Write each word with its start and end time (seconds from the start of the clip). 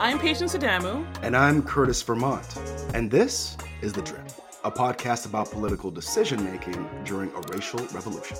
I'm 0.00 0.20
Patience 0.20 0.54
Adamu. 0.54 1.04
And 1.22 1.36
I'm 1.36 1.60
Curtis 1.60 2.02
Vermont. 2.02 2.56
And 2.94 3.10
this 3.10 3.56
is 3.82 3.92
The 3.92 4.02
Drip, 4.02 4.30
a 4.62 4.70
podcast 4.70 5.26
about 5.26 5.50
political 5.50 5.90
decision 5.90 6.44
making 6.44 6.88
during 7.04 7.32
a 7.32 7.40
racial 7.52 7.80
revolution. 7.86 8.36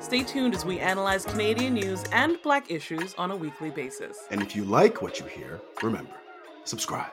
Stay 0.00 0.22
tuned 0.22 0.54
as 0.54 0.66
we 0.66 0.78
analyze 0.78 1.24
Canadian 1.24 1.72
news 1.72 2.04
and 2.12 2.36
Black 2.42 2.70
issues 2.70 3.14
on 3.14 3.30
a 3.30 3.36
weekly 3.36 3.70
basis. 3.70 4.18
And 4.30 4.42
if 4.42 4.54
you 4.54 4.62
like 4.66 5.00
what 5.00 5.18
you 5.18 5.24
hear, 5.24 5.62
remember, 5.82 6.12
subscribe. 6.64 7.12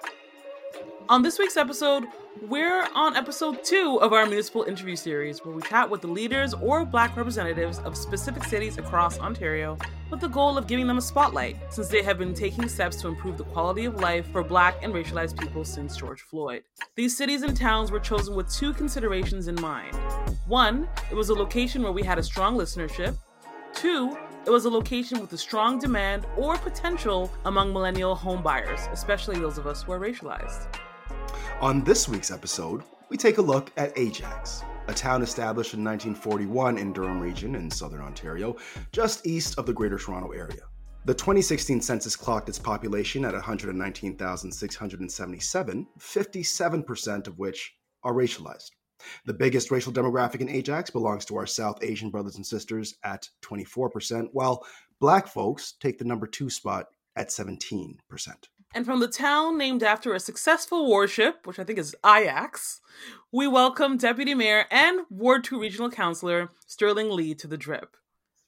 On 1.09 1.21
this 1.21 1.39
week's 1.39 1.55
episode, 1.55 2.05
we're 2.49 2.85
on 2.93 3.15
episode 3.15 3.63
two 3.63 3.97
of 4.01 4.11
our 4.11 4.25
municipal 4.25 4.63
interview 4.63 4.97
series, 4.97 5.39
where 5.39 5.55
we 5.55 5.61
chat 5.61 5.89
with 5.89 6.01
the 6.01 6.07
leaders 6.07 6.53
or 6.55 6.83
Black 6.83 7.15
representatives 7.15 7.79
of 7.79 7.95
specific 7.95 8.43
cities 8.43 8.77
across 8.77 9.17
Ontario 9.17 9.77
with 10.11 10.19
the 10.19 10.27
goal 10.27 10.57
of 10.57 10.67
giving 10.67 10.85
them 10.85 10.97
a 10.97 11.01
spotlight, 11.01 11.55
since 11.69 11.87
they 11.87 12.01
have 12.01 12.17
been 12.17 12.33
taking 12.33 12.67
steps 12.67 12.97
to 12.97 13.07
improve 13.07 13.37
the 13.37 13.45
quality 13.45 13.85
of 13.85 14.01
life 14.01 14.29
for 14.33 14.43
Black 14.43 14.83
and 14.83 14.93
racialized 14.93 15.39
people 15.39 15.63
since 15.63 15.95
George 15.95 16.19
Floyd. 16.23 16.63
These 16.95 17.15
cities 17.15 17.43
and 17.43 17.55
towns 17.55 17.89
were 17.89 18.01
chosen 18.01 18.35
with 18.35 18.51
two 18.51 18.73
considerations 18.73 19.47
in 19.47 19.55
mind. 19.61 19.95
One, 20.45 20.89
it 21.09 21.15
was 21.15 21.29
a 21.29 21.33
location 21.33 21.83
where 21.83 21.93
we 21.93 22.03
had 22.03 22.19
a 22.19 22.23
strong 22.23 22.57
listenership. 22.57 23.15
Two, 23.73 24.17
it 24.45 24.49
was 24.49 24.65
a 24.65 24.69
location 24.69 25.21
with 25.21 25.31
a 25.31 25.37
strong 25.37 25.79
demand 25.79 26.25
or 26.35 26.57
potential 26.57 27.31
among 27.45 27.71
millennial 27.71 28.13
homebuyers, 28.13 28.91
especially 28.91 29.39
those 29.39 29.57
of 29.57 29.67
us 29.67 29.83
who 29.83 29.93
are 29.93 30.01
racialized. 30.01 30.67
On 31.61 31.83
this 31.83 32.07
week's 32.07 32.31
episode, 32.31 32.83
we 33.09 33.17
take 33.17 33.37
a 33.37 33.41
look 33.41 33.71
at 33.77 33.97
Ajax, 33.97 34.63
a 34.87 34.93
town 34.93 35.21
established 35.21 35.73
in 35.73 35.83
1941 35.83 36.77
in 36.77 36.93
Durham 36.93 37.19
Region 37.19 37.55
in 37.55 37.71
southern 37.71 38.01
Ontario, 38.01 38.55
just 38.91 39.25
east 39.25 39.57
of 39.57 39.65
the 39.65 39.73
Greater 39.73 39.97
Toronto 39.97 40.31
Area. 40.31 40.61
The 41.05 41.13
2016 41.13 41.81
census 41.81 42.15
clocked 42.15 42.49
its 42.49 42.59
population 42.59 43.23
at 43.23 43.33
119,677, 43.33 45.87
57% 45.99 47.27
of 47.27 47.39
which 47.39 47.75
are 48.03 48.13
racialized. 48.13 48.71
The 49.25 49.33
biggest 49.33 49.71
racial 49.71 49.93
demographic 49.93 50.41
in 50.41 50.49
Ajax 50.49 50.89
belongs 50.89 51.23
to 51.25 51.37
our 51.37 51.45
South 51.45 51.81
Asian 51.81 52.09
brothers 52.09 52.35
and 52.35 52.45
sisters 52.45 52.95
at 53.03 53.29
24%, 53.41 54.29
while 54.33 54.65
Black 54.99 55.27
folks 55.27 55.73
take 55.79 55.97
the 55.97 56.05
number 56.05 56.27
two 56.27 56.49
spot 56.49 56.87
at 57.15 57.29
17%. 57.29 57.97
And 58.73 58.85
from 58.85 58.99
the 58.99 59.07
town 59.07 59.57
named 59.57 59.81
after 59.81 60.13
a 60.13 60.19
successful 60.19 60.87
warship, 60.87 61.47
which 61.47 61.57
I 61.57 61.63
think 61.63 61.79
is 61.79 61.95
Ajax, 62.05 62.81
we 63.31 63.47
welcome 63.47 63.97
Deputy 63.97 64.33
Mayor 64.33 64.65
and 64.69 65.01
Ward 65.09 65.43
2 65.45 65.59
Regional 65.59 65.89
Councillor 65.89 66.49
Sterling 66.65 67.09
Lee 67.09 67.33
to 67.35 67.47
the 67.47 67.57
drip. 67.57 67.95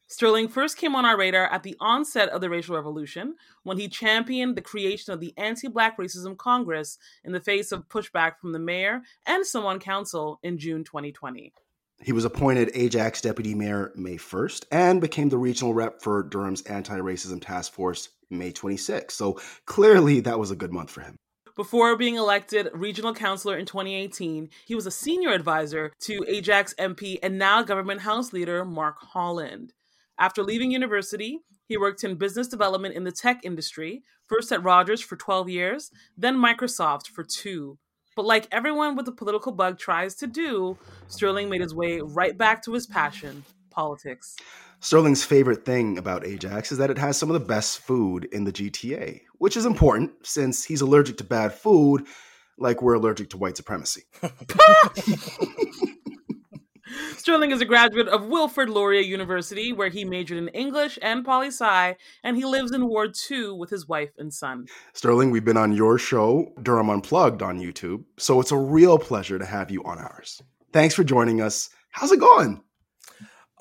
Sterling 0.07 0.47
first 0.47 0.75
came 0.75 0.95
on 0.95 1.05
our 1.05 1.17
radar 1.17 1.45
at 1.45 1.63
the 1.63 1.77
onset 1.79 2.29
of 2.29 2.41
the 2.41 2.49
racial 2.49 2.75
revolution 2.75 3.35
when 3.63 3.77
he 3.77 3.87
championed 3.87 4.55
the 4.55 4.61
creation 4.61 5.13
of 5.13 5.19
the 5.19 5.33
Anti 5.37 5.67
Black 5.67 5.97
Racism 5.97 6.35
Congress 6.35 6.97
in 7.23 7.31
the 7.31 7.39
face 7.39 7.71
of 7.71 7.87
pushback 7.87 8.39
from 8.39 8.51
the 8.51 8.59
mayor 8.59 9.03
and 9.25 9.45
some 9.45 9.65
on 9.65 9.79
council 9.79 10.39
in 10.41 10.57
June 10.57 10.83
2020. 10.83 11.53
He 12.01 12.11
was 12.11 12.25
appointed 12.25 12.71
Ajax 12.73 13.21
Deputy 13.21 13.53
Mayor 13.53 13.91
May 13.95 14.17
1st 14.17 14.65
and 14.71 14.99
became 14.99 15.29
the 15.29 15.37
regional 15.37 15.73
rep 15.73 16.01
for 16.01 16.23
Durham's 16.23 16.63
Anti 16.63 16.97
Racism 16.97 17.41
Task 17.41 17.71
Force 17.73 18.09
May 18.29 18.51
26th. 18.51 19.11
So 19.11 19.39
clearly 19.65 20.19
that 20.21 20.39
was 20.39 20.51
a 20.51 20.55
good 20.55 20.71
month 20.71 20.91
for 20.91 21.01
him. 21.01 21.15
Before 21.55 21.97
being 21.97 22.15
elected 22.15 22.69
regional 22.73 23.13
councillor 23.13 23.57
in 23.57 23.65
2018, 23.65 24.49
he 24.65 24.75
was 24.75 24.85
a 24.85 24.91
senior 24.91 25.31
advisor 25.31 25.91
to 26.01 26.23
Ajax 26.27 26.73
MP 26.79 27.19
and 27.21 27.37
now 27.37 27.63
government 27.63 28.01
house 28.01 28.31
leader 28.31 28.63
Mark 28.63 28.97
Holland. 28.99 29.73
After 30.17 30.41
leaving 30.41 30.71
university, 30.71 31.39
he 31.65 31.77
worked 31.77 32.03
in 32.03 32.15
business 32.15 32.47
development 32.47 32.95
in 32.95 33.03
the 33.03 33.11
tech 33.11 33.41
industry, 33.43 34.03
first 34.27 34.51
at 34.51 34.63
Rogers 34.63 35.01
for 35.01 35.15
12 35.15 35.49
years, 35.49 35.91
then 36.17 36.37
Microsoft 36.37 37.07
for 37.07 37.23
two. 37.23 37.77
But 38.15 38.25
like 38.25 38.47
everyone 38.51 38.95
with 38.95 39.07
a 39.07 39.13
political 39.13 39.51
bug 39.51 39.77
tries 39.77 40.15
to 40.15 40.27
do, 40.27 40.77
Sterling 41.07 41.49
made 41.49 41.61
his 41.61 41.75
way 41.75 41.99
right 42.01 42.37
back 42.37 42.63
to 42.63 42.73
his 42.73 42.87
passion 42.87 43.43
politics. 43.69 44.35
Sterling's 44.81 45.25
favorite 45.25 45.65
thing 45.65 45.97
about 45.97 46.25
Ajax 46.25 46.71
is 46.71 46.77
that 46.77 46.89
it 46.89 46.97
has 46.97 47.17
some 47.17 47.29
of 47.29 47.33
the 47.33 47.45
best 47.45 47.79
food 47.79 48.29
in 48.31 48.45
the 48.45 48.51
GTA, 48.51 49.21
which 49.37 49.57
is 49.57 49.65
important 49.65 50.11
since 50.23 50.63
he's 50.63 50.81
allergic 50.81 51.17
to 51.17 51.25
bad 51.25 51.53
food, 51.53 52.07
like 52.57 52.81
we're 52.81 52.93
allergic 52.93 53.29
to 53.31 53.37
white 53.37 53.57
supremacy. 53.57 54.03
Sterling 57.17 57.51
is 57.51 57.61
a 57.61 57.65
graduate 57.65 58.07
of 58.07 58.27
Wilfrid 58.27 58.69
Laurier 58.69 59.01
University, 59.01 59.73
where 59.73 59.89
he 59.89 60.05
majored 60.05 60.37
in 60.37 60.47
English 60.49 60.97
and 61.01 61.25
poli 61.25 61.47
sci, 61.47 61.95
and 62.23 62.37
he 62.37 62.45
lives 62.45 62.71
in 62.71 62.87
Ward 62.87 63.13
2 63.13 63.53
with 63.55 63.69
his 63.69 63.87
wife 63.87 64.11
and 64.17 64.33
son. 64.33 64.65
Sterling, 64.93 65.29
we've 65.29 65.45
been 65.45 65.57
on 65.57 65.73
your 65.73 65.97
show, 65.97 66.53
Durham 66.63 66.89
Unplugged, 66.89 67.41
on 67.41 67.59
YouTube, 67.59 68.05
so 68.17 68.39
it's 68.39 68.51
a 68.51 68.57
real 68.57 68.97
pleasure 68.97 69.37
to 69.37 69.45
have 69.45 69.69
you 69.69 69.83
on 69.83 69.99
ours. 69.99 70.41
Thanks 70.71 70.95
for 70.95 71.03
joining 71.03 71.41
us. 71.41 71.69
How's 71.91 72.11
it 72.11 72.19
going? 72.19 72.61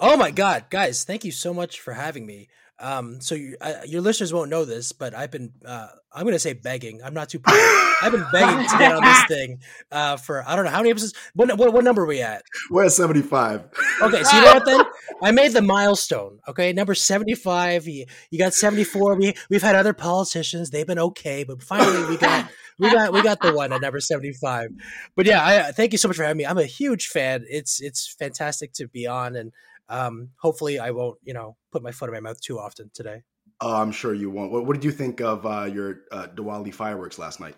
Oh 0.01 0.17
my 0.17 0.31
God, 0.31 0.67
guys! 0.71 1.05
Thank 1.05 1.25
you 1.25 1.33
so 1.33 1.53
much 1.53 1.81
for 1.81 1.93
having 1.93 2.25
me. 2.25 2.49
Um, 2.81 3.21
so 3.21 3.35
you, 3.35 3.57
uh, 3.61 3.81
your 3.87 4.01
listeners 4.01 4.33
won't 4.33 4.51
know 4.51 4.65
this, 4.65 4.93
but 4.93 5.13
I've 5.13 5.33
been, 5.33 5.53
uh, 5.65 5.89
I'm 6.13 6.23
going 6.23 6.35
to 6.35 6.39
say 6.39 6.53
begging. 6.53 7.01
I'm 7.03 7.13
not 7.13 7.29
too 7.29 7.41
proud. 7.41 7.57
I've 8.03 8.13
been 8.13 8.27
begging 8.31 8.69
to 8.69 8.79
get 8.79 8.95
on 8.95 9.03
this 9.03 9.25
thing 9.29 9.59
uh, 9.91 10.17
for 10.17 10.49
I 10.49 10.55
don't 10.55 10.65
know 10.65 10.71
how 10.71 10.79
many 10.79 10.91
episodes. 10.91 11.15
What, 11.35 11.59
what, 11.59 11.73
what 11.73 11.83
number 11.83 12.05
are 12.05 12.07
we 12.07 12.23
at? 12.23 12.43
We're 12.71 12.85
at 12.85 12.93
75. 12.93 13.65
Okay, 14.03 14.23
so 14.23 14.37
you 14.37 14.45
know 14.45 14.55
what 14.55 14.65
then? 14.65 14.83
I 15.21 15.33
made 15.33 15.53
the 15.53 15.63
milestone. 15.63 16.39
Okay, 16.47 16.73
number 16.73 16.95
75. 16.95 17.89
You, 17.89 18.07
you 18.31 18.39
got 18.39 18.55
74. 18.55 19.17
We 19.17 19.35
we've 19.51 19.63
had 19.63 19.75
other 19.75 19.93
politicians. 19.93 20.71
They've 20.71 20.87
been 20.87 21.01
okay, 21.01 21.43
but 21.43 21.61
finally 21.61 22.09
we 22.09 22.17
got 22.17 22.49
we 22.79 22.93
got 22.93 23.13
we 23.13 23.23
got 23.23 23.41
the 23.41 23.53
one 23.53 23.73
at 23.73 23.81
number 23.81 23.99
75. 23.99 24.71
But 25.17 25.27
yeah, 25.27 25.45
I 25.45 25.73
thank 25.73 25.91
you 25.91 25.99
so 25.99 26.07
much 26.07 26.17
for 26.17 26.23
having 26.23 26.39
me. 26.39 26.47
I'm 26.47 26.59
a 26.59 26.65
huge 26.65 27.09
fan. 27.09 27.45
It's 27.49 27.83
it's 27.83 28.15
fantastic 28.17 28.73
to 28.75 28.87
be 28.87 29.09
on 29.09 29.35
and 29.35 29.51
um, 29.89 30.31
hopefully 30.37 30.79
I 30.79 30.91
won't, 30.91 31.19
you 31.23 31.35
know, 31.35 31.57
put 31.73 31.83
my 31.83 31.93
foot 31.93 32.09
in 32.09 32.15
my 32.15 32.21
mouth 32.21 32.41
too 32.41 32.59
often 32.59 32.91
today. 32.93 33.23
Uh, 33.61 33.81
I'm 33.81 33.93
sure 33.93 34.15
you 34.15 34.31
won't. 34.31 34.53
What, 34.53 34.67
what 34.67 34.75
did 34.75 34.85
you 34.85 34.93
think 34.93 35.21
of 35.21 35.45
uh, 35.45 35.65
your 35.65 36.01
uh, 36.13 36.29
Diwali 36.35 36.73
fireworks 36.73 37.19
last 37.19 37.41
night? 37.41 37.57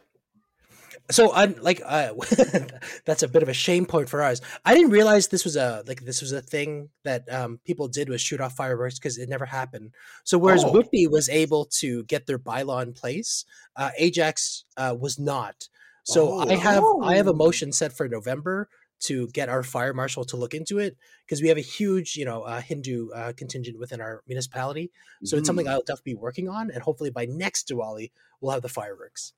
So 1.11 1.33
I 1.33 1.47
like 1.47 1.83
uh, 1.85 2.13
that's 3.05 3.23
a 3.23 3.29
bit 3.29 3.43
of 3.43 3.49
a 3.49 3.55
shame 3.55 3.85
point 3.85 4.09
for 4.09 4.23
us. 4.23 4.41
I 4.65 4.75
didn't 4.75 4.91
realize 4.91 5.29
this 5.29 5.45
was 5.45 5.57
a 5.57 5.83
like 5.87 6.05
this 6.05 6.21
was 6.21 6.33
a 6.33 6.41
thing 6.41 6.91
that 7.05 7.31
um, 7.33 7.59
people 7.65 7.89
did 7.89 8.09
was 8.09 8.21
shoot 8.21 8.41
off 8.41 8.55
fireworks 8.55 8.99
because 8.99 9.19
it 9.19 9.29
never 9.29 9.45
happened. 9.45 9.93
So 10.25 10.39
whereas 10.39 10.65
oh. 10.65 10.73
Whitby 10.73 11.09
was 11.09 11.29
able 11.29 11.65
to 11.79 12.05
get 12.05 12.27
their 12.27 12.39
bylaw 12.39 12.83
in 12.83 12.93
place, 12.93 13.45
uh, 13.77 13.91
Ajax 13.99 14.65
uh, 14.77 14.97
was 14.99 15.19
not. 15.19 15.69
So 16.05 16.35
oh. 16.35 16.49
I 16.49 16.55
have 16.55 16.85
I 17.03 17.17
have 17.17 17.27
a 17.27 17.35
motion 17.35 17.73
set 17.73 17.93
for 17.93 18.09
November 18.09 18.69
to 19.01 19.29
get 19.29 19.49
our 19.49 19.63
fire 19.63 19.93
marshal 19.93 20.25
to 20.27 20.37
look 20.37 20.55
into 20.55 20.79
it 20.79 20.97
because 21.25 21.43
we 21.43 21.49
have 21.49 21.57
a 21.59 21.63
huge, 21.63 22.17
you 22.17 22.25
know, 22.25 22.43
uh, 22.43 22.61
Hindu 22.61 23.11
uh, 23.11 23.33
contingent 23.37 23.79
within 23.79 24.01
our 24.01 24.23
municipality. 24.27 24.91
So 25.25 25.37
mm. 25.37 25.39
it's 25.39 25.47
something 25.47 25.67
mm. 25.67 25.71
I'll 25.71 25.83
definitely 25.83 26.15
be 26.15 26.21
working 26.21 26.49
on, 26.49 26.71
and 26.71 26.83
hopefully 26.83 27.11
by 27.11 27.27
next 27.27 27.69
Diwali 27.69 28.11
we'll 28.41 28.53
have 28.53 28.63
the 28.63 28.69
fireworks. 28.69 29.33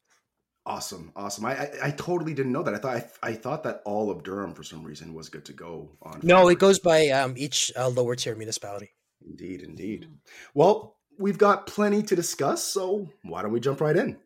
Awesome, 0.65 1.11
awesome. 1.17 1.45
I, 1.45 1.57
I, 1.57 1.71
I 1.85 1.91
totally 1.91 2.35
didn't 2.35 2.53
know 2.53 2.63
that. 2.63 2.75
I 2.75 2.79
thought 2.79 2.97
I, 2.97 3.31
I, 3.31 3.33
thought 3.35 3.65
that 3.65 3.83
all 3.85 4.13
of 4.13 4.23
Durham 4.23 4.55
for 4.55 4.63
some 4.63 4.85
reason 4.85 5.13
was 5.13 5.29
good 5.29 5.45
to 5.47 5.53
go 5.53 5.91
on. 6.03 6.21
No, 6.23 6.37
fireworks. 6.37 6.53
it 6.53 6.59
goes 6.61 6.79
by 6.79 7.09
um, 7.09 7.35
each 7.37 7.73
uh, 7.77 7.89
lower 7.89 8.15
tier 8.15 8.37
municipality. 8.37 8.91
Indeed, 9.27 9.63
indeed. 9.63 10.09
Well, 10.55 10.97
we've 11.19 11.39
got 11.39 11.67
plenty 11.67 12.03
to 12.05 12.15
discuss, 12.15 12.63
so 12.63 13.09
why 13.25 13.43
don't 13.43 13.53
we 13.53 13.59
jump 13.59 13.81
right 13.81 13.97
in? 13.97 14.19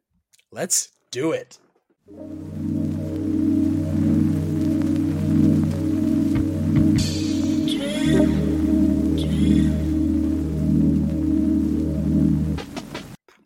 Let's 0.53 0.91
do 1.11 1.33
it. 1.33 1.59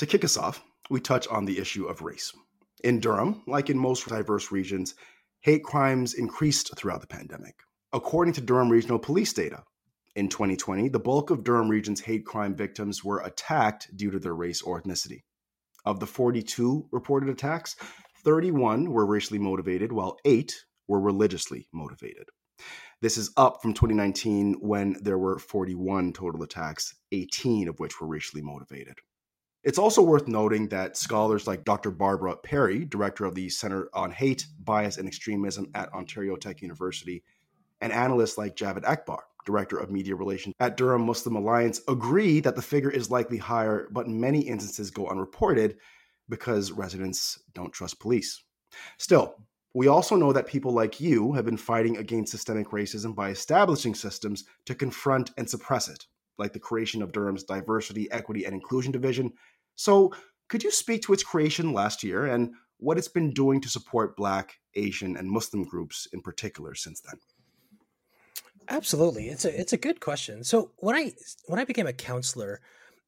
To 0.00 0.06
kick 0.06 0.24
us 0.24 0.38
off, 0.38 0.64
we 0.88 0.98
touch 0.98 1.28
on 1.28 1.44
the 1.44 1.58
issue 1.58 1.84
of 1.84 2.00
race. 2.00 2.32
In 2.82 3.00
Durham, 3.00 3.42
like 3.46 3.68
in 3.68 3.78
most 3.78 4.08
diverse 4.08 4.50
regions, 4.50 4.94
hate 5.40 5.62
crimes 5.62 6.14
increased 6.14 6.74
throughout 6.74 7.02
the 7.02 7.06
pandemic. 7.06 7.54
according 7.92 8.32
to 8.34 8.40
Durham 8.40 8.70
Regional 8.70 8.98
Police 8.98 9.32
data. 9.32 9.62
In 10.16 10.28
2020, 10.28 10.88
the 10.88 10.98
bulk 10.98 11.30
of 11.30 11.44
Durham 11.44 11.68
Region's 11.68 12.00
hate 12.00 12.24
crime 12.24 12.54
victims 12.54 13.04
were 13.04 13.20
attacked 13.20 13.94
due 13.94 14.10
to 14.10 14.18
their 14.18 14.34
race 14.34 14.62
or 14.62 14.80
ethnicity. 14.80 15.22
Of 15.84 16.00
the 16.00 16.06
42 16.06 16.88
reported 16.92 17.28
attacks, 17.28 17.76
31 18.24 18.90
were 18.90 19.04
racially 19.04 19.38
motivated, 19.38 19.92
while 19.92 20.16
8 20.24 20.64
were 20.88 21.00
religiously 21.00 21.68
motivated. 21.72 22.28
This 23.02 23.18
is 23.18 23.32
up 23.36 23.60
from 23.60 23.74
2019 23.74 24.56
when 24.60 24.96
there 25.02 25.18
were 25.18 25.38
41 25.38 26.12
total 26.12 26.42
attacks, 26.42 26.94
18 27.12 27.68
of 27.68 27.80
which 27.80 28.00
were 28.00 28.06
racially 28.06 28.42
motivated. 28.42 28.94
It's 29.62 29.78
also 29.78 30.02
worth 30.02 30.26
noting 30.26 30.68
that 30.68 30.96
scholars 30.96 31.46
like 31.46 31.64
Dr. 31.64 31.90
Barbara 31.90 32.36
Perry, 32.36 32.84
director 32.86 33.26
of 33.26 33.34
the 33.34 33.50
Center 33.50 33.90
on 33.92 34.10
Hate, 34.10 34.46
Bias, 34.64 34.96
and 34.96 35.06
Extremism 35.06 35.70
at 35.74 35.92
Ontario 35.92 36.36
Tech 36.36 36.62
University, 36.62 37.22
and 37.82 37.92
analysts 37.92 38.38
like 38.38 38.56
Javed 38.56 38.84
Akbar, 38.84 39.24
director 39.44 39.76
of 39.76 39.90
media 39.90 40.14
relations 40.16 40.54
at 40.60 40.78
Durham 40.78 41.02
Muslim 41.02 41.36
Alliance, 41.36 41.82
agree 41.88 42.40
that 42.40 42.56
the 42.56 42.62
figure 42.62 42.90
is 42.90 43.10
likely 43.10 43.36
higher, 43.36 43.88
but 43.90 44.08
many 44.08 44.40
instances 44.40 44.90
go 44.90 45.08
unreported 45.08 45.76
because 46.30 46.72
residents 46.72 47.38
don't 47.52 47.72
trust 47.72 48.00
police. 48.00 48.42
Still, 48.96 49.36
we 49.74 49.88
also 49.88 50.16
know 50.16 50.32
that 50.32 50.46
people 50.46 50.72
like 50.72 51.00
you 51.00 51.32
have 51.32 51.44
been 51.44 51.56
fighting 51.56 51.98
against 51.98 52.32
systemic 52.32 52.68
racism 52.70 53.14
by 53.14 53.30
establishing 53.30 53.94
systems 53.94 54.44
to 54.64 54.74
confront 54.74 55.30
and 55.36 55.48
suppress 55.48 55.88
it, 55.88 56.06
like 56.38 56.52
the 56.52 56.58
creation 56.58 57.02
of 57.02 57.12
Durham's 57.12 57.44
Diversity, 57.44 58.10
Equity, 58.10 58.46
and 58.46 58.54
Inclusion 58.54 58.90
Division. 58.90 59.32
So, 59.80 60.12
could 60.50 60.62
you 60.62 60.70
speak 60.70 61.00
to 61.04 61.14
its 61.14 61.22
creation 61.22 61.72
last 61.72 62.04
year 62.04 62.26
and 62.26 62.52
what 62.76 62.98
it's 62.98 63.08
been 63.08 63.30
doing 63.30 63.62
to 63.62 63.68
support 63.70 64.14
Black, 64.14 64.56
Asian, 64.74 65.16
and 65.16 65.30
Muslim 65.30 65.64
groups 65.64 66.06
in 66.12 66.20
particular 66.20 66.74
since 66.74 67.00
then? 67.00 67.18
Absolutely, 68.68 69.28
it's 69.28 69.46
a 69.46 69.58
it's 69.58 69.72
a 69.72 69.78
good 69.78 70.00
question. 70.00 70.44
So 70.44 70.72
when 70.76 70.94
I 70.94 71.12
when 71.46 71.58
I 71.58 71.64
became 71.64 71.86
a 71.86 71.94
counselor, 71.94 72.60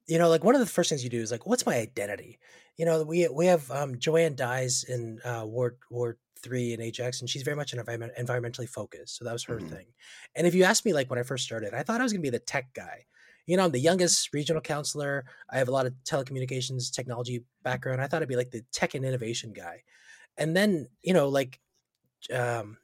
you 0.07 0.19
know, 0.19 0.31
like 0.31 0.45
one 0.45 0.55
of 0.55 0.63
the 0.63 0.67
first 0.67 0.89
things 0.89 1.05
you 1.05 1.11
do 1.11 1.21
is 1.21 1.31
like, 1.31 1.45
what's 1.45 1.67
my 1.67 1.77
identity? 1.77 2.39
You 2.79 2.87
know, 2.87 3.03
we 3.03 3.29
we 3.29 3.47
have 3.49 3.71
um, 3.71 3.99
Joanne 3.99 4.35
dies 4.35 4.83
in 4.89 5.21
uh, 5.27 5.45
Ward 5.45 5.77
Ward 5.91 6.17
three 6.43 6.73
in 6.73 6.81
Ajax, 6.81 7.21
and 7.21 7.29
she's 7.29 7.43
very 7.43 7.57
much 7.57 7.75
an 7.75 7.81
environment, 7.81 8.15
environmentally 8.19 8.69
focused. 8.69 9.19
So 9.19 9.27
that 9.27 9.33
was 9.33 9.45
her 9.45 9.59
mm-hmm. 9.59 9.69
thing. 9.69 9.87
And 10.35 10.47
if 10.47 10.55
you 10.55 10.65
asked 10.65 10.87
me, 10.87 10.95
like 10.95 11.11
when 11.11 11.19
I 11.19 11.23
first 11.23 11.45
started, 11.45 11.75
I 11.75 11.83
thought 11.83 12.01
I 12.01 12.05
was 12.05 12.15
going 12.15 12.23
to 12.23 12.31
be 12.31 12.37
the 12.37 12.39
tech 12.39 12.73
guy. 12.73 13.05
You 13.47 13.57
know, 13.57 13.65
I'm 13.65 13.73
the 13.73 13.79
youngest 13.79 14.33
regional 14.33 14.63
counselor. 14.63 15.25
I 15.51 15.59
have 15.59 15.69
a 15.69 15.73
lot 15.73 15.87
of 15.87 15.95
telecommunications 16.05 16.93
technology 16.93 17.45
background. 17.63 18.01
I 18.01 18.07
thought 18.07 18.23
I'd 18.23 18.29
be 18.29 18.37
like 18.37 18.51
the 18.51 18.63
tech 18.73 18.95
and 18.95 19.05
innovation 19.05 19.53
guy. 19.53 19.83
And 20.37 20.57
then, 20.57 20.89
you 21.03 21.13
know, 21.13 21.29
like 21.29 21.61
um, 22.33 22.79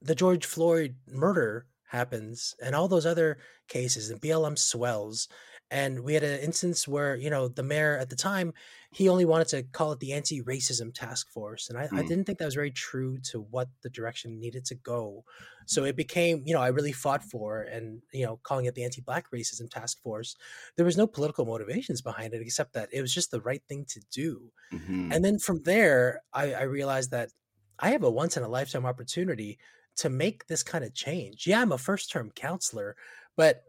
the 0.00 0.14
George 0.14 0.44
Floyd 0.44 0.96
murder 1.06 1.66
happens 1.88 2.54
and 2.62 2.74
all 2.74 2.88
those 2.88 3.06
other 3.06 3.38
cases 3.68 4.10
and 4.10 4.20
BLM 4.20 4.58
swells 4.58 5.28
and 5.72 6.00
we 6.00 6.12
had 6.12 6.22
an 6.22 6.38
instance 6.40 6.86
where 6.86 7.16
you 7.16 7.30
know 7.30 7.48
the 7.48 7.62
mayor 7.62 7.96
at 7.98 8.10
the 8.10 8.16
time 8.16 8.52
he 8.92 9.08
only 9.08 9.24
wanted 9.24 9.48
to 9.48 9.62
call 9.62 9.90
it 9.92 10.00
the 10.00 10.12
anti-racism 10.12 10.92
task 10.94 11.30
force 11.30 11.68
and 11.68 11.78
I, 11.78 11.86
mm. 11.88 11.98
I, 11.98 12.02
didn't 12.02 12.24
think 12.24 12.38
that 12.38 12.44
was 12.44 12.54
very 12.54 12.70
true 12.70 13.18
to 13.30 13.40
what 13.40 13.68
the 13.82 13.88
direction 13.88 14.38
needed 14.38 14.66
to 14.66 14.74
go 14.74 15.24
so 15.66 15.84
it 15.84 15.96
became 15.96 16.42
you 16.44 16.54
know 16.54 16.60
i 16.60 16.68
really 16.68 16.92
fought 16.92 17.24
for 17.24 17.62
and 17.62 18.02
you 18.12 18.24
know 18.24 18.38
calling 18.42 18.66
it 18.66 18.74
the 18.74 18.84
anti-black 18.84 19.30
racism 19.32 19.68
task 19.70 20.00
force 20.02 20.36
there 20.76 20.84
was 20.84 20.98
no 20.98 21.06
political 21.06 21.46
motivations 21.46 22.02
behind 22.02 22.34
it 22.34 22.42
except 22.42 22.74
that 22.74 22.90
it 22.92 23.00
was 23.00 23.12
just 23.12 23.30
the 23.30 23.40
right 23.40 23.62
thing 23.68 23.84
to 23.88 24.00
do 24.12 24.52
mm-hmm. 24.72 25.10
and 25.10 25.24
then 25.24 25.38
from 25.38 25.62
there 25.62 26.20
I, 26.32 26.52
I 26.52 26.62
realized 26.62 27.10
that 27.12 27.30
i 27.78 27.90
have 27.90 28.04
a 28.04 28.10
once 28.10 28.36
in 28.36 28.42
a 28.42 28.48
lifetime 28.48 28.84
opportunity 28.84 29.58
to 29.96 30.10
make 30.10 30.46
this 30.46 30.62
kind 30.62 30.84
of 30.84 30.94
change 30.94 31.46
yeah 31.46 31.62
i'm 31.62 31.72
a 31.72 31.78
first 31.78 32.10
term 32.10 32.30
counselor 32.30 32.94
but 33.36 33.62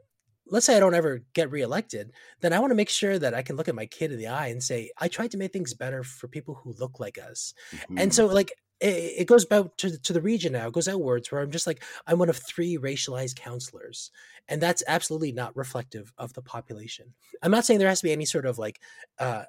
let's 0.48 0.66
say 0.66 0.76
I 0.76 0.80
don't 0.80 0.94
ever 0.94 1.22
get 1.34 1.52
reelected, 1.52 2.12
then 2.42 2.54
I 2.54 2.60
want 2.60 2.72
to 2.72 2.76
make 2.76 2.90
sure 2.90 3.18
that 3.18 3.34
I 3.34 3.42
can 3.42 3.56
look 3.56 3.68
at 3.68 3.76
my 3.76 3.86
kid 3.86 4.12
in 4.12 4.18
the 4.18 4.28
eye 4.28 4.48
and 4.48 4.62
say, 4.62 4.92
I 4.98 5.08
tried 5.08 5.32
to 5.32 5.38
make 5.38 5.54
things 5.54 5.74
better 5.74 6.04
for 6.04 6.28
people 6.28 6.56
who 6.56 6.74
look 6.74 7.00
like 7.00 7.18
us. 7.18 7.54
Mm-hmm. 7.72 7.98
And 7.98 8.14
so, 8.14 8.26
like, 8.26 8.54
it, 8.80 9.14
it, 9.20 9.28
goes 9.28 9.46
back 9.46 9.66
to, 9.78 9.98
to 9.98 10.14
the 10.14 10.22
region 10.22 10.54
now, 10.54 10.68
it 10.68 10.74
goes 10.74 10.88
outwards 10.88 11.32
where 11.32 11.42
I'm 11.42 11.52
just 11.52 11.68
like, 11.68 11.84
I'm 12.06 12.20
one 12.20 12.30
of 12.30 12.38
three 12.38 12.78
racialized 12.78 13.36
counselors. 13.36 14.12
And 14.50 14.62
that's 14.62 14.84
absolutely 14.88 15.32
not 15.32 15.56
reflective 15.56 16.12
of 16.18 16.34
the 16.34 16.42
population. 16.42 17.14
I'm 17.42 17.52
not 17.52 17.66
saying 17.66 17.80
there 17.80 17.88
has 17.88 18.02
to 18.02 18.08
be 18.08 18.12
any 18.12 18.26
sort 18.26 18.46
of 18.46 18.58
like, 18.58 18.80
uh, 19.20 19.44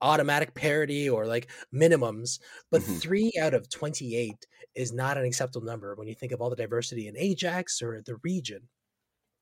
automatic 0.00 0.54
parity 0.54 1.10
or 1.10 1.26
like 1.26 1.50
minimums, 1.74 2.38
but 2.70 2.80
mm-hmm. 2.82 2.94
three 2.94 3.32
out 3.40 3.52
of 3.52 3.68
28 3.68 4.46
is 4.74 4.92
not 4.92 5.18
an 5.18 5.24
acceptable 5.24 5.66
number 5.66 5.94
when 5.96 6.06
you 6.06 6.14
think 6.14 6.32
of 6.32 6.40
all 6.40 6.50
the 6.50 6.56
diversity 6.56 7.08
in 7.08 7.16
Ajax 7.16 7.82
or 7.82 8.00
the 8.00 8.16
region. 8.22 8.62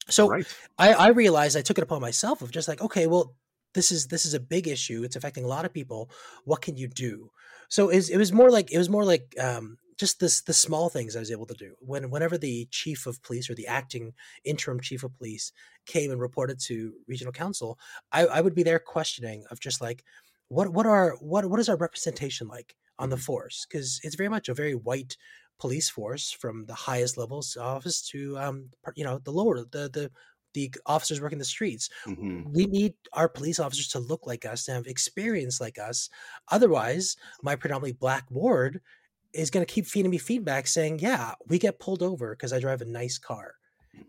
So 0.08 0.28
right. 0.28 0.46
I, 0.78 0.92
I 0.92 1.08
realized 1.08 1.56
I 1.56 1.62
took 1.62 1.78
it 1.78 1.84
upon 1.84 2.00
myself 2.00 2.42
of 2.42 2.50
just 2.50 2.68
like, 2.68 2.80
okay, 2.80 3.06
well, 3.06 3.34
this 3.74 3.92
is 3.92 4.06
this 4.08 4.24
is 4.24 4.34
a 4.34 4.40
big 4.40 4.68
issue. 4.68 5.02
It's 5.04 5.16
affecting 5.16 5.44
a 5.44 5.48
lot 5.48 5.64
of 5.64 5.72
people. 5.72 6.10
What 6.44 6.62
can 6.62 6.76
you 6.76 6.88
do? 6.88 7.30
So 7.68 7.88
it 7.88 7.96
was, 7.96 8.10
it 8.10 8.16
was 8.16 8.32
more 8.32 8.50
like 8.50 8.72
it 8.72 8.78
was 8.78 8.88
more 8.88 9.04
like 9.04 9.34
um, 9.38 9.76
just 9.98 10.20
this 10.20 10.42
the 10.42 10.52
small 10.52 10.88
things 10.88 11.14
I 11.16 11.20
was 11.20 11.30
able 11.30 11.46
to 11.46 11.54
do. 11.54 11.74
When 11.80 12.10
whenever 12.10 12.38
the 12.38 12.66
chief 12.70 13.06
of 13.06 13.22
police 13.22 13.50
or 13.50 13.54
the 13.54 13.66
acting 13.66 14.12
interim 14.44 14.80
chief 14.80 15.04
of 15.04 15.16
police 15.16 15.52
came 15.86 16.10
and 16.10 16.20
reported 16.20 16.58
to 16.66 16.94
regional 17.06 17.32
council, 17.32 17.78
I, 18.12 18.26
I 18.26 18.40
would 18.40 18.54
be 18.54 18.62
there 18.62 18.78
questioning 18.78 19.44
of 19.50 19.60
just 19.60 19.80
like 19.80 20.04
what 20.48 20.68
what 20.68 20.86
are 20.86 21.16
what 21.20 21.46
what 21.46 21.60
is 21.60 21.68
our 21.68 21.76
representation 21.76 22.48
like 22.48 22.76
on 22.98 23.10
the 23.10 23.16
mm-hmm. 23.16 23.22
force? 23.22 23.66
Because 23.68 24.00
it's 24.02 24.16
very 24.16 24.28
much 24.28 24.48
a 24.48 24.54
very 24.54 24.74
white 24.74 25.16
police 25.58 25.88
force 25.88 26.30
from 26.30 26.66
the 26.66 26.74
highest 26.74 27.16
levels 27.16 27.56
office 27.56 28.02
to 28.10 28.38
um, 28.38 28.70
you 28.94 29.04
know 29.04 29.18
the 29.18 29.32
lower 29.32 29.60
the 29.60 29.90
the 29.92 30.10
the 30.54 30.74
officers 30.86 31.20
working 31.20 31.38
the 31.38 31.44
streets. 31.44 31.90
Mm-hmm. 32.06 32.52
We 32.52 32.66
need 32.66 32.94
our 33.12 33.28
police 33.28 33.60
officers 33.60 33.88
to 33.88 33.98
look 33.98 34.26
like 34.26 34.46
us, 34.46 34.64
to 34.64 34.72
have 34.72 34.86
experience 34.86 35.60
like 35.60 35.78
us. 35.78 36.08
Otherwise, 36.50 37.16
my 37.42 37.56
predominantly 37.56 37.92
black 37.92 38.24
ward 38.30 38.80
is 39.34 39.50
going 39.50 39.64
to 39.64 39.70
keep 39.72 39.86
feeding 39.86 40.10
me 40.10 40.18
feedback 40.18 40.66
saying, 40.66 41.00
"Yeah, 41.00 41.34
we 41.46 41.58
get 41.58 41.78
pulled 41.78 42.02
over 42.02 42.34
because 42.34 42.52
I 42.52 42.60
drive 42.60 42.80
a 42.80 42.86
nice 42.86 43.18
car." 43.18 43.54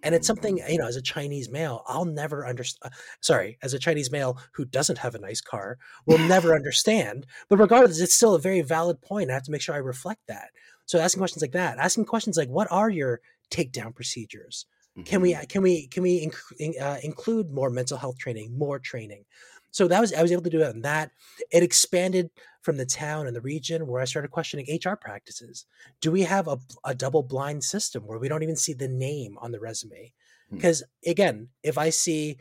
And 0.04 0.14
it's 0.14 0.28
something, 0.28 0.60
you 0.70 0.78
know, 0.78 0.88
as 0.88 0.96
a 0.96 1.02
Chinese 1.02 1.50
male, 1.50 1.84
I'll 1.88 2.06
never 2.06 2.46
understand. 2.46 2.94
Uh, 2.94 2.96
sorry, 3.22 3.58
as 3.62 3.74
a 3.74 3.80
Chinese 3.80 4.12
male 4.12 4.38
who 4.54 4.66
doesn't 4.66 5.00
have 5.00 5.16
a 5.16 5.20
nice 5.20 5.42
car, 5.42 5.78
will 6.06 6.18
never 6.28 6.56
understand. 6.56 7.26
But 7.50 7.60
regardless, 7.60 8.00
it's 8.00 8.14
still 8.14 8.36
a 8.36 8.40
very 8.40 8.62
valid 8.62 9.02
point. 9.02 9.30
I 9.30 9.34
have 9.34 9.44
to 9.44 9.52
make 9.52 9.62
sure 9.62 9.76
I 9.76 9.80
reflect 9.80 10.22
that. 10.28 10.50
So 10.88 11.00
asking 11.00 11.20
questions 11.20 11.44
like 11.44 11.52
that, 11.52 11.78
asking 11.78 12.06
questions 12.06 12.38
like, 12.38 12.50
"What 12.50 12.72
are 12.72 12.90
your 12.90 13.22
takedown 13.52 13.94
procedures? 13.94 14.66
Mm-hmm. 14.98 15.04
Can 15.04 15.22
we 15.22 15.34
mm-hmm. 15.34 15.46
can 15.46 15.62
we 15.62 15.88
can 15.88 16.02
we 16.02 16.26
inc- 16.26 16.82
uh, 16.82 16.98
include 17.04 17.52
more 17.52 17.70
mental 17.70 17.98
health 17.98 18.18
training, 18.18 18.58
more 18.58 18.80
training?" 18.80 19.26
So 19.72 19.88
that 19.88 20.02
was 20.02 20.14
I 20.14 20.22
was 20.22 20.32
able 20.32 20.42
to 20.44 20.50
do 20.50 20.62
it 20.62 20.76
on 20.76 20.82
that. 20.82 21.12
It 21.52 21.62
expanded 21.62 22.32
from 22.62 22.78
the 22.78 22.86
town 22.86 23.28
and 23.28 23.36
the 23.36 23.42
region 23.42 23.86
where 23.86 24.02
I 24.02 24.06
started 24.06 24.32
questioning 24.32 24.66
HR 24.84 24.96
practices. 24.96 25.66
Do 26.02 26.12
we 26.12 26.24
have 26.24 26.48
a, 26.48 26.58
a 26.84 26.96
double 26.96 27.22
blind 27.22 27.64
system 27.64 28.08
where 28.08 28.18
we 28.18 28.28
don't 28.28 28.44
even 28.44 28.56
see 28.56 28.74
the 28.74 28.88
name 28.88 29.38
on 29.40 29.52
the 29.52 29.60
resume? 29.60 30.14
Because 30.52 30.84
hmm. 31.04 31.12
again, 31.12 31.50
if 31.64 31.78
I 31.78 31.92
see 31.92 32.38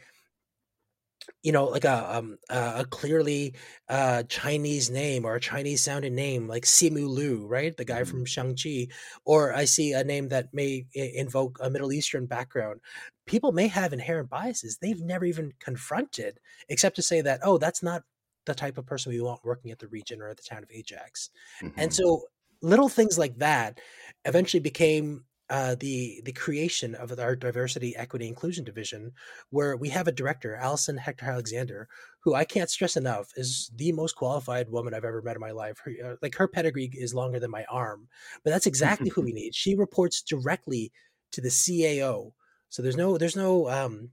you 1.42 1.52
know, 1.52 1.66
like 1.66 1.84
a 1.84 2.16
um, 2.16 2.38
a 2.50 2.84
clearly 2.84 3.54
uh, 3.88 4.22
Chinese 4.24 4.90
name 4.90 5.24
or 5.24 5.36
a 5.36 5.40
Chinese 5.40 5.82
sounding 5.82 6.14
name, 6.14 6.48
like 6.48 6.64
Simu 6.64 7.08
Liu, 7.08 7.46
right, 7.46 7.76
the 7.76 7.84
guy 7.84 8.02
mm-hmm. 8.02 8.10
from 8.10 8.24
Shang-Chi, 8.24 8.88
or 9.24 9.54
I 9.54 9.64
see 9.64 9.92
a 9.92 10.04
name 10.04 10.28
that 10.28 10.52
may 10.52 10.86
invoke 10.94 11.58
a 11.60 11.70
Middle 11.70 11.92
Eastern 11.92 12.26
background. 12.26 12.80
People 13.26 13.52
may 13.52 13.68
have 13.68 13.92
inherent 13.92 14.28
biases 14.30 14.78
they've 14.78 15.00
never 15.00 15.24
even 15.24 15.52
confronted, 15.60 16.38
except 16.68 16.96
to 16.96 17.02
say 17.02 17.20
that, 17.20 17.40
oh, 17.42 17.58
that's 17.58 17.82
not 17.82 18.02
the 18.44 18.54
type 18.54 18.78
of 18.78 18.86
person 18.86 19.12
we 19.12 19.20
want 19.20 19.44
working 19.44 19.70
at 19.70 19.78
the 19.78 19.88
region 19.88 20.22
or 20.22 20.28
at 20.28 20.36
the 20.36 20.42
town 20.42 20.62
of 20.62 20.70
Ajax. 20.70 21.30
Mm-hmm. 21.62 21.80
And 21.80 21.92
so 21.92 22.22
little 22.62 22.88
things 22.88 23.18
like 23.18 23.38
that 23.38 23.80
eventually 24.24 24.60
became 24.60 25.24
uh, 25.48 25.76
the 25.78 26.20
the 26.24 26.32
creation 26.32 26.94
of 26.94 27.16
our 27.18 27.36
diversity, 27.36 27.94
equity, 27.96 28.26
inclusion 28.26 28.64
division, 28.64 29.12
where 29.50 29.76
we 29.76 29.88
have 29.90 30.08
a 30.08 30.12
director, 30.12 30.56
Allison 30.56 30.96
Hector 30.96 31.26
Alexander, 31.26 31.88
who 32.20 32.34
I 32.34 32.44
can't 32.44 32.70
stress 32.70 32.96
enough 32.96 33.30
is 33.36 33.70
the 33.74 33.92
most 33.92 34.16
qualified 34.16 34.68
woman 34.70 34.94
I've 34.94 35.04
ever 35.04 35.22
met 35.22 35.36
in 35.36 35.40
my 35.40 35.52
life. 35.52 35.78
Her, 35.84 35.92
uh, 36.04 36.16
like 36.20 36.34
her 36.36 36.48
pedigree 36.48 36.90
is 36.92 37.14
longer 37.14 37.38
than 37.38 37.50
my 37.50 37.64
arm, 37.70 38.08
but 38.42 38.50
that's 38.50 38.66
exactly 38.66 39.10
who 39.10 39.22
we 39.22 39.32
need. 39.34 39.54
She 39.54 39.76
reports 39.76 40.22
directly 40.22 40.90
to 41.32 41.40
the 41.40 41.48
CAO, 41.48 42.32
so 42.68 42.82
there's 42.82 42.96
no 42.96 43.16
there's 43.16 43.36
no 43.36 43.68
um, 43.68 44.10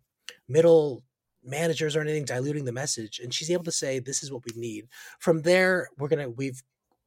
middle 0.47 1.03
managers 1.43 1.95
or 1.95 2.01
anything 2.01 2.23
diluting 2.23 2.63
the 2.63 2.71
message 2.71 3.19
and 3.21 3.33
she's 3.33 3.51
able 3.51 3.65
to 3.65 3.71
say 3.71 3.99
this 3.99 4.23
is 4.23 4.31
what 4.31 4.43
we 4.45 4.59
need 4.59 4.87
from 5.19 5.41
there 5.41 5.89
we're 5.97 6.07
gonna 6.07 6.29
we've 6.29 6.63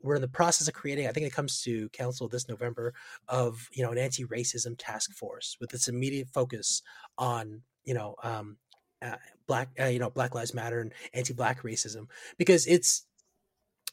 we're 0.06 0.14
in 0.14 0.22
the 0.22 0.28
process 0.28 0.68
of 0.68 0.75
creating 0.75 1.06
i 1.06 1.12
think 1.12 1.26
it 1.26 1.32
comes 1.32 1.62
to 1.62 1.88
council 1.90 2.28
this 2.28 2.48
november 2.48 2.94
of 3.28 3.68
you 3.72 3.82
know 3.82 3.90
an 3.90 3.98
anti-racism 3.98 4.75
task 4.78 5.12
force 5.12 5.56
with 5.60 5.75
its 5.75 5.88
immediate 5.88 6.28
focus 6.28 6.82
on 7.18 7.60
you 7.84 7.94
know 7.94 8.14
um, 8.22 8.56
uh, 9.02 9.16
black 9.46 9.68
uh, 9.80 9.86
you 9.86 9.98
know 9.98 10.10
black 10.10 10.34
lives 10.34 10.54
matter 10.54 10.80
and 10.80 10.92
anti-black 11.12 11.62
racism 11.62 12.06
because 12.38 12.66
it's 12.66 13.06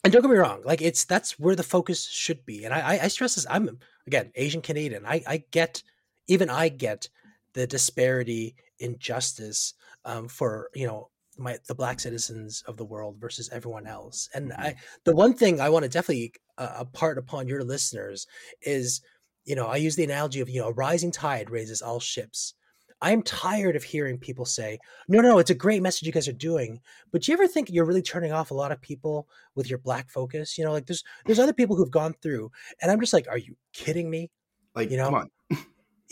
and 0.03 0.11
don't 0.11 0.21
get 0.21 0.31
me 0.31 0.37
wrong, 0.37 0.61
like 0.65 0.81
it's 0.81 1.05
that's 1.05 1.39
where 1.39 1.55
the 1.55 1.63
focus 1.63 2.05
should 2.05 2.45
be. 2.45 2.65
And 2.65 2.73
I, 2.73 2.99
I 3.03 3.07
stress 3.07 3.35
this. 3.35 3.45
I'm 3.49 3.79
again 4.05 4.31
Asian 4.35 4.61
Canadian. 4.61 5.05
I, 5.05 5.23
I 5.25 5.43
get 5.51 5.81
even 6.27 6.49
I 6.49 6.69
get 6.69 7.07
the 7.53 7.67
disparity 7.67 8.55
in 8.79 8.99
justice 8.99 9.73
um, 10.03 10.27
for 10.27 10.69
you 10.73 10.87
know 10.87 11.09
my 11.37 11.57
the 11.67 11.75
black 11.75 11.99
citizens 11.99 12.63
of 12.67 12.77
the 12.77 12.85
world 12.85 13.17
versus 13.19 13.49
everyone 13.51 13.87
else. 13.87 14.29
And 14.33 14.51
mm-hmm. 14.51 14.61
I 14.61 14.75
the 15.03 15.15
one 15.15 15.33
thing 15.33 15.59
I 15.59 15.69
want 15.69 15.83
to 15.83 15.89
definitely 15.89 16.33
uh, 16.57 16.77
impart 16.81 17.17
upon 17.17 17.47
your 17.47 17.63
listeners 17.63 18.27
is 18.61 19.01
you 19.45 19.55
know 19.55 19.67
I 19.67 19.77
use 19.77 19.95
the 19.95 20.03
analogy 20.03 20.41
of 20.41 20.49
you 20.49 20.61
know 20.61 20.67
a 20.67 20.73
rising 20.73 21.11
tide 21.11 21.49
raises 21.49 21.81
all 21.81 21.99
ships. 21.99 22.53
I'm 23.01 23.21
tired 23.21 23.75
of 23.75 23.83
hearing 23.83 24.17
people 24.17 24.45
say, 24.45 24.79
no, 25.09 25.19
no, 25.19 25.37
it's 25.37 25.49
a 25.49 25.55
great 25.55 25.81
message 25.81 26.07
you 26.07 26.13
guys 26.13 26.29
are 26.29 26.31
doing. 26.31 26.79
But 27.11 27.21
do 27.21 27.31
you 27.31 27.37
ever 27.37 27.49
think 27.49 27.69
you're 27.69 27.83
really 27.83 28.01
turning 28.01 28.31
off 28.31 28.49
a 28.49 28.53
lot 28.53 28.71
of 28.71 28.79
people 28.81 29.27
with 29.55 29.69
your 29.69 29.79
black 29.79 30.09
focus? 30.09 30.57
You 30.57 30.63
know, 30.63 30.71
like 30.71 30.85
there's 30.85 31.03
there's 31.25 31.39
other 31.39 31.51
people 31.51 31.75
who've 31.75 31.91
gone 31.91 32.15
through, 32.21 32.49
and 32.81 32.89
I'm 32.89 33.01
just 33.01 33.11
like, 33.11 33.27
are 33.27 33.37
you 33.37 33.57
kidding 33.73 34.09
me? 34.09 34.31
Like, 34.73 34.89
you 34.89 34.97
know, 34.97 35.05
come 35.05 35.15
on. 35.15 35.29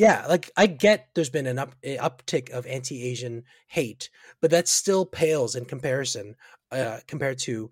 Yeah, 0.01 0.25
like 0.27 0.49
I 0.57 0.65
get 0.65 1.09
there's 1.13 1.29
been 1.29 1.45
an 1.45 1.59
up 1.59 1.75
uptick 1.83 2.49
of 2.49 2.65
anti-Asian 2.65 3.43
hate, 3.67 4.09
but 4.41 4.49
that 4.49 4.67
still 4.67 5.05
pales 5.05 5.55
in 5.55 5.65
comparison 5.65 6.35
uh, 6.71 7.01
compared 7.07 7.37
to 7.41 7.69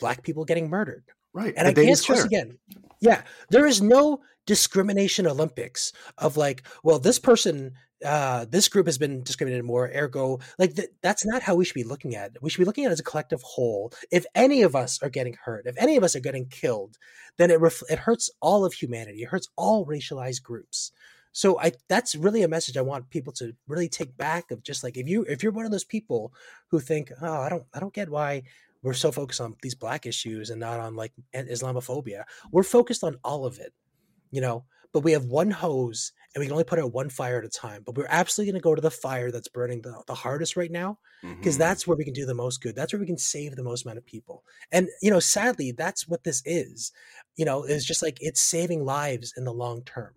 black 0.00 0.24
people 0.24 0.44
getting 0.44 0.68
murdered. 0.68 1.04
Right, 1.32 1.54
and 1.56 1.68
the 1.68 1.80
I 1.80 1.84
can't 1.84 1.96
stress 1.96 2.24
again. 2.24 2.58
Yeah, 3.00 3.22
there 3.50 3.66
is 3.66 3.80
no 3.80 4.18
discrimination 4.46 5.28
Olympics 5.28 5.92
of 6.18 6.36
like, 6.36 6.64
well, 6.82 6.98
this 6.98 7.20
person 7.20 7.74
uh, 8.04 8.46
this 8.48 8.66
group 8.66 8.86
has 8.86 8.98
been 8.98 9.22
discriminated 9.22 9.64
more. 9.64 9.88
Ergo, 9.94 10.40
like 10.58 10.74
th- 10.74 10.88
that's 11.02 11.24
not 11.24 11.42
how 11.42 11.54
we 11.54 11.64
should 11.64 11.74
be 11.74 11.84
looking 11.84 12.16
at 12.16 12.32
it. 12.32 12.42
We 12.42 12.50
should 12.50 12.58
be 12.58 12.64
looking 12.64 12.84
at 12.84 12.88
it 12.88 12.94
as 12.94 13.00
a 13.00 13.04
collective 13.04 13.42
whole. 13.42 13.92
If 14.10 14.26
any 14.34 14.62
of 14.62 14.74
us 14.74 15.00
are 15.04 15.08
getting 15.08 15.36
hurt, 15.44 15.66
if 15.66 15.76
any 15.78 15.96
of 15.96 16.02
us 16.02 16.16
are 16.16 16.20
getting 16.20 16.46
killed, 16.46 16.96
then 17.38 17.52
it 17.52 17.60
ref- 17.60 17.88
it 17.88 18.00
hurts 18.00 18.28
all 18.40 18.64
of 18.64 18.72
humanity. 18.72 19.22
It 19.22 19.28
hurts 19.28 19.46
all 19.56 19.86
racialized 19.86 20.42
groups. 20.42 20.90
So 21.32 21.58
I 21.60 21.72
that's 21.88 22.14
really 22.14 22.42
a 22.42 22.48
message 22.48 22.76
I 22.76 22.82
want 22.82 23.10
people 23.10 23.32
to 23.34 23.54
really 23.68 23.88
take 23.88 24.16
back 24.16 24.50
of 24.50 24.62
just 24.62 24.82
like 24.82 24.96
if 24.96 25.08
you 25.08 25.22
if 25.24 25.42
you're 25.42 25.52
one 25.52 25.64
of 25.64 25.70
those 25.70 25.84
people 25.84 26.32
who 26.70 26.80
think 26.80 27.12
oh 27.22 27.40
I 27.42 27.48
don't 27.48 27.64
I 27.72 27.80
don't 27.80 27.94
get 27.94 28.10
why 28.10 28.42
we're 28.82 28.94
so 28.94 29.12
focused 29.12 29.40
on 29.40 29.56
these 29.62 29.74
black 29.74 30.06
issues 30.06 30.50
and 30.50 30.60
not 30.60 30.80
on 30.80 30.96
like 30.96 31.12
Islamophobia. 31.34 32.24
We're 32.50 32.62
focused 32.62 33.04
on 33.04 33.16
all 33.22 33.46
of 33.46 33.58
it, 33.58 33.72
you 34.30 34.40
know. 34.40 34.64
But 34.92 35.04
we 35.04 35.12
have 35.12 35.26
one 35.26 35.52
hose 35.52 36.12
and 36.34 36.40
we 36.40 36.46
can 36.46 36.52
only 36.52 36.64
put 36.64 36.80
out 36.80 36.92
one 36.92 37.10
fire 37.10 37.38
at 37.38 37.44
a 37.44 37.48
time. 37.48 37.82
But 37.86 37.96
we're 37.96 38.08
absolutely 38.08 38.50
going 38.50 38.60
to 38.60 38.64
go 38.64 38.74
to 38.74 38.80
the 38.80 38.90
fire 38.90 39.30
that's 39.30 39.46
burning 39.46 39.82
the, 39.82 40.02
the 40.08 40.14
hardest 40.14 40.56
right 40.56 40.70
now 40.70 40.98
because 41.22 41.54
mm-hmm. 41.54 41.60
that's 41.60 41.86
where 41.86 41.96
we 41.96 42.04
can 42.04 42.12
do 42.12 42.26
the 42.26 42.34
most 42.34 42.60
good. 42.60 42.74
That's 42.74 42.92
where 42.92 42.98
we 42.98 43.06
can 43.06 43.16
save 43.16 43.54
the 43.54 43.62
most 43.62 43.84
amount 43.84 43.98
of 43.98 44.06
people. 44.06 44.42
And, 44.72 44.88
you 45.00 45.12
know, 45.12 45.20
sadly, 45.20 45.70
that's 45.70 46.08
what 46.08 46.24
this 46.24 46.42
is. 46.44 46.90
You 47.36 47.44
know, 47.44 47.62
it's 47.62 47.84
just 47.84 48.02
like 48.02 48.18
it's 48.20 48.40
saving 48.40 48.84
lives 48.84 49.32
in 49.36 49.44
the 49.44 49.52
long 49.52 49.82
term. 49.84 50.12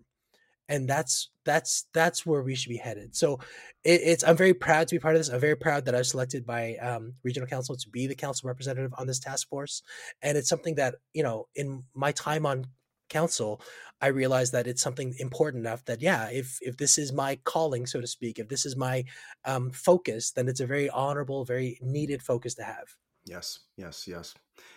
And 0.68 0.88
that's 0.88 1.30
that's 1.44 1.86
that's 1.92 2.24
where 2.24 2.42
we 2.42 2.54
should 2.54 2.70
be 2.70 2.78
headed. 2.78 3.14
So 3.14 3.40
it, 3.84 4.00
it's 4.02 4.24
I'm 4.24 4.36
very 4.36 4.54
proud 4.54 4.88
to 4.88 4.94
be 4.94 4.98
part 4.98 5.14
of 5.14 5.20
this. 5.20 5.28
I'm 5.28 5.40
very 5.40 5.56
proud 5.56 5.84
that 5.84 5.94
I 5.94 5.98
was 5.98 6.10
selected 6.10 6.46
by 6.46 6.76
um, 6.76 7.14
regional 7.22 7.46
council 7.46 7.76
to 7.76 7.88
be 7.90 8.06
the 8.06 8.14
council 8.14 8.48
representative 8.48 8.94
on 8.96 9.06
this 9.06 9.18
task 9.18 9.48
force, 9.48 9.82
and 10.22 10.38
it's 10.38 10.48
something 10.48 10.76
that 10.76 10.96
you 11.12 11.22
know 11.22 11.48
in 11.54 11.84
my 11.94 12.12
time 12.12 12.46
on 12.46 12.66
council, 13.08 13.60
I 14.00 14.08
realized 14.08 14.52
that 14.52 14.66
it's 14.66 14.82
something 14.82 15.14
important 15.18 15.66
enough 15.66 15.84
that 15.84 16.02
yeah, 16.02 16.28
if 16.30 16.58
if 16.60 16.76
this 16.76 16.98
is 16.98 17.12
my 17.12 17.38
calling, 17.44 17.86
so 17.86 18.00
to 18.00 18.06
speak, 18.06 18.38
if 18.38 18.48
this 18.48 18.66
is 18.66 18.76
my 18.76 19.04
um, 19.44 19.70
focus, 19.70 20.32
then 20.32 20.48
it's 20.48 20.60
a 20.60 20.66
very 20.66 20.90
honorable, 20.90 21.44
very 21.44 21.78
needed 21.80 22.22
focus 22.22 22.54
to 22.54 22.64
have. 22.64 22.96
Yes, 23.26 23.60
yes, 23.76 24.06
yes. 24.06 24.34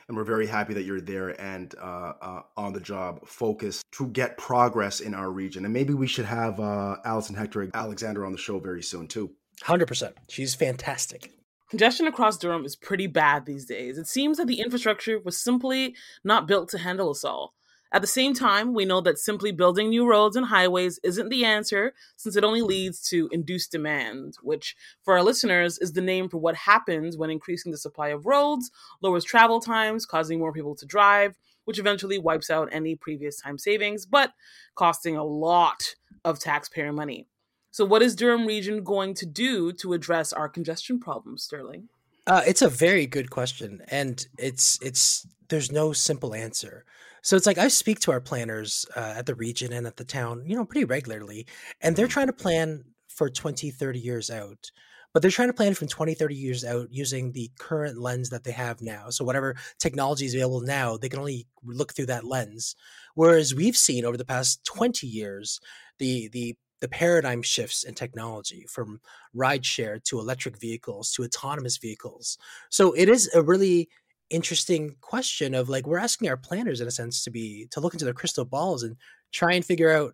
And 0.08 0.16
we're 0.16 0.24
very 0.24 0.48
happy 0.48 0.74
that 0.74 0.84
you're 0.84 1.02
there 1.02 1.40
and 1.40 1.74
uh, 1.82 2.14
uh, 2.22 2.42
on 2.56 2.74
the 2.74 2.80
job, 2.80 3.28
focused 3.28 3.84
to 3.94 4.08
get 4.08 4.38
progress 4.38 5.02
in 5.02 5.14
our 5.14 5.32
region. 5.32 5.66
And 5.66 5.74
maybe 5.74 5.94
we 5.94 6.08
should 6.08 6.26
have 6.26 6.60
uh, 6.60 6.98
Allison 7.04 7.36
Hector 7.36 7.70
Alexander 7.74 8.26
on 8.26 8.32
the 8.32 8.38
show 8.38 8.60
very 8.60 8.82
soon, 8.82 9.08
too. 9.08 9.32
100%. 9.64 10.14
She's 10.30 10.56
fantastic. 10.56 11.32
Congestion 11.70 12.08
across 12.08 12.38
Durham 12.38 12.64
is 12.64 12.78
pretty 12.78 13.08
bad 13.08 13.46
these 13.46 13.66
days. 13.66 13.98
It 13.98 14.08
seems 14.08 14.38
that 14.38 14.48
the 14.48 14.62
infrastructure 14.62 15.20
was 15.20 15.36
simply 15.38 15.96
not 16.24 16.48
built 16.48 16.70
to 16.70 16.78
handle 16.78 17.10
us 17.10 17.26
all. 17.26 17.54
At 17.92 18.02
the 18.02 18.08
same 18.08 18.34
time, 18.34 18.74
we 18.74 18.86
know 18.86 19.02
that 19.02 19.18
simply 19.18 19.52
building 19.52 19.90
new 19.90 20.08
roads 20.08 20.36
and 20.36 20.46
highways 20.46 21.00
isn't 21.04 21.30
the 21.30 21.46
answer, 21.46 21.94
since 22.18 22.36
it 22.36 22.44
only 22.44 22.62
leads 22.62 23.02
to 23.10 23.30
induced 23.32 23.72
demand, 23.72 24.36
which, 24.42 24.76
for 25.04 25.14
our 25.14 25.24
listeners, 25.24 25.78
is 25.78 25.94
the 25.94 26.02
name 26.02 26.28
for 26.28 26.38
what 26.38 26.56
happens 26.56 27.18
when 27.18 27.30
increasing 27.30 27.72
the 27.72 27.78
supply 27.78 28.10
of 28.10 28.26
roads 28.26 28.72
lowers 29.02 29.24
travel 29.24 29.60
times, 29.60 30.06
causing 30.06 30.40
more 30.40 30.54
people 30.54 30.76
to 30.76 30.86
drive, 30.86 31.38
which 31.66 31.80
eventually 31.80 32.18
wipes 32.18 32.50
out 32.50 32.70
any 32.72 32.96
previous 32.96 33.42
time 33.42 33.58
savings, 33.58 34.06
but 34.06 34.34
costing 34.76 35.16
a 35.16 35.24
lot 35.24 35.96
of 36.24 36.40
taxpayer 36.40 36.92
money. 36.92 37.28
So, 37.72 37.86
what 37.86 38.02
is 38.02 38.16
Durham 38.16 38.46
Region 38.46 38.84
going 38.84 39.14
to 39.16 39.26
do 39.26 39.72
to 39.74 39.94
address 39.94 40.34
our 40.34 40.50
congestion 40.50 41.00
problems, 41.00 41.44
Sterling? 41.44 41.90
Uh, 42.26 42.42
it's 42.46 42.62
a 42.62 42.70
very 42.70 43.06
good 43.06 43.30
question, 43.30 43.82
and 43.88 44.26
it's 44.38 44.80
it's 44.82 45.28
there's 45.50 45.72
no 45.72 45.94
simple 45.94 46.34
answer. 46.34 46.86
So 47.28 47.36
it's 47.36 47.46
like 47.46 47.58
I 47.58 47.68
speak 47.68 48.00
to 48.00 48.12
our 48.12 48.22
planners 48.22 48.86
uh, 48.96 49.16
at 49.18 49.26
the 49.26 49.36
region 49.36 49.74
and 49.74 49.86
at 49.86 49.98
the 49.98 50.06
town, 50.06 50.44
you 50.46 50.56
know, 50.56 50.64
pretty 50.64 50.86
regularly, 50.86 51.46
and 51.82 51.94
they're 51.94 52.06
mm-hmm. 52.06 52.14
trying 52.14 52.28
to 52.28 52.34
plan 52.34 52.86
for 53.10 53.30
20, 53.30 53.70
30 53.70 54.00
years 54.00 54.30
out. 54.30 54.72
But 55.14 55.22
they're 55.22 55.30
trying 55.30 55.50
to 55.50 55.54
plan 55.54 55.74
from 55.74 55.90
20, 55.90 56.14
30 56.14 56.36
years 56.36 56.64
out 56.64 56.88
using 56.90 57.34
the 57.34 57.52
current 57.60 58.00
lens 58.00 58.30
that 58.30 58.46
they 58.46 58.54
have 58.54 58.82
now. 58.82 59.10
So 59.10 59.26
whatever 59.26 59.58
technology 59.78 60.26
is 60.26 60.36
available 60.36 60.62
now, 60.62 60.96
they 60.96 61.10
can 61.10 61.20
only 61.20 61.48
look 61.66 61.94
through 61.94 62.06
that 62.06 62.24
lens. 62.24 62.78
Whereas 63.16 63.54
we've 63.54 63.76
seen 63.76 64.06
over 64.06 64.16
the 64.16 64.24
past 64.24 64.64
20 64.64 65.06
years, 65.06 65.60
the 66.00 66.30
the 66.30 66.56
the 66.80 66.88
paradigm 66.88 67.42
shifts 67.42 67.84
in 67.84 67.94
technology 67.94 68.66
from 68.70 69.02
rideshare 69.36 70.02
to 70.06 70.20
electric 70.20 70.58
vehicles 70.62 71.12
to 71.12 71.26
autonomous 71.26 71.76
vehicles. 71.76 72.38
So 72.70 72.94
it 72.94 73.10
is 73.10 73.30
a 73.34 73.42
really 73.42 73.90
interesting 74.30 74.96
question 75.02 75.54
of 75.54 75.70
like 75.70 75.88
we're 75.88 75.98
asking 75.98 76.30
our 76.30 76.38
planners 76.38 76.82
in 76.82 76.88
a 76.88 76.92
sense 76.92 77.24
to 77.24 77.32
be 77.32 77.68
to 77.72 77.80
look 77.80 77.94
into 77.94 78.06
their 78.06 78.14
crystal 78.14 78.46
balls 78.46 78.84
and 78.84 78.96
try 79.32 79.54
and 79.54 79.66
figure 79.66 79.92
out 79.92 80.14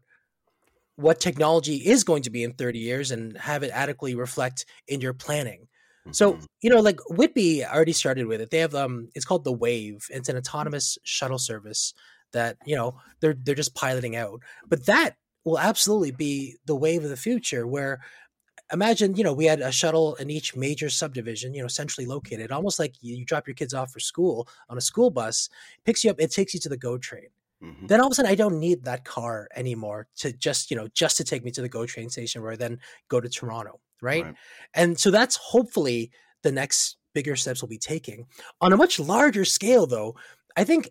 what 0.95 1.19
technology 1.19 1.77
is 1.77 2.03
going 2.03 2.23
to 2.23 2.29
be 2.29 2.43
in 2.43 2.53
30 2.53 2.79
years 2.79 3.11
and 3.11 3.37
have 3.37 3.63
it 3.63 3.71
adequately 3.73 4.15
reflect 4.15 4.65
in 4.87 5.01
your 5.01 5.13
planning. 5.13 5.61
Mm-hmm. 5.61 6.11
So, 6.11 6.37
you 6.61 6.69
know, 6.69 6.79
like 6.79 6.99
Whitby 7.09 7.65
already 7.65 7.93
started 7.93 8.27
with 8.27 8.41
it. 8.41 8.51
They 8.51 8.59
have 8.59 8.75
um 8.75 9.09
it's 9.15 9.25
called 9.25 9.43
the 9.43 9.53
Wave. 9.53 10.05
It's 10.09 10.29
an 10.29 10.37
autonomous 10.37 10.97
shuttle 11.03 11.39
service 11.39 11.93
that, 12.33 12.57
you 12.65 12.75
know, 12.75 12.99
they're 13.21 13.35
they're 13.41 13.55
just 13.55 13.75
piloting 13.75 14.15
out. 14.15 14.41
But 14.67 14.85
that 14.85 15.15
will 15.45 15.59
absolutely 15.59 16.11
be 16.11 16.55
the 16.65 16.75
wave 16.75 17.03
of 17.03 17.09
the 17.09 17.17
future 17.17 17.67
where 17.67 18.01
imagine 18.73 19.15
you 19.15 19.23
know 19.23 19.33
we 19.33 19.45
had 19.45 19.61
a 19.61 19.71
shuttle 19.71 20.15
in 20.15 20.29
each 20.29 20.55
major 20.55 20.89
subdivision 20.89 21.53
you 21.53 21.61
know 21.61 21.67
centrally 21.67 22.07
located 22.07 22.51
almost 22.51 22.79
like 22.79 22.95
you, 23.01 23.15
you 23.15 23.23
drop 23.23 23.47
your 23.47 23.53
kids 23.53 23.73
off 23.73 23.91
for 23.91 23.99
school 23.99 24.47
on 24.69 24.77
a 24.77 24.81
school 24.81 25.09
bus 25.09 25.49
picks 25.85 26.03
you 26.03 26.09
up 26.09 26.19
it 26.19 26.31
takes 26.31 26.53
you 26.53 26.59
to 26.59 26.69
the 26.69 26.77
go 26.77 26.97
train 26.97 27.27
mm-hmm. 27.63 27.85
then 27.87 28.01
all 28.01 28.07
of 28.07 28.11
a 28.11 28.15
sudden 28.15 28.31
i 28.31 28.35
don't 28.35 28.59
need 28.59 28.83
that 28.83 29.05
car 29.05 29.47
anymore 29.55 30.07
to 30.15 30.33
just 30.33 30.71
you 30.71 30.75
know 30.75 30.87
just 30.93 31.15
to 31.15 31.23
take 31.23 31.45
me 31.45 31.51
to 31.51 31.61
the 31.61 31.69
go 31.69 31.85
train 31.85 32.09
station 32.09 32.41
where 32.41 32.51
i 32.51 32.55
then 32.55 32.77
go 33.07 33.21
to 33.21 33.29
toronto 33.29 33.79
right, 34.01 34.25
right. 34.25 34.35
and 34.73 34.99
so 34.99 35.11
that's 35.11 35.35
hopefully 35.37 36.11
the 36.41 36.51
next 36.51 36.97
bigger 37.13 37.35
steps 37.35 37.61
we'll 37.61 37.69
be 37.69 37.77
taking 37.77 38.25
on 38.59 38.73
a 38.73 38.77
much 38.77 38.99
larger 38.99 39.45
scale 39.45 39.85
though 39.85 40.15
i 40.57 40.63
think 40.63 40.89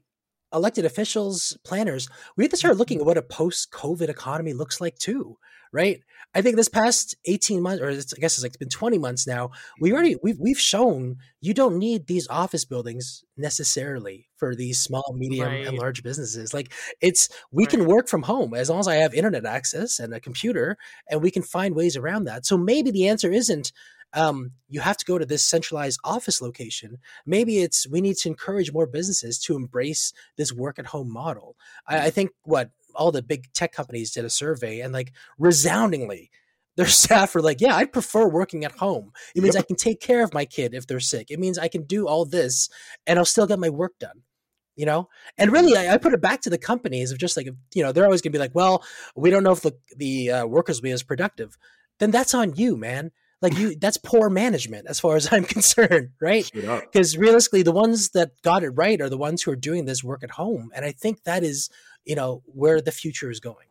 elected 0.54 0.84
officials 0.84 1.56
planners 1.64 2.08
we 2.36 2.44
have 2.44 2.50
to 2.50 2.56
start 2.56 2.76
looking 2.76 3.00
at 3.00 3.06
what 3.06 3.16
a 3.18 3.22
post-covid 3.22 4.08
economy 4.08 4.52
looks 4.52 4.80
like 4.80 4.96
too 4.98 5.36
right 5.72 6.02
I 6.34 6.40
think 6.40 6.56
this 6.56 6.68
past 6.68 7.14
18 7.26 7.60
months, 7.60 7.82
or 7.82 7.90
I 7.90 7.94
guess 7.94 8.34
it's 8.34 8.42
like 8.42 8.50
it's 8.50 8.56
been 8.56 8.68
20 8.68 8.98
months 8.98 9.26
now, 9.26 9.50
we 9.80 9.88
mm-hmm. 9.88 9.94
already 9.94 10.16
we've 10.22 10.38
we've 10.38 10.58
shown 10.58 11.16
you 11.40 11.52
don't 11.52 11.78
need 11.78 12.06
these 12.06 12.26
office 12.28 12.64
buildings 12.64 13.22
necessarily 13.36 14.28
for 14.36 14.54
these 14.54 14.80
small, 14.80 15.14
medium, 15.14 15.48
right. 15.48 15.66
and 15.66 15.78
large 15.78 16.02
businesses. 16.02 16.54
Like 16.54 16.72
it's 17.00 17.28
we 17.50 17.64
right. 17.64 17.70
can 17.70 17.84
work 17.84 18.08
from 18.08 18.22
home 18.22 18.54
as 18.54 18.70
long 18.70 18.80
as 18.80 18.88
I 18.88 18.96
have 18.96 19.12
internet 19.12 19.44
access 19.44 19.98
and 19.98 20.14
a 20.14 20.20
computer, 20.20 20.78
and 21.08 21.22
we 21.22 21.30
can 21.30 21.42
find 21.42 21.74
ways 21.74 21.96
around 21.96 22.24
that. 22.24 22.46
So 22.46 22.56
maybe 22.56 22.90
the 22.90 23.08
answer 23.08 23.30
isn't 23.30 23.72
um, 24.14 24.52
you 24.68 24.80
have 24.80 24.96
to 24.98 25.04
go 25.04 25.18
to 25.18 25.24
this 25.26 25.44
centralized 25.44 26.00
office 26.04 26.40
location. 26.40 26.98
Maybe 27.26 27.58
it's 27.58 27.88
we 27.88 28.00
need 28.00 28.16
to 28.18 28.28
encourage 28.28 28.72
more 28.72 28.86
businesses 28.86 29.38
to 29.40 29.56
embrace 29.56 30.12
this 30.36 30.52
work 30.52 30.78
at 30.78 30.86
home 30.86 31.12
model. 31.12 31.56
I, 31.86 32.06
I 32.06 32.10
think 32.10 32.30
what 32.44 32.70
all 32.94 33.12
the 33.12 33.22
big 33.22 33.52
tech 33.52 33.72
companies 33.72 34.12
did 34.12 34.24
a 34.24 34.30
survey 34.30 34.80
and 34.80 34.92
like 34.92 35.12
resoundingly 35.38 36.30
their 36.76 36.86
staff 37.02 37.34
were 37.34 37.42
like, 37.42 37.60
"Yeah, 37.60 37.76
I 37.76 37.84
prefer 37.84 38.28
working 38.28 38.64
at 38.64 38.72
home. 38.72 39.12
It 39.34 39.42
means 39.42 39.54
yep. 39.54 39.64
I 39.64 39.66
can 39.66 39.76
take 39.76 40.00
care 40.00 40.22
of 40.24 40.34
my 40.34 40.44
kid 40.44 40.74
if 40.74 40.86
they're 40.86 41.00
sick. 41.00 41.30
It 41.30 41.38
means 41.38 41.58
I 41.58 41.68
can 41.68 41.82
do 41.84 42.06
all 42.08 42.24
this, 42.24 42.68
and 43.06 43.18
I'll 43.18 43.24
still 43.24 43.46
get 43.46 43.58
my 43.58 43.70
work 43.70 43.98
done." 43.98 44.22
You 44.74 44.86
know, 44.86 45.08
and 45.36 45.52
really, 45.52 45.76
I, 45.76 45.94
I 45.94 45.98
put 45.98 46.14
it 46.14 46.22
back 46.22 46.40
to 46.42 46.50
the 46.50 46.56
companies 46.56 47.12
of 47.12 47.18
just 47.18 47.36
like, 47.36 47.46
you 47.74 47.82
know, 47.82 47.92
they're 47.92 48.06
always 48.06 48.22
gonna 48.22 48.32
be 48.32 48.38
like, 48.38 48.54
"Well, 48.54 48.82
we 49.14 49.30
don't 49.30 49.42
know 49.42 49.52
if 49.52 49.60
the 49.60 49.76
the 49.96 50.30
uh, 50.30 50.46
workers 50.46 50.78
will 50.78 50.84
be 50.84 50.92
as 50.92 51.02
productive." 51.02 51.58
Then 51.98 52.10
that's 52.10 52.34
on 52.34 52.54
you, 52.56 52.76
man. 52.76 53.12
like 53.42 53.58
you 53.58 53.76
that's 53.76 53.98
poor 53.98 54.30
management 54.30 54.86
as 54.88 55.00
far 55.00 55.16
as 55.16 55.28
i'm 55.32 55.44
concerned 55.44 56.10
right 56.20 56.48
because 56.52 57.18
realistically 57.18 57.62
the 57.62 57.72
ones 57.72 58.10
that 58.10 58.30
got 58.42 58.62
it 58.62 58.70
right 58.70 59.00
are 59.00 59.08
the 59.10 59.18
ones 59.18 59.42
who 59.42 59.50
are 59.50 59.56
doing 59.56 59.84
this 59.84 60.02
work 60.04 60.22
at 60.22 60.30
home 60.30 60.70
and 60.74 60.84
i 60.84 60.92
think 60.92 61.24
that 61.24 61.42
is 61.42 61.68
you 62.04 62.14
know 62.14 62.42
where 62.46 62.80
the 62.80 62.92
future 62.92 63.30
is 63.30 63.40
going. 63.40 63.66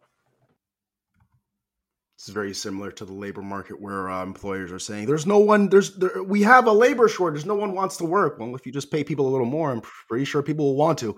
It's 2.15 2.29
very 2.29 2.53
similar 2.53 2.91
to 2.91 3.05
the 3.05 3.13
labor 3.13 3.41
market 3.41 3.81
where 3.81 4.07
uh, 4.07 4.21
employers 4.21 4.71
are 4.71 4.77
saying 4.77 5.07
there's 5.07 5.25
no 5.25 5.39
one 5.39 5.69
there's 5.69 5.95
there, 5.95 6.21
we 6.21 6.43
have 6.43 6.67
a 6.67 6.71
labor 6.71 7.07
shortage. 7.07 7.45
No 7.45 7.55
one 7.55 7.73
wants 7.73 7.97
to 7.97 8.05
work. 8.05 8.37
Well 8.37 8.55
if 8.55 8.65
you 8.65 8.71
just 8.71 8.91
pay 8.91 9.03
people 9.03 9.27
a 9.27 9.31
little 9.31 9.47
more 9.47 9.71
i'm 9.71 9.81
pretty 10.07 10.25
sure 10.25 10.43
people 10.43 10.65
will 10.65 10.75
want 10.75 10.99
to. 10.99 11.17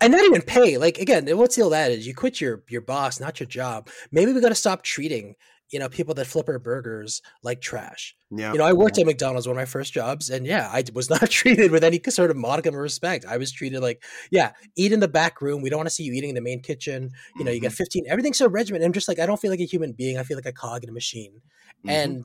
And 0.00 0.12
not 0.12 0.24
even 0.24 0.40
pay. 0.40 0.78
Like 0.78 0.96
again 0.96 1.26
what's 1.36 1.56
the 1.56 1.62
deal 1.62 1.70
that 1.70 1.90
is 1.90 2.06
you 2.06 2.14
quit 2.14 2.40
your 2.40 2.62
your 2.68 2.80
boss 2.80 3.20
not 3.20 3.38
your 3.38 3.46
job. 3.46 3.90
Maybe 4.10 4.32
we 4.32 4.40
got 4.40 4.48
to 4.48 4.54
stop 4.54 4.82
treating 4.82 5.34
you 5.72 5.78
know 5.78 5.88
people 5.88 6.14
that 6.14 6.26
flip 6.26 6.48
our 6.48 6.58
burgers 6.58 7.22
like 7.42 7.60
trash. 7.60 8.14
Yeah. 8.30 8.52
You 8.52 8.58
know, 8.58 8.64
I 8.64 8.72
worked 8.72 8.98
at 8.98 9.06
McDonald's 9.06 9.46
one 9.46 9.56
of 9.56 9.60
my 9.60 9.64
first 9.64 9.92
jobs, 9.92 10.30
and 10.30 10.46
yeah, 10.46 10.70
I 10.72 10.84
was 10.94 11.10
not 11.10 11.30
treated 11.30 11.70
with 11.70 11.82
any 11.82 12.00
sort 12.08 12.30
of 12.30 12.36
modicum 12.36 12.74
of 12.74 12.80
respect. 12.80 13.24
I 13.26 13.38
was 13.38 13.50
treated 13.50 13.80
like, 13.80 14.04
yeah, 14.30 14.52
eat 14.76 14.92
in 14.92 15.00
the 15.00 15.08
back 15.08 15.40
room. 15.40 15.62
We 15.62 15.70
don't 15.70 15.78
want 15.78 15.88
to 15.88 15.94
see 15.94 16.04
you 16.04 16.12
eating 16.12 16.30
in 16.30 16.34
the 16.34 16.42
main 16.42 16.60
kitchen. 16.60 17.10
You 17.36 17.44
know, 17.44 17.50
you 17.50 17.60
get 17.60 17.72
mm-hmm. 17.72 17.76
15. 17.76 18.04
Everything's 18.08 18.38
so 18.38 18.48
regimented. 18.48 18.86
I'm 18.86 18.92
just 18.92 19.08
like, 19.08 19.18
I 19.18 19.26
don't 19.26 19.40
feel 19.40 19.50
like 19.50 19.60
a 19.60 19.64
human 19.64 19.92
being. 19.92 20.18
I 20.18 20.22
feel 20.22 20.36
like 20.36 20.46
a 20.46 20.52
cog 20.52 20.84
in 20.84 20.90
a 20.90 20.92
machine. 20.92 21.40
Mm-hmm. 21.78 21.90
And 21.90 22.24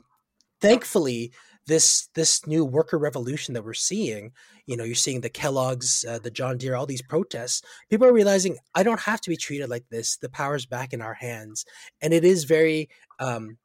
thankfully, 0.60 1.32
this 1.68 2.08
this 2.14 2.46
new 2.46 2.64
worker 2.64 2.98
revolution 2.98 3.54
that 3.54 3.64
we're 3.64 3.74
seeing 3.74 4.32
you 4.66 4.76
know 4.76 4.84
you're 4.84 4.94
seeing 4.94 5.20
the 5.20 5.28
kellogg's 5.28 6.04
uh, 6.08 6.18
the 6.18 6.30
john 6.30 6.56
deere 6.56 6.74
all 6.74 6.86
these 6.86 7.02
protests 7.02 7.62
people 7.90 8.06
are 8.06 8.12
realizing 8.12 8.56
i 8.74 8.82
don't 8.82 9.00
have 9.00 9.20
to 9.20 9.30
be 9.30 9.36
treated 9.36 9.68
like 9.68 9.84
this 9.90 10.16
the 10.16 10.28
power's 10.28 10.66
back 10.66 10.92
in 10.92 11.00
our 11.00 11.14
hands 11.14 11.64
and 12.02 12.12
it 12.12 12.24
is 12.24 12.44
very 12.44 12.88
um 13.20 13.56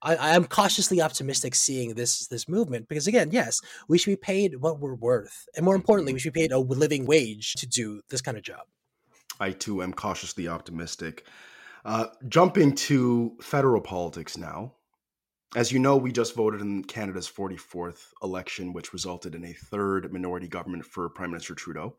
I, 0.00 0.36
am 0.36 0.44
cautiously 0.44 1.00
optimistic 1.00 1.56
seeing 1.56 1.94
this 1.94 2.28
this 2.28 2.48
movement 2.48 2.88
because 2.88 3.08
again, 3.08 3.30
yes, 3.32 3.60
we 3.88 3.98
should 3.98 4.12
be 4.12 4.16
paid 4.16 4.54
what 4.60 4.78
we're 4.78 4.94
worth, 4.94 5.48
and 5.56 5.64
more 5.64 5.74
importantly, 5.74 6.12
we 6.12 6.20
should 6.20 6.32
be 6.32 6.42
paid 6.42 6.52
a 6.52 6.58
living 6.60 7.04
wage 7.04 7.54
to 7.54 7.66
do 7.66 8.00
this 8.08 8.20
kind 8.20 8.36
of 8.36 8.44
job. 8.44 8.60
I 9.40 9.50
too 9.50 9.82
am 9.82 9.92
cautiously 9.92 10.46
optimistic. 10.46 11.26
Uh, 11.84 12.06
jumping 12.28 12.74
to 12.74 13.36
federal 13.40 13.80
politics 13.80 14.36
now, 14.36 14.74
as 15.56 15.72
you 15.72 15.78
know, 15.78 15.96
we 15.96 16.12
just 16.12 16.34
voted 16.34 16.60
in 16.60 16.84
Canada's 16.84 17.28
44th 17.28 18.08
election, 18.22 18.72
which 18.72 18.92
resulted 18.92 19.34
in 19.34 19.44
a 19.44 19.52
third 19.52 20.12
minority 20.12 20.48
government 20.48 20.84
for 20.84 21.08
Prime 21.08 21.30
Minister 21.30 21.54
Trudeau. 21.54 21.96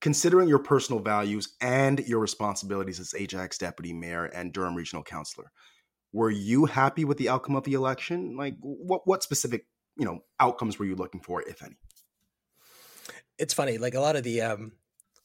Considering 0.00 0.48
your 0.48 0.58
personal 0.58 1.00
values 1.00 1.54
and 1.60 2.00
your 2.00 2.18
responsibilities 2.18 2.98
as 2.98 3.14
Ajax 3.14 3.56
deputy 3.56 3.92
mayor 3.92 4.24
and 4.24 4.52
Durham 4.52 4.74
regional 4.74 5.04
councillor, 5.04 5.52
were 6.12 6.30
you 6.30 6.64
happy 6.64 7.04
with 7.04 7.18
the 7.18 7.28
outcome 7.28 7.54
of 7.54 7.62
the 7.62 7.74
election? 7.74 8.36
Like, 8.36 8.56
what 8.60 9.06
what 9.06 9.22
specific 9.22 9.66
you 9.96 10.04
know 10.04 10.24
outcomes 10.40 10.78
were 10.78 10.86
you 10.86 10.96
looking 10.96 11.20
for, 11.20 11.42
if 11.42 11.62
any? 11.62 11.76
It's 13.38 13.54
funny, 13.54 13.78
like 13.78 13.94
a 13.94 14.00
lot 14.00 14.16
of 14.16 14.24
the 14.24 14.42
um, 14.42 14.72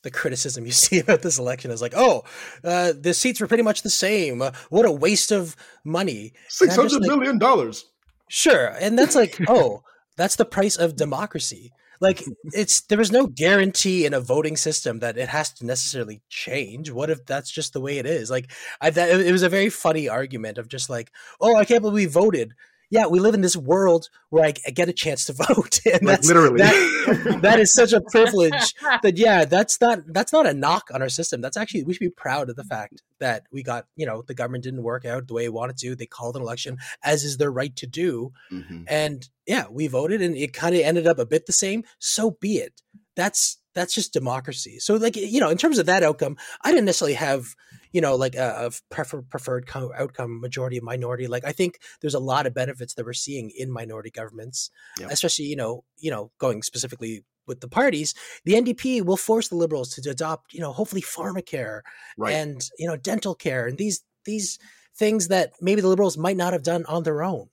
the 0.04 0.12
criticism 0.12 0.66
you 0.66 0.72
see 0.84 1.00
about 1.00 1.22
this 1.22 1.40
election 1.40 1.72
is 1.72 1.82
like, 1.82 1.94
oh, 1.96 2.24
uh, 2.64 2.94
the 3.00 3.14
seats 3.14 3.40
were 3.40 3.48
pretty 3.48 3.64
much 3.64 3.82
the 3.82 3.90
same. 3.90 4.42
Uh, 4.42 4.52
what 4.70 4.86
a 4.86 4.92
waste 4.92 5.32
of 5.32 5.56
money. 5.84 6.34
Six 6.48 6.76
hundred 6.76 7.06
like, 7.06 7.40
dollars. 7.40 7.86
Sure. 8.30 8.68
And 8.80 8.98
that's 8.98 9.16
like, 9.16 9.40
oh, 9.48 9.84
that's 10.18 10.36
the 10.36 10.46
price 10.46 10.76
of 10.76 10.96
democracy. 10.96 11.72
Like 12.00 12.24
it's 12.54 12.82
there 12.82 13.02
is 13.02 13.12
no 13.12 13.26
guarantee 13.26 14.06
in 14.06 14.14
a 14.14 14.22
voting 14.22 14.56
system 14.56 15.00
that 15.00 15.18
it 15.18 15.30
has 15.30 15.52
to 15.54 15.66
necessarily 15.66 16.22
change. 16.30 16.92
What 16.92 17.10
if 17.10 17.26
that's 17.26 17.50
just 17.50 17.74
the 17.74 17.82
way 17.82 17.98
it 17.98 18.06
is? 18.06 18.30
Like 18.30 18.52
I 18.80 18.92
that 18.92 19.20
it 19.20 19.32
was 19.32 19.42
a 19.42 19.50
very 19.50 19.70
funny 19.70 20.08
argument 20.08 20.60
of 20.60 20.68
just 20.68 20.90
like, 20.92 21.12
oh, 21.42 21.56
I 21.56 21.66
can't 21.66 21.82
believe 21.82 21.94
we 21.94 22.06
voted 22.06 22.54
yeah, 22.90 23.08
we 23.08 23.20
live 23.20 23.34
in 23.34 23.42
this 23.42 23.58
world 23.58 24.10
where 24.30 24.46
I, 24.46 24.54
I 24.66 24.72
get 24.72 24.90
a 24.90 24.94
chance 24.94 25.26
to 25.26 25.34
vote, 25.48 25.80
and 25.86 26.04
like 26.04 26.18
that's 26.18 26.28
literally 26.28 26.58
that, 26.58 27.40
that 27.42 27.60
is 27.60 27.74
such 27.74 27.94
a 27.94 28.02
privilege. 28.02 28.74
that 29.04 29.18
yeah, 29.18 29.46
that's 29.46 29.80
not 29.82 30.02
that's 30.08 30.34
not 30.34 30.48
a 30.48 30.54
knock 30.54 30.90
on 30.94 31.02
our 31.02 31.10
system. 31.10 31.42
That's 31.42 31.58
actually 31.58 31.84
we 31.84 31.94
should 31.94 32.00
be 32.00 32.10
proud 32.10 32.50
of 32.50 32.56
the 32.56 32.64
fact 32.64 33.02
that 33.20 33.44
we 33.52 33.64
got 33.64 33.86
you 33.96 34.06
know 34.06 34.22
the 34.22 34.34
government 34.34 34.64
didn't 34.64 34.84
work 34.84 35.06
out 35.06 35.28
the 35.28 35.34
way 35.34 35.46
it 35.46 35.54
wanted 35.54 35.78
to. 35.78 35.96
They 35.96 36.06
called 36.06 36.36
an 36.36 36.42
election, 36.42 36.78
as 37.04 37.24
is 37.24 37.38
their 37.38 37.52
right 37.52 37.76
to 37.78 37.88
do, 37.88 38.32
mm-hmm. 38.52 38.84
and 38.88 39.28
yeah, 39.46 39.66
we 39.70 39.88
voted, 39.88 40.22
and 40.22 40.36
it 40.36 40.54
kind 40.54 40.76
of 40.76 40.82
ended 40.82 41.08
up 41.08 41.20
a 41.20 41.26
bit 41.26 41.46
the 41.46 41.54
same. 41.54 41.84
So 42.00 42.32
be 42.40 42.58
it. 42.58 42.82
That's 43.16 43.58
that's 43.76 43.94
just 43.94 44.14
democracy. 44.14 44.80
So 44.80 44.96
like 44.96 45.16
you 45.16 45.40
know, 45.40 45.50
in 45.50 45.58
terms 45.58 45.78
of 45.78 45.86
that 45.88 46.04
outcome, 46.04 46.38
I 46.64 46.72
didn't 46.72 46.86
necessarily 46.86 47.16
have 47.16 47.56
you 47.98 48.02
know, 48.02 48.14
like 48.14 48.36
a, 48.36 48.68
a 48.68 48.94
prefer, 48.94 49.24
preferred 49.24 49.66
co- 49.66 49.92
outcome, 49.98 50.40
majority 50.40 50.78
of 50.78 50.84
minority. 50.84 51.26
Like 51.26 51.44
I 51.44 51.52
think 51.52 51.80
there's 52.00 52.14
a 52.14 52.20
lot 52.20 52.46
of 52.46 52.54
benefits 52.54 52.94
that 52.94 53.08
we're 53.08 53.14
seeing 53.14 53.50
in 53.58 53.72
minority 53.72 54.12
governments, 54.12 54.70
yep. 55.00 55.10
especially 55.10 55.46
you 55.46 55.56
know, 55.56 55.84
you 55.98 56.12
know, 56.12 56.30
going 56.38 56.62
specifically 56.62 57.26
with 57.48 57.60
the 57.60 57.68
parties, 57.68 58.14
the 58.46 58.54
NDP 58.54 59.04
will 59.04 59.18
force 59.18 59.48
the 59.48 59.56
Liberals 59.56 59.96
to 59.96 60.08
adopt, 60.12 60.54
you 60.54 60.60
know, 60.60 60.72
hopefully 60.74 61.02
pharmacare 61.02 61.82
right. 62.20 62.36
and 62.36 62.70
you 62.78 62.88
know, 62.88 62.98
dental 62.98 63.34
care 63.34 63.66
and 63.66 63.80
these 63.80 64.04
these 64.26 64.60
things 64.96 65.30
that 65.30 65.54
maybe 65.60 65.82
the 65.82 65.88
Liberals 65.88 66.20
might 66.20 66.38
not 66.38 66.54
have 66.54 66.62
done 66.62 66.86
on 66.86 67.02
their 67.02 67.24
own. 67.24 67.50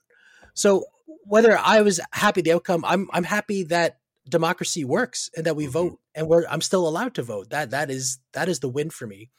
So 0.52 0.84
whether 1.24 1.56
I 1.56 1.80
was 1.80 2.00
happy 2.12 2.42
the 2.42 2.52
outcome, 2.52 2.84
I'm 2.84 3.08
I'm 3.14 3.24
happy 3.24 3.62
that 3.62 3.96
democracy 4.28 4.84
works 4.84 5.30
and 5.34 5.46
that 5.46 5.56
we 5.56 5.64
mm-hmm. 5.64 5.72
vote 5.72 5.98
and 6.14 6.28
we're 6.28 6.44
I'm 6.50 6.60
still 6.60 6.86
allowed 6.86 7.14
to 7.14 7.22
vote. 7.22 7.48
That 7.48 7.70
that 7.70 7.90
is 7.90 8.18
that 8.34 8.50
is 8.50 8.60
the 8.60 8.68
win 8.68 8.90
for 8.90 9.06
me 9.06 9.30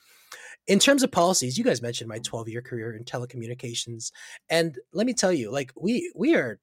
in 0.68 0.80
terms 0.80 1.04
of 1.04 1.12
policies, 1.12 1.58
you 1.58 1.64
guys 1.64 1.82
mentioned 1.82 2.08
my 2.08 2.20
12 2.20 2.50
year 2.50 2.62
career 2.62 2.96
in 2.96 3.04
telecommunications. 3.04 4.12
And 4.50 4.78
let 4.94 5.06
me 5.06 5.14
tell 5.14 5.32
you, 5.32 5.52
like 5.52 5.72
we 5.76 6.12
we 6.16 6.36
are 6.36 6.60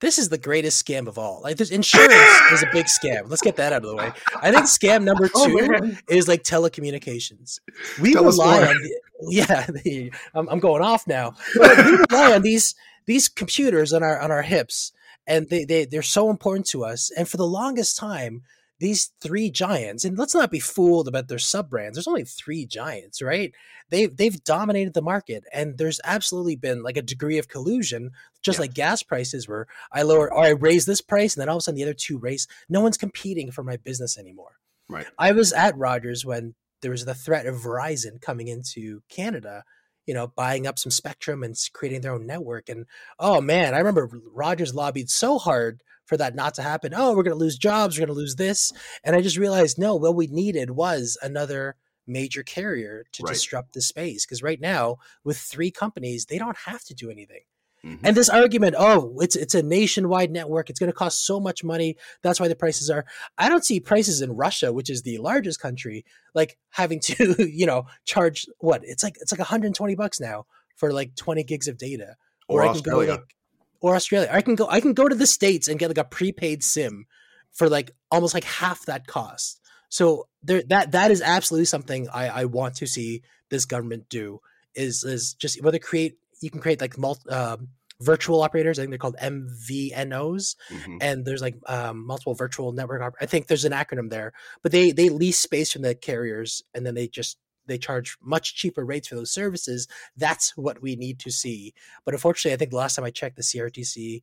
this 0.00 0.18
is 0.18 0.28
the 0.28 0.38
greatest 0.38 0.84
scam 0.84 1.08
of 1.08 1.18
all. 1.18 1.40
Like 1.42 1.56
this 1.56 1.70
insurance 1.70 2.14
is 2.52 2.62
a 2.62 2.68
big 2.72 2.86
scam. 2.86 3.28
Let's 3.28 3.42
get 3.42 3.56
that 3.56 3.72
out 3.72 3.82
of 3.84 3.90
the 3.90 3.96
way. 3.96 4.12
I 4.40 4.52
think 4.52 4.66
scam 4.66 5.02
number 5.02 5.28
oh, 5.34 5.46
two 5.46 5.78
oh, 5.82 5.96
is 6.08 6.28
like 6.28 6.44
telecommunications. 6.44 7.58
We 8.00 8.12
Tell 8.12 8.24
rely 8.24 8.68
on 8.68 8.74
the, 8.74 9.00
yeah, 9.30 9.66
the, 9.84 10.12
I'm, 10.34 10.48
I'm, 10.48 10.60
going 10.60 10.82
off 10.82 11.06
now. 11.06 11.34
But 11.58 11.84
we 11.84 11.96
rely 12.10 12.34
on 12.34 12.42
these 12.42 12.74
these 13.06 13.28
computers 13.28 13.92
on 13.92 14.02
our 14.02 14.20
on 14.20 14.30
our 14.30 14.42
hips 14.42 14.92
and 15.26 15.48
they, 15.48 15.64
they 15.64 15.84
they're 15.84 16.02
so 16.02 16.30
important 16.30 16.66
to 16.68 16.84
us. 16.84 17.10
And 17.16 17.28
for 17.28 17.36
the 17.36 17.46
longest 17.46 17.96
time, 17.96 18.42
these 18.80 19.10
three 19.20 19.50
giants, 19.50 20.04
and 20.04 20.16
let's 20.16 20.34
not 20.34 20.50
be 20.50 20.60
fooled 20.60 21.08
about 21.08 21.28
their 21.28 21.38
sub 21.38 21.68
brands. 21.70 21.96
There's 21.96 22.08
only 22.08 22.24
three 22.24 22.64
giants, 22.64 23.20
right? 23.20 23.52
They've 23.90 24.14
they've 24.14 24.42
dominated 24.44 24.94
the 24.94 25.02
market, 25.02 25.44
and 25.52 25.78
there's 25.78 26.00
absolutely 26.04 26.56
been 26.56 26.82
like 26.82 26.96
a 26.96 27.02
degree 27.02 27.38
of 27.38 27.48
collusion, 27.48 28.12
just 28.42 28.58
yeah. 28.58 28.62
like 28.62 28.74
gas 28.74 29.02
prices, 29.02 29.48
where 29.48 29.66
I 29.92 30.02
lower 30.02 30.32
or 30.32 30.44
I 30.44 30.50
raise 30.50 30.86
this 30.86 31.00
price, 31.00 31.34
and 31.34 31.40
then 31.40 31.48
all 31.48 31.56
of 31.56 31.60
a 31.60 31.62
sudden 31.62 31.76
the 31.76 31.84
other 31.84 31.94
two 31.94 32.18
raise. 32.18 32.46
No 32.68 32.80
one's 32.80 32.98
competing 32.98 33.50
for 33.50 33.64
my 33.64 33.76
business 33.76 34.18
anymore. 34.18 34.58
Right. 34.88 35.06
I 35.18 35.32
was 35.32 35.52
at 35.52 35.76
Rogers 35.76 36.24
when 36.24 36.54
there 36.80 36.92
was 36.92 37.04
the 37.04 37.14
threat 37.14 37.46
of 37.46 37.56
Verizon 37.56 38.20
coming 38.20 38.48
into 38.48 39.02
Canada 39.08 39.64
you 40.06 40.14
know, 40.14 40.26
buying 40.26 40.66
up 40.66 40.78
some 40.78 40.90
spectrum 40.90 41.42
and 41.42 41.54
creating 41.74 42.00
their 42.00 42.14
own 42.14 42.26
network. 42.26 42.70
And 42.70 42.86
oh 43.18 43.42
man, 43.42 43.74
I 43.74 43.78
remember 43.78 44.08
Rogers 44.32 44.74
lobbied 44.74 45.10
so 45.10 45.36
hard 45.36 45.82
for 46.08 46.16
that 46.16 46.34
not 46.34 46.54
to 46.54 46.62
happen. 46.62 46.94
Oh, 46.96 47.10
we're 47.10 47.22
going 47.22 47.36
to 47.36 47.44
lose 47.44 47.58
jobs. 47.58 47.96
We're 47.96 48.06
going 48.06 48.14
to 48.14 48.20
lose 48.20 48.36
this. 48.36 48.72
And 49.04 49.14
I 49.14 49.20
just 49.20 49.36
realized, 49.36 49.78
no, 49.78 49.94
what 49.94 50.16
we 50.16 50.26
needed 50.26 50.70
was 50.70 51.18
another 51.22 51.76
major 52.06 52.42
carrier 52.42 53.04
to 53.12 53.22
right. 53.22 53.34
disrupt 53.34 53.74
the 53.74 53.82
space. 53.82 54.24
Because 54.24 54.42
right 54.42 54.60
now, 54.60 54.96
with 55.22 55.36
three 55.36 55.70
companies, 55.70 56.24
they 56.24 56.38
don't 56.38 56.56
have 56.56 56.82
to 56.84 56.94
do 56.94 57.10
anything. 57.10 57.42
Mm-hmm. 57.84 58.06
And 58.06 58.16
this 58.16 58.28
argument, 58.28 58.74
oh, 58.76 59.18
it's 59.20 59.36
it's 59.36 59.54
a 59.54 59.62
nationwide 59.62 60.32
network. 60.32 60.68
It's 60.68 60.80
going 60.80 60.90
to 60.90 60.96
cost 60.96 61.24
so 61.24 61.38
much 61.38 61.62
money. 61.62 61.96
That's 62.22 62.40
why 62.40 62.48
the 62.48 62.56
prices 62.56 62.90
are. 62.90 63.04
I 63.36 63.48
don't 63.48 63.64
see 63.64 63.78
prices 63.78 64.20
in 64.20 64.32
Russia, 64.32 64.72
which 64.72 64.90
is 64.90 65.02
the 65.02 65.18
largest 65.18 65.60
country, 65.60 66.04
like 66.34 66.58
having 66.70 66.98
to, 67.02 67.48
you 67.48 67.66
know, 67.66 67.84
charge 68.04 68.46
what? 68.58 68.80
It's 68.82 69.04
like 69.04 69.16
it's 69.20 69.30
like 69.30 69.38
120 69.38 69.94
bucks 69.94 70.18
now 70.18 70.46
for 70.74 70.92
like 70.92 71.14
20 71.14 71.44
gigs 71.44 71.68
of 71.68 71.78
data. 71.78 72.16
Or, 72.48 72.62
or 72.62 72.66
I 72.66 72.72
can 72.72 72.82
go 72.82 72.98
like 72.98 73.36
or 73.80 73.94
Australia. 73.94 74.28
I 74.32 74.40
can 74.40 74.54
go 74.54 74.66
I 74.68 74.80
can 74.80 74.94
go 74.94 75.08
to 75.08 75.14
the 75.14 75.26
States 75.26 75.68
and 75.68 75.78
get 75.78 75.88
like 75.88 75.98
a 75.98 76.04
prepaid 76.04 76.62
SIM 76.62 77.06
for 77.52 77.68
like 77.68 77.92
almost 78.10 78.34
like 78.34 78.44
half 78.44 78.84
that 78.86 79.06
cost. 79.06 79.60
So 79.88 80.28
there 80.42 80.62
that 80.68 80.92
that 80.92 81.10
is 81.10 81.22
absolutely 81.22 81.66
something 81.66 82.08
I, 82.08 82.28
I 82.28 82.44
want 82.44 82.76
to 82.76 82.86
see 82.86 83.22
this 83.50 83.64
government 83.64 84.08
do 84.08 84.40
is 84.74 85.04
is 85.04 85.34
just 85.34 85.62
whether 85.62 85.78
create 85.78 86.18
you 86.40 86.50
can 86.50 86.60
create 86.60 86.80
like 86.80 86.98
multi, 86.98 87.28
um, 87.30 87.68
virtual 88.00 88.42
operators. 88.42 88.78
I 88.78 88.82
think 88.82 88.90
they're 88.90 88.98
called 88.98 89.16
MVNOs, 89.20 90.54
mm-hmm. 90.70 90.96
and 91.00 91.24
there's 91.24 91.42
like 91.42 91.56
um, 91.66 92.06
multiple 92.06 92.34
virtual 92.34 92.72
network. 92.72 93.02
Op- 93.02 93.16
I 93.20 93.26
think 93.26 93.46
there's 93.46 93.64
an 93.64 93.72
acronym 93.72 94.10
there, 94.10 94.32
but 94.62 94.72
they 94.72 94.92
they 94.92 95.08
lease 95.08 95.38
space 95.38 95.72
from 95.72 95.82
the 95.82 95.94
carriers, 95.94 96.62
and 96.74 96.86
then 96.86 96.94
they 96.94 97.08
just 97.08 97.38
they 97.68 97.78
charge 97.78 98.16
much 98.22 98.54
cheaper 98.56 98.84
rates 98.84 99.08
for 99.08 99.14
those 99.14 99.30
services. 99.32 99.86
That's 100.16 100.56
what 100.56 100.82
we 100.82 100.96
need 100.96 101.20
to 101.20 101.30
see. 101.30 101.74
But 102.04 102.14
unfortunately, 102.14 102.54
I 102.54 102.56
think 102.56 102.70
the 102.70 102.76
last 102.76 102.96
time 102.96 103.04
I 103.04 103.10
checked, 103.10 103.36
the 103.36 103.42
CRTC 103.42 104.22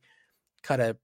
kind 0.62 0.82
of 0.82 0.96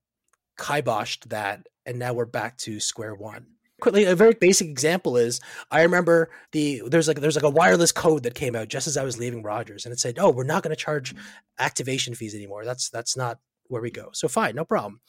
kiboshed 0.58 1.28
that, 1.30 1.66
and 1.86 1.98
now 1.98 2.12
we're 2.12 2.26
back 2.26 2.58
to 2.58 2.80
square 2.80 3.14
one. 3.14 3.46
quickly 3.80 4.04
a 4.04 4.14
very 4.14 4.34
basic 4.34 4.68
example 4.68 5.16
is 5.16 5.40
I 5.70 5.82
remember 5.82 6.30
the 6.52 6.82
there's 6.86 7.08
like 7.08 7.20
there's 7.20 7.36
like 7.36 7.44
a 7.44 7.50
wireless 7.50 7.92
code 7.92 8.22
that 8.24 8.34
came 8.34 8.54
out 8.54 8.68
just 8.68 8.86
as 8.86 8.96
I 8.96 9.04
was 9.04 9.18
leaving 9.18 9.42
Rogers 9.42 9.84
and 9.84 9.92
it 9.92 9.98
said, 9.98 10.18
"Oh, 10.18 10.30
we're 10.30 10.44
not 10.44 10.62
going 10.62 10.74
to 10.74 10.80
charge 10.80 11.14
activation 11.58 12.14
fees 12.14 12.34
anymore. 12.34 12.64
That's 12.64 12.90
that's 12.90 13.16
not 13.16 13.38
where 13.68 13.82
we 13.82 13.90
go." 13.90 14.10
So 14.12 14.28
fine, 14.28 14.54
no 14.54 14.64
problem. 14.64 15.00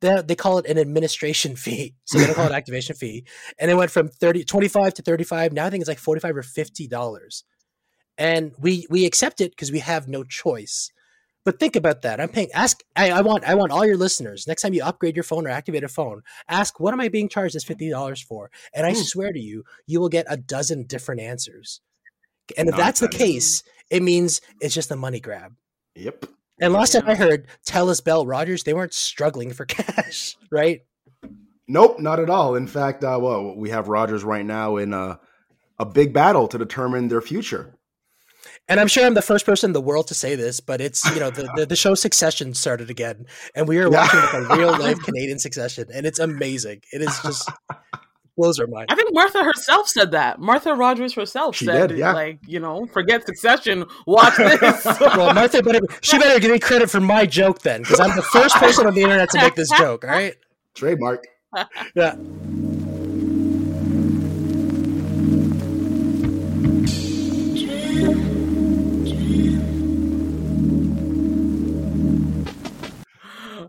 They, 0.00 0.22
they 0.22 0.34
call 0.34 0.58
it 0.58 0.66
an 0.66 0.78
administration 0.78 1.56
fee. 1.64 1.94
So 2.04 2.18
they 2.18 2.26
don't 2.26 2.34
call 2.34 2.46
it 2.46 2.52
activation 2.62 2.96
fee. 2.96 3.26
And 3.58 3.70
it 3.70 3.74
went 3.74 3.90
from 3.90 4.08
30 4.08 4.44
25 4.44 4.94
to 4.94 5.02
35. 5.02 5.52
Now 5.52 5.66
I 5.66 5.70
think 5.70 5.82
it's 5.82 5.88
like 5.88 5.98
45 5.98 6.36
or 6.36 6.42
50 6.42 6.88
dollars. 6.88 7.44
And 8.18 8.52
we 8.58 8.86
we 8.88 9.04
accept 9.04 9.40
it 9.40 9.52
because 9.52 9.70
we 9.70 9.80
have 9.80 10.08
no 10.08 10.24
choice. 10.24 10.90
But 11.46 11.60
think 11.60 11.76
about 11.76 12.02
that. 12.02 12.20
I'm 12.20 12.28
paying. 12.28 12.50
Ask. 12.52 12.82
I, 12.96 13.10
I, 13.12 13.20
want. 13.20 13.44
I 13.44 13.54
want 13.54 13.70
all 13.70 13.86
your 13.86 13.96
listeners. 13.96 14.48
Next 14.48 14.62
time 14.62 14.74
you 14.74 14.82
upgrade 14.82 15.14
your 15.14 15.22
phone 15.22 15.46
or 15.46 15.50
activate 15.50 15.84
a 15.84 15.88
phone, 15.88 16.22
ask 16.48 16.80
what 16.80 16.92
am 16.92 17.00
I 17.00 17.08
being 17.08 17.28
charged 17.28 17.54
this 17.54 17.62
fifty 17.62 17.88
dollars 17.88 18.20
for? 18.20 18.50
And 18.74 18.84
I 18.84 18.92
mm. 18.92 18.96
swear 18.96 19.32
to 19.32 19.38
you, 19.38 19.62
you 19.86 20.00
will 20.00 20.08
get 20.08 20.26
a 20.28 20.36
dozen 20.36 20.86
different 20.86 21.20
answers. 21.20 21.80
And 22.58 22.68
if 22.68 22.76
that's 22.76 22.98
the 22.98 23.08
case, 23.08 23.62
it 23.90 24.02
means 24.02 24.40
it's 24.60 24.74
just 24.74 24.90
a 24.90 24.96
money 24.96 25.20
grab. 25.20 25.54
Yep. 25.94 26.26
And 26.60 26.72
last 26.72 26.92
time 26.92 27.04
I 27.06 27.14
heard, 27.14 27.46
Telus 27.66 28.02
Bell 28.02 28.26
Rogers, 28.26 28.64
they 28.64 28.74
weren't 28.74 28.94
struggling 28.94 29.52
for 29.52 29.64
cash, 29.66 30.36
right? 30.50 30.82
Nope, 31.68 31.98
not 32.00 32.20
at 32.20 32.30
all. 32.30 32.54
In 32.54 32.66
fact, 32.66 33.02
uh, 33.04 33.18
well, 33.20 33.54
we 33.54 33.70
have 33.70 33.88
Rogers 33.88 34.24
right 34.24 34.46
now 34.46 34.76
in 34.76 34.92
a, 34.94 35.20
a 35.78 35.84
big 35.84 36.12
battle 36.12 36.48
to 36.48 36.58
determine 36.58 37.08
their 37.08 37.20
future 37.20 37.76
and 38.68 38.80
I'm 38.80 38.88
sure 38.88 39.04
I'm 39.04 39.14
the 39.14 39.22
first 39.22 39.46
person 39.46 39.70
in 39.70 39.72
the 39.72 39.80
world 39.80 40.08
to 40.08 40.14
say 40.14 40.34
this, 40.34 40.60
but 40.60 40.80
it's 40.80 41.04
you 41.12 41.20
know 41.20 41.30
the, 41.30 41.50
the, 41.56 41.66
the 41.70 41.76
show 41.76 41.94
Succession 41.94 42.54
started 42.54 42.90
again, 42.90 43.26
and 43.54 43.68
we 43.68 43.78
are 43.78 43.88
watching 43.88 44.20
like 44.20 44.32
a 44.34 44.56
real 44.56 44.70
life 44.78 44.98
Canadian 45.04 45.38
Succession, 45.38 45.86
and 45.92 46.06
it's 46.06 46.18
amazing. 46.18 46.82
It 46.92 47.02
is 47.02 47.18
just 47.22 47.48
blows 48.36 48.60
our 48.60 48.66
mind. 48.66 48.86
I 48.90 48.94
think 48.94 49.12
Martha 49.12 49.42
herself 49.42 49.88
said 49.88 50.12
that. 50.12 50.38
Martha 50.38 50.74
Rogers 50.74 51.14
herself 51.14 51.56
she 51.56 51.64
said, 51.64 51.88
did, 51.88 51.98
yeah. 51.98 52.12
like 52.12 52.38
you 52.46 52.60
know, 52.60 52.86
forget 52.86 53.26
Succession, 53.26 53.84
watch 54.06 54.36
this. 54.36 54.84
well, 55.00 55.34
Martha 55.34 55.62
better 55.62 55.80
she 56.02 56.18
better 56.20 56.38
give 56.38 56.50
me 56.50 56.58
credit 56.58 56.90
for 56.90 57.00
my 57.00 57.26
joke 57.26 57.60
then, 57.62 57.82
because 57.82 58.00
I'm 58.00 58.14
the 58.14 58.22
first 58.22 58.56
person 58.56 58.86
on 58.86 58.94
the 58.94 59.02
internet 59.02 59.30
to 59.30 59.38
make 59.38 59.54
this 59.54 59.70
joke. 59.70 60.04
All 60.04 60.10
right, 60.10 60.34
trademark. 60.74 61.26
yeah. 61.94 62.16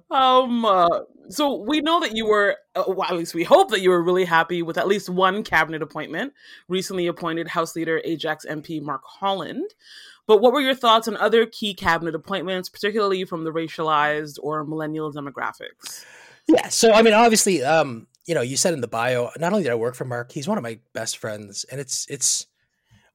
Um. 0.09 0.65
Uh, 0.65 0.87
so 1.29 1.55
we 1.55 1.81
know 1.81 1.99
that 1.99 2.15
you 2.15 2.25
were, 2.25 2.57
uh, 2.75 2.83
well, 2.87 3.09
at 3.09 3.15
least 3.17 3.33
we 3.33 3.43
hope 3.43 3.69
that 3.71 3.81
you 3.81 3.89
were 3.89 4.01
really 4.01 4.25
happy 4.25 4.61
with 4.61 4.77
at 4.77 4.87
least 4.87 5.09
one 5.09 5.43
cabinet 5.43 5.81
appointment. 5.81 6.33
Recently 6.67 7.07
appointed 7.07 7.49
House 7.49 7.75
Leader 7.75 8.01
Ajax 8.03 8.45
MP 8.49 8.81
Mark 8.81 9.01
Holland. 9.05 9.73
But 10.25 10.41
what 10.41 10.51
were 10.51 10.61
your 10.61 10.75
thoughts 10.75 11.07
on 11.07 11.15
other 11.17 11.45
key 11.45 11.73
cabinet 11.73 12.13
appointments, 12.13 12.69
particularly 12.69 13.23
from 13.23 13.45
the 13.45 13.51
racialized 13.51 14.37
or 14.41 14.63
millennial 14.65 15.11
demographics? 15.11 16.03
Yeah. 16.47 16.67
So 16.67 16.91
I 16.91 17.01
mean, 17.01 17.13
obviously, 17.13 17.63
um, 17.63 18.07
you 18.25 18.35
know, 18.35 18.41
you 18.41 18.57
said 18.57 18.73
in 18.73 18.81
the 18.81 18.87
bio, 18.87 19.31
not 19.39 19.53
only 19.53 19.63
did 19.63 19.71
I 19.71 19.75
work 19.75 19.95
for 19.95 20.05
Mark, 20.05 20.31
he's 20.31 20.47
one 20.47 20.57
of 20.57 20.63
my 20.63 20.79
best 20.93 21.17
friends, 21.17 21.65
and 21.71 21.79
it's 21.79 22.05
it's. 22.09 22.45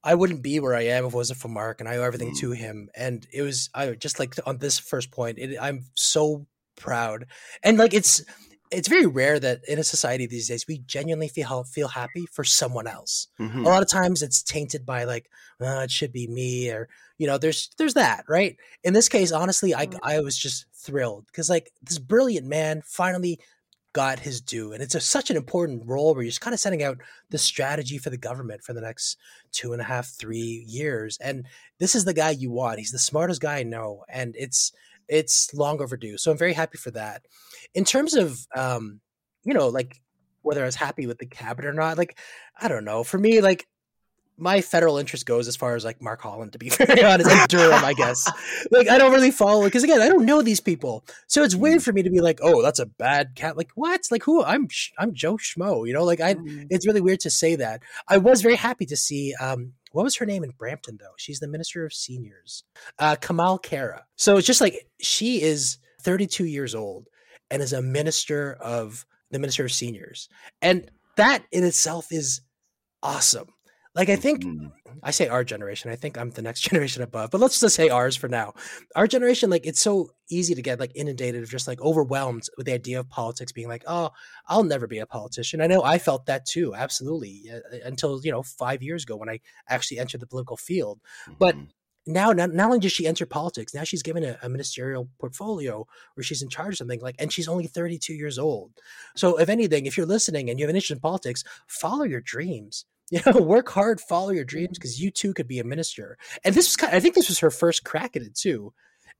I 0.05 0.17
wouldn't 0.17 0.43
be 0.43 0.59
where 0.59 0.75
I 0.75 0.87
am 0.87 1.05
if 1.05 1.13
it 1.13 1.17
wasn't 1.17 1.39
for 1.39 1.47
Mark, 1.47 1.79
and 1.79 1.89
I 1.89 1.99
owe 1.99 2.03
everything 2.03 2.33
mm. 2.33 2.41
to 2.41 2.51
him. 2.51 2.89
And 2.97 3.25
it 3.33 3.43
was 3.43 3.71
I 3.73 3.93
just 3.93 4.19
like 4.19 4.35
on 4.47 4.59
this 4.59 4.79
first 4.79 5.13
point, 5.13 5.39
it, 5.39 5.57
I'm 5.61 5.85
so 5.95 6.47
proud 6.83 7.27
and 7.63 7.79
like 7.79 7.95
it's 7.95 8.23
it's 8.73 8.89
very 8.89 9.07
rare 9.07 9.39
that 9.39 9.61
in 9.69 9.79
a 9.79 9.85
society 9.85 10.27
these 10.27 10.49
days 10.49 10.67
we 10.67 10.79
genuinely 10.79 11.29
feel 11.29 11.65
feel 11.65 11.89
happy 11.89 12.27
for 12.33 12.43
someone 12.43 12.87
else. 12.87 13.29
Mm-hmm. 13.39 13.61
A 13.61 13.69
lot 13.69 13.83
of 13.83 13.89
times 13.89 14.23
it's 14.23 14.43
tainted 14.43 14.87
by 14.87 15.05
like 15.05 15.31
oh, 15.61 15.81
it 15.81 15.91
should 15.91 16.13
be 16.13 16.27
me 16.27 16.71
or 16.71 16.89
you 17.19 17.27
know 17.27 17.39
there's 17.39 17.71
there's 17.79 17.95
that 17.95 18.25
right. 18.29 18.57
In 18.83 18.95
this 18.95 19.09
case, 19.09 19.31
honestly, 19.31 19.75
I 19.75 19.89
I 20.03 20.21
was 20.21 20.37
just 20.37 20.67
thrilled 20.75 21.27
because 21.27 21.51
like 21.51 21.71
this 21.83 21.99
brilliant 21.99 22.47
man 22.47 22.83
finally 22.85 23.39
got 23.93 24.21
his 24.21 24.41
due, 24.41 24.73
and 24.73 24.83
it's 24.83 24.95
a, 24.95 25.01
such 25.01 25.31
an 25.31 25.37
important 25.37 25.83
role 25.87 26.15
where 26.15 26.23
you're 26.23 26.31
just 26.31 26.41
kind 26.41 26.55
of 26.55 26.61
setting 26.61 26.83
out 26.83 26.99
the 27.29 27.37
strategy 27.37 27.99
for 27.99 28.09
the 28.09 28.17
government 28.17 28.63
for 28.63 28.73
the 28.73 28.81
next 28.81 29.19
two 29.53 29.75
and 29.75 29.83
a 29.83 29.85
half 29.85 30.07
three 30.07 30.65
years, 30.67 31.19
and 31.21 31.47
this 31.79 31.95
is 31.95 32.07
the 32.07 32.15
guy 32.15 32.31
you 32.31 32.51
want. 32.51 32.79
He's 32.79 32.91
the 32.91 32.99
smartest 32.99 33.43
guy 33.43 33.59
I 33.59 33.63
know, 33.65 34.05
and 34.09 34.35
it's 34.39 34.73
it's 35.09 35.53
long 35.55 35.81
overdue. 35.81 36.19
So 36.19 36.31
I'm 36.31 36.39
very 36.39 36.53
happy 36.53 36.79
for 36.79 36.91
that. 36.93 37.23
In 37.75 37.85
terms 37.85 38.15
of, 38.15 38.39
um, 38.55 39.01
you 39.45 39.55
know, 39.55 39.69
like 39.69 40.01
whether 40.43 40.63
I 40.63 40.67
was 40.67 40.77
happy 40.77 41.07
with 41.07 41.19
the 41.19 41.27
cabinet 41.27 41.69
or 41.69 41.73
not, 41.73 41.99
like 41.99 42.19
I 42.61 42.69
don't 42.69 42.85
know. 42.85 43.05
For 43.05 43.19
me, 43.19 43.41
like 43.41 43.67
my 44.39 44.61
federal 44.61 44.99
interest 44.99 45.27
goes 45.27 45.47
as 45.47 45.57
far 45.57 45.77
as 45.77 45.85
like 45.85 46.03
Mark 46.03 46.21
Holland, 46.21 46.53
to 46.53 46.59
be 46.59 46.69
very 46.71 47.05
honest, 47.05 47.31
and 47.31 47.49
Durham, 47.49 47.85
I 47.85 47.95
guess. 47.95 48.31
Like 48.71 48.89
I 48.89 48.97
don't 48.97 49.13
really 49.13 49.31
follow 49.31 49.65
because 49.65 49.83
again, 49.83 50.01
I 50.01 50.09
don't 50.09 50.25
know 50.25 50.41
these 50.41 50.61
people, 50.61 51.05
so 51.27 51.43
it's 51.43 51.55
weird 51.55 51.81
mm. 51.81 51.85
for 51.85 51.93
me 51.93 52.03
to 52.03 52.11
be 52.11 52.21
like, 52.21 52.39
oh, 52.43 52.63
that's 52.63 52.79
a 52.79 52.87
bad 52.87 53.35
cat. 53.35 53.57
Like 53.57 53.71
what? 53.75 54.01
Like 54.11 54.23
who? 54.23 54.43
I'm 54.43 54.69
I'm 54.99 55.13
Joe 55.13 55.37
Schmo. 55.37 55.87
You 55.87 55.93
know, 55.93 56.05
like 56.05 56.21
I. 56.21 56.35
Mm. 56.35 56.69
It's 56.71 56.87
really 56.87 57.01
weird 57.03 57.21
to 57.21 57.31
say 57.31 57.57
that. 57.57 57.83
I 58.09 58.19
was 58.19 58.41
very 58.41 58.57
happy 58.57 58.87
to 58.87 58.97
see 58.97 59.35
um, 59.41 59.75
what 59.93 60.05
was 60.05 60.17
her 60.17 60.27
name 60.27 60.45
in 60.45 60.53
Brampton 60.59 60.99
though? 61.01 61.15
She's 61.17 61.41
the 61.41 61.49
Minister 61.49 61.85
of 61.85 61.93
Seniors, 61.93 62.65
uh, 62.99 63.17
Kamal 63.17 63.59
Khera. 63.59 64.03
So 64.17 64.37
it's 64.37 64.47
just 64.47 64.61
like 64.61 64.87
she 65.01 65.43
is 65.43 65.79
32 66.03 66.45
years 66.45 66.75
old 66.75 67.09
and 67.51 67.63
is 67.63 67.73
a 67.73 67.83
minister 67.83 68.55
of 68.61 69.07
the 69.31 69.39
Minister 69.39 69.65
of 69.65 69.73
Seniors, 69.73 70.29
and 70.61 70.91
that 71.17 71.45
in 71.53 71.65
itself 71.65 72.09
is 72.11 72.41
awesome. 73.03 73.49
Like 73.95 74.09
I 74.09 74.17
think 74.17 74.45
mm-hmm. 74.45 74.69
I 75.03 75.11
say 75.11 75.29
our 75.29 75.45
generation. 75.45 75.91
I 75.91 75.97
think 75.97 76.17
I'm 76.17 76.31
the 76.31 76.43
next 76.43 76.61
generation 76.69 77.03
above, 77.03 77.31
but 77.31 77.41
let's 77.41 77.61
just 77.61 77.75
say 77.75 77.89
ours 77.89 78.17
for 78.17 78.29
now. 78.29 78.55
Our 78.97 79.07
generation, 79.07 79.51
like 79.51 79.67
it's 79.67 79.81
so 79.81 80.11
easy 80.31 80.55
to 80.55 80.63
get 80.63 80.81
like 80.81 80.93
inundated 80.95 81.43
of 81.43 81.51
just 81.51 81.69
like 81.69 81.81
overwhelmed 81.83 82.49
with 82.57 82.67
the 82.67 82.73
idea 82.73 83.01
of 83.01 83.09
politics 83.11 83.53
being 83.53 83.69
like, 83.69 83.85
oh, 83.87 84.11
I'll 84.47 84.65
never 84.65 84.87
be 84.87 84.99
a 84.99 85.07
politician. 85.07 85.61
I 85.61 85.67
know 85.67 85.83
I 85.83 85.99
felt 85.99 86.27
that 86.27 86.47
too, 86.47 86.75
absolutely, 86.75 87.51
until 87.85 88.21
you 88.25 88.33
know 88.33 88.43
five 88.43 88.83
years 88.83 89.03
ago 89.03 89.17
when 89.17 89.29
I 89.29 89.41
actually 89.69 89.99
entered 89.99 90.21
the 90.21 90.27
political 90.27 90.57
field. 90.57 91.01
Mm-hmm. 91.27 91.35
But 91.39 91.57
now 92.07 92.33
not, 92.33 92.53
not 92.53 92.67
only 92.67 92.81
does 92.81 92.91
she 92.91 93.07
enter 93.07 93.25
politics 93.25 93.73
now 93.75 93.85
she's 93.85 94.03
given 94.03 94.25
a, 94.25 94.37
a, 94.43 94.49
ministerial 94.49 95.09
portfolio 95.21 95.87
where 96.15 96.25
she's 96.25 96.43
in 96.43 96.49
charge 96.49 96.75
of 96.75 96.79
something 96.79 97.01
like 97.01 97.15
and 97.21 97.33
she's 97.33 97.47
only 97.47 97.67
32 97.67 98.13
years 98.13 98.41
old 98.41 98.73
so 99.15 99.39
if 99.39 99.49
anything 99.49 99.87
if 99.87 99.97
you're 99.97 100.05
listening 100.05 100.51
and 100.51 100.59
you 100.59 100.65
have 100.65 100.71
an 100.71 100.75
interest 100.75 100.91
in 100.91 100.99
politics 100.99 101.45
follow 101.69 102.03
your 102.03 102.21
dreams 102.21 102.87
you 103.13 103.21
know, 103.27 103.41
work 103.43 103.69
hard, 103.69 104.01
follow 104.01 104.31
your 104.31 104.45
dreams, 104.45 104.79
because 104.79 105.01
you 105.01 105.11
too 105.11 105.35
could 105.35 105.47
be 105.47 105.59
a 105.59 105.65
minister. 105.65 106.17
And 106.45 106.55
this 106.55 106.67
was 106.67 106.77
kind 106.77 106.93
of, 106.93 106.97
I 106.97 107.01
think 107.01 107.15
this 107.15 107.29
was 107.29 107.41
her 107.41 107.51
first 107.51 107.85
crack 107.85 108.17
at 108.17 108.23
it 108.23 108.35
too. 108.35 108.73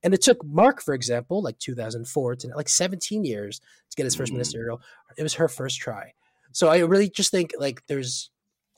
And 0.03 0.15
it 0.15 0.23
took 0.23 0.45
Mark, 0.45 0.83
for 0.83 0.95
example, 0.95 1.43
like 1.43 1.59
2004 1.59 2.37
to 2.37 2.49
like 2.57 2.71
17 2.71 3.25
years 3.25 3.61
to 3.91 3.97
get 3.97 4.05
his 4.05 4.17
1st 4.17 4.31
mm 4.31 4.33
ministerial. 4.33 4.81
It 5.17 5.23
was 5.23 5.35
her 5.35 5.47
first 5.47 5.79
try. 5.79 6.15
So 6.53 6.69
I 6.69 6.79
really 6.79 7.11
just 7.11 7.31
think 7.31 7.53
like 7.59 7.87
there's 7.87 8.31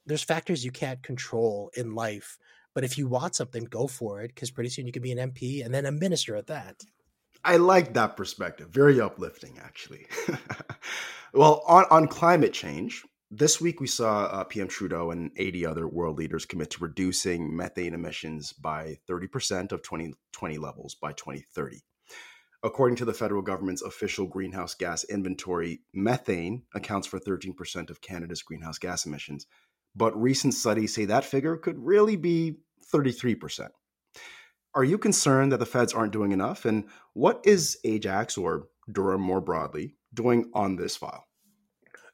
there's 0.06 0.22
factors 0.22 0.64
you 0.64 0.70
can't 0.70 1.02
control 1.02 1.70
in 1.74 1.94
life, 1.94 2.38
but 2.74 2.84
if 2.84 2.98
you 2.98 3.08
want 3.08 3.36
something, 3.36 3.64
go 3.64 3.86
for 3.86 4.20
it 4.20 4.34
because 4.34 4.50
pretty 4.50 4.68
soon 4.68 4.86
you 4.86 4.92
could 4.92 5.02
be 5.02 5.12
an 5.12 5.30
MP 5.30 5.64
and 5.64 5.72
then 5.72 5.86
a 5.86 5.92
minister 5.92 6.36
at 6.36 6.48
that. 6.48 6.82
I 7.42 7.56
like 7.56 7.94
that 7.94 8.16
perspective. 8.16 8.68
Very 8.68 9.00
uplifting, 9.00 9.58
actually. 9.64 10.06
well, 11.32 11.62
on 11.66 11.84
on 11.90 12.08
climate 12.08 12.52
change, 12.52 13.02
this 13.36 13.60
week, 13.60 13.80
we 13.80 13.88
saw 13.88 14.26
uh, 14.26 14.44
PM 14.44 14.68
Trudeau 14.68 15.10
and 15.10 15.32
80 15.36 15.66
other 15.66 15.88
world 15.88 16.18
leaders 16.18 16.44
commit 16.44 16.70
to 16.70 16.84
reducing 16.84 17.56
methane 17.56 17.92
emissions 17.92 18.52
by 18.52 18.98
30% 19.08 19.72
of 19.72 19.82
2020 19.82 20.58
levels 20.58 20.94
by 20.94 21.12
2030. 21.12 21.82
According 22.62 22.96
to 22.96 23.04
the 23.04 23.12
federal 23.12 23.42
government's 23.42 23.82
official 23.82 24.26
greenhouse 24.26 24.74
gas 24.74 25.02
inventory, 25.04 25.80
methane 25.92 26.62
accounts 26.74 27.08
for 27.08 27.18
13% 27.18 27.90
of 27.90 28.00
Canada's 28.00 28.42
greenhouse 28.42 28.78
gas 28.78 29.04
emissions, 29.04 29.46
but 29.96 30.20
recent 30.20 30.54
studies 30.54 30.94
say 30.94 31.04
that 31.06 31.24
figure 31.24 31.56
could 31.56 31.78
really 31.78 32.16
be 32.16 32.58
33%. 32.94 33.68
Are 34.76 34.84
you 34.84 34.96
concerned 34.96 35.50
that 35.50 35.58
the 35.58 35.66
feds 35.66 35.92
aren't 35.92 36.12
doing 36.12 36.30
enough? 36.30 36.64
And 36.64 36.84
what 37.14 37.40
is 37.44 37.78
Ajax 37.84 38.38
or 38.38 38.68
Durham 38.90 39.20
more 39.20 39.40
broadly 39.40 39.96
doing 40.14 40.50
on 40.54 40.76
this 40.76 40.96
file? 40.96 41.24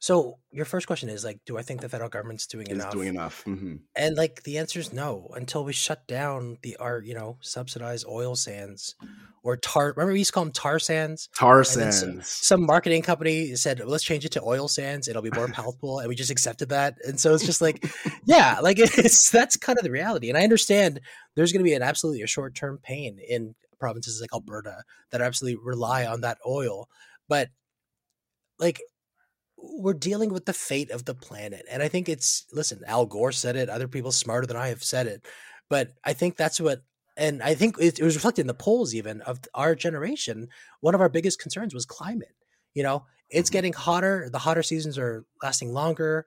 So 0.01 0.39
your 0.51 0.65
first 0.65 0.87
question 0.87 1.11
is 1.11 1.25
like, 1.25 1.41
do 1.45 1.59
I 1.59 1.63
think 1.63 1.83
the 1.83 1.89
federal 1.89 2.09
government's 2.09 2.47
doing 2.47 2.67
is 2.69 2.73
enough? 2.73 2.91
Doing 2.91 3.09
enough, 3.09 3.45
mm-hmm. 3.45 3.77
and 3.95 4.17
like 4.17 4.43
the 4.45 4.57
answer 4.57 4.81
is 4.81 4.95
no. 4.95 5.31
Until 5.35 5.63
we 5.63 5.75
shut 5.75 6.09
down 6.09 6.57
the 6.63 6.77
our 6.79 7.01
you 7.01 7.15
know 7.15 7.37
subsidized 7.43 8.07
oil 8.09 8.35
sands 8.35 8.95
or 9.43 9.59
tar. 9.59 9.93
Remember 9.95 10.15
we 10.15 10.21
used 10.21 10.31
to 10.31 10.33
call 10.33 10.45
them 10.45 10.55
tar 10.55 10.79
sands. 10.79 11.29
Tar 11.37 11.65
sands. 11.65 12.01
Some, 12.01 12.21
some, 12.23 12.67
marketing 12.67 13.03
company 13.03 13.55
said, 13.57 13.83
let's 13.87 14.03
change 14.03 14.25
it 14.25 14.33
to 14.33 14.43
oil 14.43 14.69
sands. 14.69 15.07
It'll 15.07 15.21
be 15.21 15.31
more 15.31 15.49
palatable, 15.53 15.99
and 15.99 16.09
we 16.09 16.15
just 16.15 16.31
accepted 16.31 16.71
that. 16.71 16.97
And 17.07 17.21
so 17.21 17.35
it's 17.35 17.45
just 17.45 17.61
like, 17.61 17.85
yeah, 18.25 18.59
like 18.63 18.79
it's 18.81 19.31
that's 19.31 19.57
kind 19.57 19.79
of 19.79 19.85
the 19.85 19.91
reality. 19.91 20.31
And 20.31 20.39
I 20.39 20.45
understand 20.45 21.01
there's 21.37 21.53
going 21.53 21.61
to 21.61 21.69
be 21.69 21.75
an 21.75 21.83
absolutely 21.83 22.23
a 22.23 22.27
short 22.27 22.55
term 22.55 22.79
pain 22.83 23.19
in 23.19 23.55
provinces 23.79 24.21
like 24.21 24.33
Alberta 24.33 24.83
that 25.11 25.21
absolutely 25.21 25.61
rely 25.63 26.07
on 26.07 26.23
that 26.23 26.39
oil, 26.47 26.89
but 27.29 27.51
like 28.59 28.81
we're 29.63 29.95
dealing 29.95 30.33
with 30.33 30.47
the 30.47 30.53
fate 30.53 30.91
of 30.91 31.05
the 31.05 31.15
planet. 31.15 31.67
And 31.71 31.83
I 31.83 31.89
think 31.89 32.09
it's 32.09 32.47
listen, 32.53 32.83
Al 32.87 33.07
Gore 33.07 33.33
said 33.33 33.57
it, 33.57 33.69
other 33.69 33.89
people 33.89 34.13
smarter 34.13 34.47
than 34.47 34.57
I 34.57 34.69
have 34.69 34.83
said 34.85 35.07
it. 35.07 35.27
But 35.69 35.93
I 36.05 36.13
think 36.13 36.37
that's 36.37 36.61
what 36.61 36.83
and 37.17 37.43
I 37.43 37.55
think 37.55 37.77
it, 37.79 37.99
it 37.99 38.05
was 38.05 38.15
reflected 38.15 38.43
in 38.43 38.47
the 38.47 38.55
polls 38.55 38.95
even 38.95 39.21
of 39.23 39.41
our 39.55 39.75
generation. 39.75 40.49
One 40.81 40.95
of 40.95 41.01
our 41.01 41.09
biggest 41.09 41.41
concerns 41.41 41.75
was 41.75 41.85
climate. 41.87 42.35
You 42.75 42.83
know, 42.83 43.05
it's 43.29 43.51
Mm-hmm. 43.51 43.53
getting 43.53 43.73
hotter. 43.73 44.29
The 44.33 44.39
hotter 44.39 44.63
seasons 44.63 44.99
are 44.99 45.25
lasting 45.43 45.73
longer. 45.73 46.27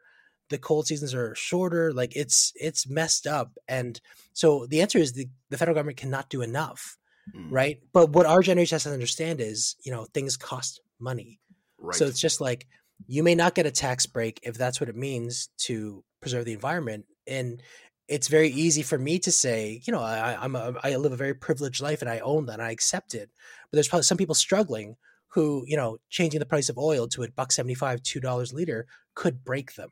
The 0.50 0.58
cold 0.58 0.88
seasons 0.88 1.14
are 1.14 1.34
shorter. 1.36 1.92
Like 1.94 2.16
it's 2.16 2.52
it's 2.56 2.88
messed 2.88 3.26
up. 3.28 3.58
And 3.68 4.00
so 4.34 4.66
the 4.68 4.82
answer 4.82 5.00
is 5.00 5.14
the, 5.14 5.28
the 5.50 5.58
federal 5.58 5.76
government 5.76 5.98
cannot 5.98 6.30
do 6.30 6.42
enough, 6.42 6.98
Mm, 7.34 7.52
right? 7.52 7.80
But 7.94 8.10
what 8.10 8.26
our 8.26 8.42
generation 8.42 8.76
has 8.76 8.84
to 8.84 8.92
understand 8.92 9.40
is, 9.40 9.78
you 9.86 9.92
know, 9.94 10.06
things 10.14 10.36
cost 10.36 10.82
money. 11.00 11.40
Right. 11.78 11.96
So 11.96 12.06
it's 12.06 12.20
just 12.20 12.42
like 12.42 12.68
you 13.08 13.24
may 13.24 13.36
not 13.36 13.56
get 13.56 13.66
a 13.66 13.72
tax 13.72 14.06
break 14.06 14.40
if 14.44 14.58
that's 14.58 14.80
what 14.80 14.90
it 14.90 14.96
means 14.96 15.50
to 15.58 16.04
preserve 16.22 16.46
the 16.46 16.54
environment. 16.54 17.06
And 17.28 17.62
it's 18.08 18.28
very 18.28 18.50
easy 18.50 18.84
for 18.84 18.98
me 18.98 19.20
to 19.20 19.32
say, 19.32 19.82
you 19.86 19.94
know, 19.94 20.02
I, 20.02 20.38
I'm 20.40 20.56
a, 20.56 20.74
I 20.84 20.96
live 20.96 21.14
a 21.14 21.18
very 21.18 21.34
privileged 21.34 21.82
life 21.82 22.02
and 22.02 22.10
I 22.10 22.20
own 22.20 22.46
that 22.48 22.54
and 22.54 22.62
I 22.62 22.72
accept 22.72 23.16
it. 23.16 23.30
But 23.72 23.78
there's 23.78 23.88
probably 23.88 24.04
some 24.04 24.18
people 24.18 24.36
struggling 24.36 24.96
who, 25.30 25.64
you 25.68 25.78
know, 25.78 25.98
changing 26.10 26.40
the 26.40 26.46
price 26.46 26.70
of 26.70 26.78
oil 26.78 27.08
to 27.08 27.24
a 27.24 27.32
buck 27.32 27.52
seventy 27.52 27.74
five, 27.74 28.04
two 28.04 28.20
dollars 28.20 28.52
a 28.52 28.56
liter 28.56 28.86
could 29.16 29.44
break 29.44 29.76
them. 29.76 29.90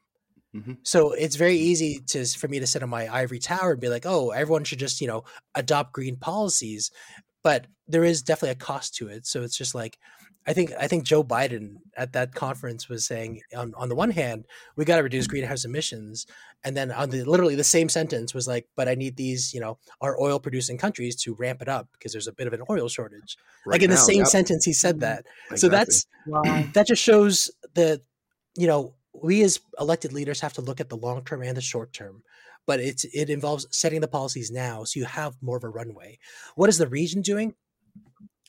Mhm. 0.56 0.78
So 0.84 1.13
it's 1.13 1.38
very 1.38 1.56
easy 1.56 2.02
to 2.08 2.26
for 2.26 2.47
me 2.47 2.60
to 2.60 2.67
sit 2.67 2.84
on 2.84 2.89
my 2.89 3.13
ivory 3.13 3.39
tower 3.39 3.71
and 3.71 3.82
be 3.82 3.89
like, 3.89 4.06
oh, 4.06 4.32
everyone 4.32 4.65
should 4.65 4.80
just, 4.80 5.02
you 5.02 5.08
know, 5.08 5.24
adopt 5.56 5.93
green 5.93 6.17
policies. 6.17 6.91
But 7.43 7.67
there 7.88 8.04
is 8.04 8.21
definitely 8.21 8.52
a 8.52 8.56
cost 8.56 8.95
to 8.95 9.08
it. 9.08 9.26
So 9.26 9.41
it's 9.41 9.58
just 9.58 9.74
like 9.74 9.97
I 10.47 10.54
think 10.54 10.71
I 10.80 10.88
think 10.88 11.04
Joe 11.04 11.23
Biden 11.23 11.75
at 11.95 12.13
that 12.13 12.34
conference 12.34 12.89
was 12.89 13.06
saying 13.06 13.41
on, 13.56 13.73
on 13.75 13.89
the 13.89 13.95
one 13.95 14.10
hand, 14.10 14.45
we 14.75 14.86
got 14.86 14.97
to 14.97 15.04
reduce 15.04 15.25
mm-hmm. 15.25 15.32
greenhouse 15.32 15.65
emissions. 15.65 16.25
And 16.63 16.75
then 16.75 16.91
on 16.91 17.12
the 17.12 17.23
literally 17.23 17.56
the 17.56 17.63
same 17.63 17.89
sentence 17.89 18.34
was 18.34 18.47
like, 18.47 18.67
but 18.75 18.88
I 18.88 18.95
need 18.95 19.17
these, 19.17 19.54
you 19.54 19.60
know, 19.60 19.77
our 20.01 20.19
oil 20.19 20.39
producing 20.39 20.77
countries 20.77 21.15
to 21.23 21.36
ramp 21.36 21.62
it 21.62 21.69
up 21.69 21.89
because 21.93 22.12
there's 22.12 22.27
a 22.27 22.34
bit 22.34 22.47
of 22.47 22.54
an 22.54 22.63
oil 22.69 22.88
shortage. 22.88 23.38
Right 23.65 23.73
like 23.73 23.84
in 23.84 23.91
the 23.91 23.97
same 23.97 24.19
yep, 24.19 24.27
sentence 24.27 24.65
he 24.65 24.73
said 24.73 24.95
mm-hmm. 24.95 25.23
that. 25.51 25.60
So 25.60 25.69
that's 25.69 26.06
Wow. 26.27 26.63
that 26.73 26.86
just 26.88 27.01
shows 27.01 27.49
that 27.73 28.01
you 28.56 28.67
know 28.67 28.93
we 29.13 29.43
as 29.43 29.60
elected 29.80 30.13
leaders 30.13 30.39
have 30.41 30.54
to 30.54 30.62
look 30.62 30.80
at 30.80 30.89
the 30.89 30.97
long 30.97 31.23
term 31.23 31.41
and 31.41 31.58
the 31.58 31.62
short 31.62 31.93
term 31.93 32.23
but 32.67 32.80
it's 32.80 33.06
it 33.06 33.30
involves 33.30 33.67
setting 33.71 34.01
the 34.01 34.08
policies 34.08 34.51
now 34.51 34.84
so 34.84 34.99
you 34.99 35.06
have 35.06 35.36
more 35.41 35.58
of 35.58 35.63
a 35.63 35.69
runway 35.69 36.17
what 36.56 36.69
is 36.69 36.77
the 36.77 36.88
region 36.88 37.21
doing 37.21 37.54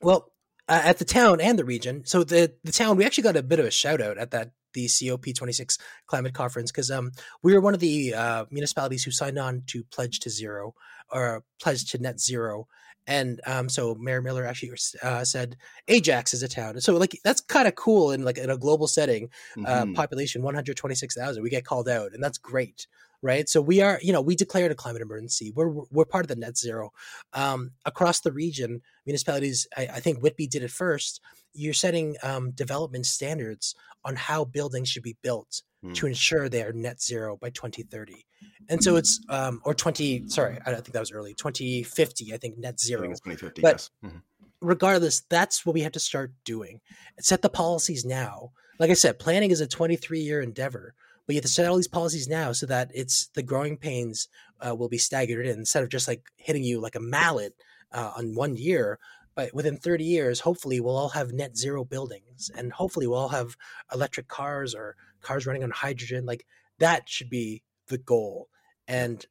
well 0.02 0.31
uh, 0.72 0.82
at 0.90 0.96
the 0.98 1.04
town 1.18 1.36
and 1.48 1.56
the 1.58 1.64
region 1.74 1.96
so 2.12 2.16
the 2.24 2.42
the 2.68 2.72
town 2.80 2.96
we 2.96 3.04
actually 3.06 3.26
got 3.28 3.36
a 3.36 3.42
bit 3.52 3.60
of 3.62 3.66
a 3.66 3.70
shout 3.82 4.00
out 4.06 4.16
at 4.18 4.30
that 4.34 4.48
the 4.74 4.86
COP26 4.86 5.78
climate 6.06 6.32
conference 6.42 6.70
because 6.72 6.90
um, 6.90 7.12
we 7.42 7.52
were 7.54 7.60
one 7.60 7.74
of 7.74 7.80
the 7.80 7.96
uh, 8.22 8.44
municipalities 8.50 9.04
who 9.04 9.10
signed 9.10 9.38
on 9.46 9.62
to 9.66 9.84
pledge 9.94 10.16
to 10.20 10.30
zero 10.30 10.74
or 11.10 11.44
pledge 11.62 11.84
to 11.90 11.98
net 11.98 12.18
zero 12.18 12.66
and 13.06 13.40
um, 13.52 13.68
so 13.68 13.94
Mayor 13.96 14.22
Miller 14.22 14.46
actually 14.46 14.72
uh, 15.02 15.24
said 15.24 15.56
Ajax 15.88 16.32
is 16.34 16.42
a 16.44 16.48
town. 16.48 16.80
So 16.80 16.96
like 16.96 17.18
that's 17.24 17.40
kind 17.40 17.66
of 17.66 17.74
cool 17.74 18.12
in 18.12 18.22
like 18.28 18.38
in 18.38 18.48
a 18.48 18.56
global 18.56 18.86
setting. 18.86 19.28
Uh, 19.66 19.84
Mhm. 19.84 19.94
population 19.94 20.40
one 20.42 20.54
hundred 20.54 20.76
twenty 20.76 20.94
six 20.94 21.14
thousand. 21.16 21.42
We 21.42 21.50
get 21.50 21.64
called 21.64 21.88
out, 21.88 22.12
and 22.14 22.22
that's 22.22 22.38
great, 22.38 22.86
right? 23.22 23.48
So 23.48 23.62
we 23.62 23.80
are, 23.80 23.98
you 24.02 24.12
know, 24.12 24.20
we 24.20 24.36
declared 24.36 24.72
a 24.72 24.74
climate 24.74 25.02
emergency. 25.02 25.52
We're 25.54 25.68
we're 25.90 26.04
part 26.04 26.24
of 26.24 26.28
the 26.28 26.36
net 26.36 26.56
zero 26.58 26.90
um, 27.32 27.70
across 27.84 28.20
the 28.20 28.32
region. 28.32 28.82
Municipalities, 29.06 29.66
I, 29.76 29.82
I 29.94 30.00
think 30.00 30.20
Whitby 30.22 30.46
did 30.48 30.62
it 30.62 30.70
first. 30.70 31.20
You're 31.54 31.74
setting 31.74 32.16
um, 32.22 32.50
development 32.52 33.06
standards 33.06 33.74
on 34.04 34.16
how 34.16 34.44
buildings 34.44 34.88
should 34.88 35.02
be 35.04 35.16
built 35.22 35.62
Mm. 35.84 35.96
to 35.96 36.06
ensure 36.06 36.48
they 36.48 36.62
are 36.62 36.72
net 36.72 37.02
zero 37.02 37.36
by 37.36 37.50
2030. 37.50 38.24
And 38.68 38.84
so 38.84 38.94
it's 38.94 39.18
um, 39.28 39.60
or 39.64 39.74
20. 39.74 40.28
Sorry, 40.28 40.56
I 40.64 40.70
don't 40.70 40.76
think 40.84 40.92
that 40.92 41.00
was 41.00 41.10
early. 41.10 41.34
2050, 41.34 42.32
I 42.32 42.36
think 42.36 42.56
net 42.56 42.74
I 42.80 42.86
zero 42.86 43.00
think 43.00 43.10
it's 43.10 43.20
2050. 43.20 43.62
But- 43.62 43.72
yes. 43.72 43.90
Mhm. 44.12 44.22
regardless, 44.60 45.22
that's 45.28 45.66
what 45.66 45.74
we 45.74 45.80
have 45.80 45.90
to 45.90 45.98
start 45.98 46.32
doing. 46.44 46.80
Set 47.18 47.42
the 47.42 47.48
policies 47.48 48.04
now. 48.04 48.52
Like 48.78 48.90
I 48.90 48.94
said, 48.94 49.18
planning 49.18 49.50
is 49.50 49.60
a 49.60 49.66
23 49.66 50.20
year 50.20 50.40
endeavor, 50.40 50.94
but 51.32 51.36
you 51.36 51.38
have 51.38 51.44
to 51.44 51.48
set 51.48 51.66
all 51.66 51.76
these 51.76 51.88
policies 51.88 52.28
now 52.28 52.52
so 52.52 52.66
that 52.66 52.90
it's 52.92 53.28
the 53.28 53.42
growing 53.42 53.78
pains 53.78 54.28
uh, 54.60 54.74
will 54.74 54.90
be 54.90 54.98
staggered 54.98 55.46
in 55.46 55.58
instead 55.58 55.82
of 55.82 55.88
just 55.88 56.06
like 56.06 56.20
hitting 56.36 56.62
you 56.62 56.78
like 56.78 56.94
a 56.94 57.00
mallet 57.00 57.54
uh, 57.90 58.12
on 58.18 58.34
one 58.34 58.54
year. 58.54 58.98
But 59.34 59.54
within 59.54 59.78
30 59.78 60.04
years, 60.04 60.40
hopefully, 60.40 60.78
we'll 60.78 60.96
all 60.96 61.08
have 61.08 61.32
net 61.32 61.56
zero 61.56 61.84
buildings 61.84 62.50
and 62.54 62.70
hopefully, 62.70 63.06
we'll 63.06 63.18
all 63.18 63.28
have 63.30 63.56
electric 63.94 64.28
cars 64.28 64.74
or 64.74 64.94
cars 65.22 65.46
running 65.46 65.64
on 65.64 65.70
hydrogen. 65.70 66.26
Like 66.26 66.44
that 66.80 67.08
should 67.08 67.30
be 67.30 67.62
the 67.86 67.96
goal. 67.96 68.48
And 68.86 69.24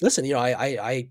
listen, 0.00 0.24
you 0.24 0.32
know, 0.32 0.40
I, 0.40 0.52
I, 0.52 0.90
I 0.90 1.08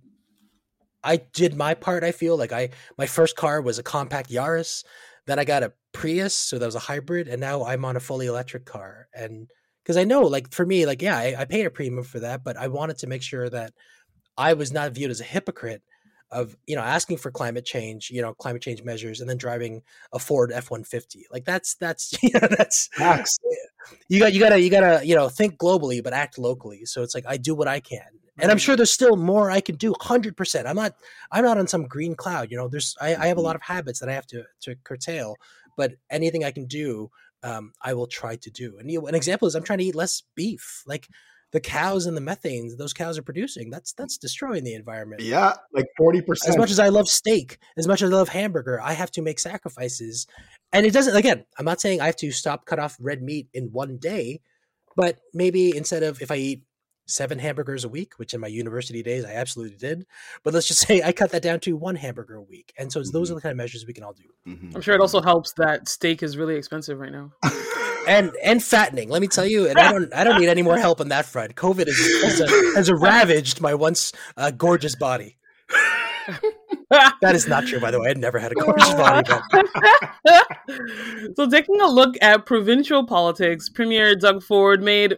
I 1.04 1.18
did 1.18 1.56
my 1.56 1.76
part. 1.76 2.04
I 2.04 2.12
feel 2.12 2.36
like 2.36 2.52
I 2.52 2.70
my 2.98 3.06
first 3.06 3.36
car 3.36 3.62
was 3.62 3.78
a 3.78 3.84
compact 3.84 4.32
Yaris, 4.32 4.84
then 5.28 5.38
I 5.38 5.46
got 5.46 5.62
a 5.62 5.74
Prius, 5.94 6.34
so 6.34 6.58
that 6.58 6.66
was 6.66 6.76
a 6.76 6.80
hybrid, 6.80 7.28
and 7.28 7.40
now 7.40 7.64
I'm 7.64 7.86
on 7.86 7.96
a 7.96 8.00
fully 8.00 8.26
electric 8.26 8.66
car. 8.66 9.08
And 9.14 9.50
because 9.84 9.98
I 9.98 10.04
know, 10.04 10.22
like 10.22 10.52
for 10.54 10.66
me, 10.66 10.86
like 10.86 11.02
yeah, 11.02 11.18
I, 11.18 11.36
I 11.40 11.46
paid 11.46 11.66
a 11.66 11.72
premium 11.72 12.04
for 12.04 12.20
that, 12.20 12.44
but 12.44 12.58
I 12.58 12.68
wanted 12.68 12.98
to 13.00 13.08
make 13.08 13.24
sure 13.24 13.50
that 13.50 13.74
I 14.38 14.54
was 14.54 14.72
not 14.72 14.92
viewed 14.94 15.12
as 15.12 15.22
a 15.22 15.26
hypocrite 15.26 15.82
of 16.32 16.56
you 16.66 16.76
know 16.76 16.82
asking 16.82 17.18
for 17.18 17.32
climate 17.32 17.66
change, 17.66 18.10
you 18.10 18.22
know, 18.22 18.34
climate 18.34 18.62
change 18.62 18.84
measures, 18.84 19.20
and 19.20 19.30
then 19.30 19.38
driving 19.38 19.82
a 20.14 20.20
Ford 20.20 20.52
F 20.52 20.72
one 20.72 20.84
fifty. 20.84 21.26
Like 21.32 21.46
that's 21.46 21.76
that's 21.76 22.14
you 22.24 22.32
know 22.34 22.48
that's 22.48 22.88
Facts. 22.94 23.38
Eh, 23.52 23.96
you 24.08 24.20
got 24.20 24.34
you 24.34 24.40
gotta 24.40 24.60
you 24.60 24.70
gotta 24.70 25.06
you 25.06 25.16
know 25.16 25.30
think 25.30 25.58
globally 25.58 26.04
but 26.04 26.14
act 26.14 26.38
locally. 26.38 26.86
So 26.86 27.04
it's 27.04 27.16
like 27.16 27.26
i 27.28 27.38
do 27.38 27.56
what 27.56 27.68
i 27.68 27.80
can. 27.80 28.06
And 28.38 28.52
i'm 28.52 28.58
sure 28.58 28.76
there's 28.76 28.92
still 28.92 29.18
more 29.18 29.52
i 29.52 29.62
can 29.62 29.76
do 29.76 29.94
100% 29.94 30.66
i'm 30.66 30.76
not 30.76 30.94
i'm 31.32 31.44
not 31.44 31.58
on 31.58 31.68
some 31.68 31.88
green 31.88 32.16
cloud 32.16 32.50
you 32.50 32.58
know? 32.58 32.68
There's 32.68 32.96
i, 33.00 33.16
I 33.16 33.28
have 33.28 33.38
a 33.38 33.42
lot 33.42 33.56
mm-hmm. 33.56 33.72
of 33.72 33.76
habits 33.76 34.00
that 34.00 34.10
i 34.10 34.14
have 34.14 34.26
to 34.28 34.44
to 34.62 34.76
curtail 34.84 35.36
but 35.78 35.94
anything 36.10 36.44
i 36.44 36.52
can 36.52 36.66
do 36.66 37.12
um, 37.44 37.72
i 37.84 37.94
will 37.94 38.08
try 38.08 38.36
to 38.36 38.50
do 38.50 38.78
and 38.80 38.90
you 38.92 39.00
know, 39.02 39.08
an 39.08 39.16
example 39.16 39.48
is 39.48 39.56
i'm 39.56 39.64
trying 39.64 39.80
to 39.80 39.86
eat 39.86 39.96
less 39.96 40.24
beef 40.36 40.84
like 40.86 41.08
the 41.52 41.60
cows 41.60 42.06
and 42.06 42.16
the 42.16 42.22
methane 42.22 42.76
those 42.78 42.94
cows 42.94 43.18
are 43.18 43.24
producing 43.24 43.70
that's 43.70 43.94
that's 43.94 44.18
destroying 44.18 44.64
the 44.64 44.74
environment 44.74 45.22
Yeah, 45.22 45.54
like 45.74 45.88
40%. 46.00 46.48
as 46.48 46.58
much 46.58 46.72
as 46.72 46.80
I 46.80 46.90
love 46.90 47.10
steak, 47.10 47.58
as 47.78 47.88
much 47.88 48.02
as 48.02 48.12
I 48.12 48.16
love 48.16 48.30
hamburger, 48.30 48.80
I 48.82 48.94
have 48.94 49.12
to 49.12 49.22
make 49.22 49.38
sacrifices. 49.40 50.28
And 50.72 50.86
it 50.86 50.94
doesn't, 50.94 51.16
again, 51.16 51.44
I'm 51.60 51.66
not 51.66 51.82
saying 51.82 52.00
I 52.00 52.06
have 52.06 52.16
to 52.18 52.32
stop 52.32 52.66
cut 52.66 52.80
off 52.80 52.96
red 53.00 53.22
meat 53.22 53.50
in 53.54 53.66
one 53.74 53.98
day, 53.98 54.40
but 54.96 55.18
maybe 55.34 55.76
instead 55.76 56.04
of 56.04 56.22
if 56.22 56.32
I 56.32 56.36
eat 56.36 56.64
seven 57.12 57.40
hamburgers 57.40 57.84
a 57.84 57.90
week, 57.90 58.14
which 58.18 58.34
in 58.34 58.40
my 58.40 58.48
university 58.48 59.04
days 59.04 59.26
I 59.26 59.34
absolutely 59.34 59.78
did, 59.78 60.06
but 60.44 60.54
let's 60.54 60.68
just 60.68 60.82
say 60.88 61.02
I 61.04 61.12
cut 61.12 61.32
that 61.32 61.42
down 61.42 61.60
to 61.62 61.76
one 61.76 61.96
hamburger 61.96 62.36
a 62.36 62.42
week. 62.42 62.74
And 62.78 62.92
so 62.92 63.04
those 63.04 63.32
are 63.32 63.36
the 63.36 63.42
kind 63.42 63.52
of 63.52 63.58
measures 63.58 63.86
we 63.86 63.94
can 63.94 64.04
all 64.04 64.14
do. 64.14 64.24
Mhm. 64.48 64.76
I'm 64.76 64.82
sure 64.82 64.96
it 64.96 65.02
also 65.02 65.22
helps 65.22 65.54
that 65.54 65.88
steak 65.88 66.24
is 66.24 66.38
really 66.38 66.56
expensive 66.56 67.00
right 67.00 67.12
now. 67.12 67.32
And 68.08 68.32
and 68.44 68.64
fattening, 68.64 69.10
let 69.10 69.22
me 69.22 69.28
tell 69.28 69.46
you, 69.46 69.68
and 69.70 69.78
I 69.78 69.92
don't 69.92 70.14
I 70.14 70.24
don't 70.24 70.40
need 70.40 70.50
any 70.50 70.64
more 70.64 70.78
help 70.78 71.00
on 71.02 71.10
that 71.10 71.26
front. 71.26 71.56
COVID 71.56 71.86
has 71.86 72.40
has, 72.40 72.42
uh, 72.42 72.48
has 72.76 72.92
ravaged 72.92 73.62
my 73.62 73.76
once 73.76 74.12
uh, 74.38 74.50
gorgeous 74.50 74.96
body. 74.96 75.38
That 76.90 77.36
is 77.36 77.48
not 77.48 77.68
true, 77.68 77.80
by 77.80 77.90
the 77.92 78.02
way. 78.02 78.10
I'd 78.10 78.18
never 78.18 78.38
had 78.38 78.52
a 78.52 78.56
gorgeous 78.56 78.94
body, 78.94 79.30
but 79.30 79.66
so, 81.36 81.50
taking 81.50 81.80
a 81.80 81.88
look 81.88 82.16
at 82.22 82.46
provincial 82.46 83.06
politics, 83.06 83.70
Premier 83.70 84.16
Doug 84.16 84.44
Ford 84.44 84.84
made 84.84 85.18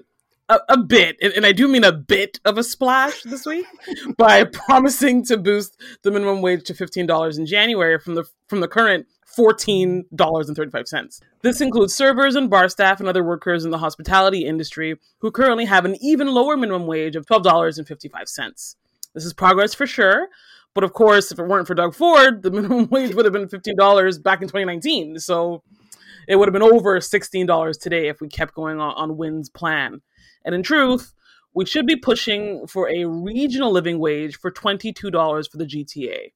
a, 0.50 0.60
a 0.70 0.78
bit, 0.78 1.18
and, 1.22 1.46
I 1.46 1.52
do 1.52 1.68
mean 1.68 1.84
a 1.84 1.92
bit 1.92 2.40
of 2.46 2.58
a 2.58 2.64
splash 2.64 3.24
this 3.24 3.46
week 3.46 3.66
by 4.18 4.44
promising 4.44 5.24
to 5.26 5.38
boost 5.38 5.80
the 6.04 6.12
minimum 6.12 6.42
wage 6.42 6.64
to 6.66 6.74
fifteen 6.74 7.06
dollars 7.06 7.38
in 7.38 7.46
January 7.46 8.00
from 8.00 8.16
the 8.16 8.26
from 8.48 8.60
the 8.60 8.68
current 8.68 9.08
fourteen 9.26 10.06
dollars 10.14 10.48
and 10.48 10.58
thirty 10.58 10.72
five 10.72 10.88
cents. 10.88 11.22
This 11.42 11.62
includes 11.62 11.96
servers 11.96 12.36
and 12.36 12.50
bar 12.50 12.70
staff 12.70 13.00
and 13.00 13.08
other 13.08 13.24
workers 13.24 13.66
in 13.66 13.72
the 13.72 13.78
hospitality 13.78 14.46
industry 14.46 15.00
who 15.20 15.32
currently 15.32 15.66
have 15.66 15.86
an 15.86 15.96
even 16.02 16.28
lower 16.28 16.58
minimum 16.58 16.88
wage 16.88 17.16
of 17.16 17.26
twelve 17.26 17.44
dollars 17.44 17.78
and 17.78 17.88
fifty 17.88 18.10
five 18.10 18.28
cents. 18.28 18.76
This 19.14 19.26
is 19.26 19.34
progress 19.34 19.74
for 19.74 19.88
sure. 19.88 20.28
But 20.74 20.84
of 20.84 20.94
course, 20.94 21.32
if 21.32 21.40
it 21.40 21.48
weren't 21.48 21.68
for 21.68 21.76
Doug 21.76 21.94
Ford, 21.94 22.42
the 22.42 22.52
minimum 22.52 22.88
wage 22.90 23.14
would 23.14 23.26
have 23.26 23.34
been 23.34 23.48
$15 23.48 24.24
back 24.24 24.42
in 24.42 24.48
2019. 24.48 25.20
So 25.20 25.62
it 26.28 26.36
would 26.36 26.48
have 26.48 26.54
been 26.54 26.64
over 26.64 27.00
$16 27.00 27.80
today 27.80 28.08
if 28.08 28.22
we 28.22 28.28
kept 28.28 28.54
going 28.54 28.80
on, 28.80 28.94
on 28.96 29.18
Wynne's 29.18 29.50
plan. 29.50 30.02
And 30.46 30.54
in 30.56 30.64
truth, 30.64 31.14
we 31.54 31.66
should 31.66 31.86
be 31.86 31.96
pushing 31.96 32.66
for 32.68 32.90
a 32.90 33.06
regional 33.06 33.72
living 33.72 34.00
wage 34.00 34.38
for 34.38 34.52
$22 34.52 35.52
for 35.52 35.58
the 35.58 35.66
GTA. 35.66 36.34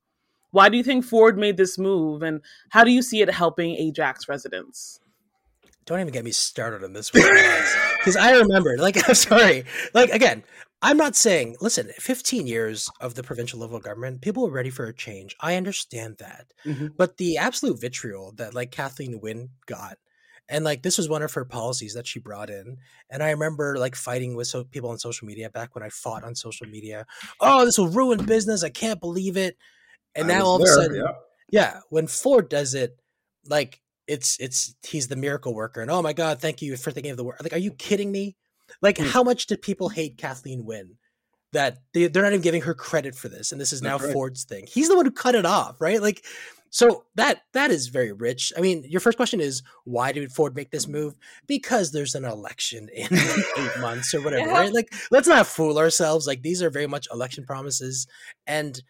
Why 0.51 0.69
do 0.69 0.77
you 0.77 0.83
think 0.83 1.03
Ford 1.05 1.37
made 1.37 1.57
this 1.57 1.77
move, 1.77 2.21
and 2.23 2.41
how 2.69 2.83
do 2.83 2.91
you 2.91 3.01
see 3.01 3.21
it 3.21 3.29
helping 3.29 3.75
Ajax 3.75 4.27
residents? 4.29 4.99
don't 5.85 6.01
even 6.01 6.11
get 6.11 6.25
me 6.25 6.31
started 6.31 6.83
on 6.83 6.91
this 6.91 7.13
one 7.13 7.23
because 7.97 8.17
I 8.17 8.33
remember, 8.33 8.75
like, 8.77 8.97
I'm 9.07 9.15
sorry, 9.15 9.63
like 9.93 10.09
again, 10.09 10.43
I'm 10.81 10.97
not 10.97 11.15
saying, 11.15 11.55
listen, 11.61 11.89
15 11.97 12.45
years 12.45 12.89
of 12.99 13.15
the 13.15 13.23
provincial 13.23 13.59
level 13.59 13.79
government, 13.79 14.21
people 14.21 14.43
were 14.43 14.51
ready 14.51 14.69
for 14.69 14.85
a 14.85 14.93
change. 14.93 15.35
I 15.39 15.55
understand 15.55 16.17
that, 16.17 16.47
Mhm. 16.65 16.91
but 16.97 17.15
the 17.17 17.37
absolute 17.37 17.79
vitriol 17.79 18.33
that 18.33 18.53
like 18.53 18.69
Kathleen 18.71 19.21
Wynne 19.21 19.51
got, 19.65 19.97
and 20.49 20.63
like 20.63 20.81
this 20.81 20.97
was 20.97 21.09
one 21.09 21.21
of 21.21 21.33
her 21.33 21.45
policies 21.45 21.93
that 21.93 22.07
she 22.07 22.19
brought 22.19 22.49
in 22.49 22.77
and 23.09 23.21
i 23.23 23.31
remember 23.31 23.77
like 23.77 23.95
fighting 23.95 24.35
with 24.35 24.47
so 24.47 24.63
people 24.63 24.89
on 24.89 24.97
social 24.97 25.27
media 25.27 25.49
back 25.49 25.75
when 25.75 25.83
i 25.83 25.89
fought 25.89 26.23
on 26.23 26.35
social 26.35 26.67
media 26.67 27.05
oh 27.41 27.65
this 27.65 27.77
will 27.77 27.89
ruin 27.89 28.25
business 28.25 28.63
i 28.63 28.69
can't 28.69 28.99
believe 28.99 29.37
it 29.37 29.57
and 30.15 30.31
I 30.31 30.37
now 30.39 30.45
all 30.45 30.55
of 30.57 30.61
a 30.63 30.67
sudden 30.67 30.95
yeah. 30.97 31.11
yeah 31.51 31.79
when 31.89 32.07
ford 32.07 32.49
does 32.49 32.73
it 32.73 32.97
like 33.47 33.81
it's 34.07 34.39
it's 34.39 34.75
he's 34.85 35.07
the 35.07 35.15
miracle 35.15 35.53
worker 35.53 35.81
and 35.81 35.91
oh 35.91 36.01
my 36.01 36.13
god 36.13 36.39
thank 36.39 36.61
you 36.61 36.75
for 36.77 36.91
thinking 36.91 37.11
of 37.11 37.17
the 37.17 37.23
word 37.23 37.37
like 37.41 37.53
are 37.53 37.57
you 37.57 37.71
kidding 37.71 38.11
me 38.11 38.35
like 38.81 38.97
Hmm. 38.97 39.05
how 39.05 39.23
much 39.23 39.47
did 39.47 39.61
people 39.61 39.89
hate 39.89 40.17
kathleen 40.17 40.65
wynne 40.65 40.97
that 41.53 41.77
they, 41.93 42.07
they're 42.07 42.23
not 42.23 42.31
even 42.33 42.41
giving 42.41 42.61
her 42.61 42.73
credit 42.73 43.15
for 43.15 43.29
this 43.29 43.51
and 43.51 43.59
this 43.61 43.71
is 43.73 43.81
now 43.81 43.97
right. 43.97 44.13
ford's 44.13 44.43
thing. 44.43 44.65
He's 44.67 44.89
the 44.89 44.95
one 44.95 45.05
who 45.05 45.11
cut 45.11 45.35
it 45.35 45.45
off 45.45 45.79
right? 45.81 46.01
Like 46.01 46.25
so 46.69 47.05
that 47.15 47.43
that 47.53 47.71
is 47.71 47.87
very 47.87 48.11
rich. 48.11 48.51
I 48.57 48.61
mean 48.61 48.83
your 48.87 48.99
first 48.99 49.17
question 49.17 49.39
is 49.39 49.63
why 49.85 50.11
did 50.11 50.31
ford 50.31 50.55
make 50.55 50.71
this 50.71 50.87
move? 50.87 51.15
Because 51.47 51.91
there's 51.91 52.15
an 52.15 52.25
election 52.25 52.89
in 52.93 53.07
eight 53.11 53.79
months 53.79 54.13
or 54.13 54.21
whatever 54.21 54.47
Yeah. 54.47 54.59
right? 54.59 54.73
Like 54.73 54.93
let's 55.11 55.27
not 55.27 55.47
fool 55.47 55.77
ourselves. 55.77 56.27
Like 56.27 56.41
these 56.41 56.61
are 56.61 56.69
very 56.69 56.87
much 56.87 57.07
election 57.11 57.45
promises 57.45 58.07
and 58.45 58.81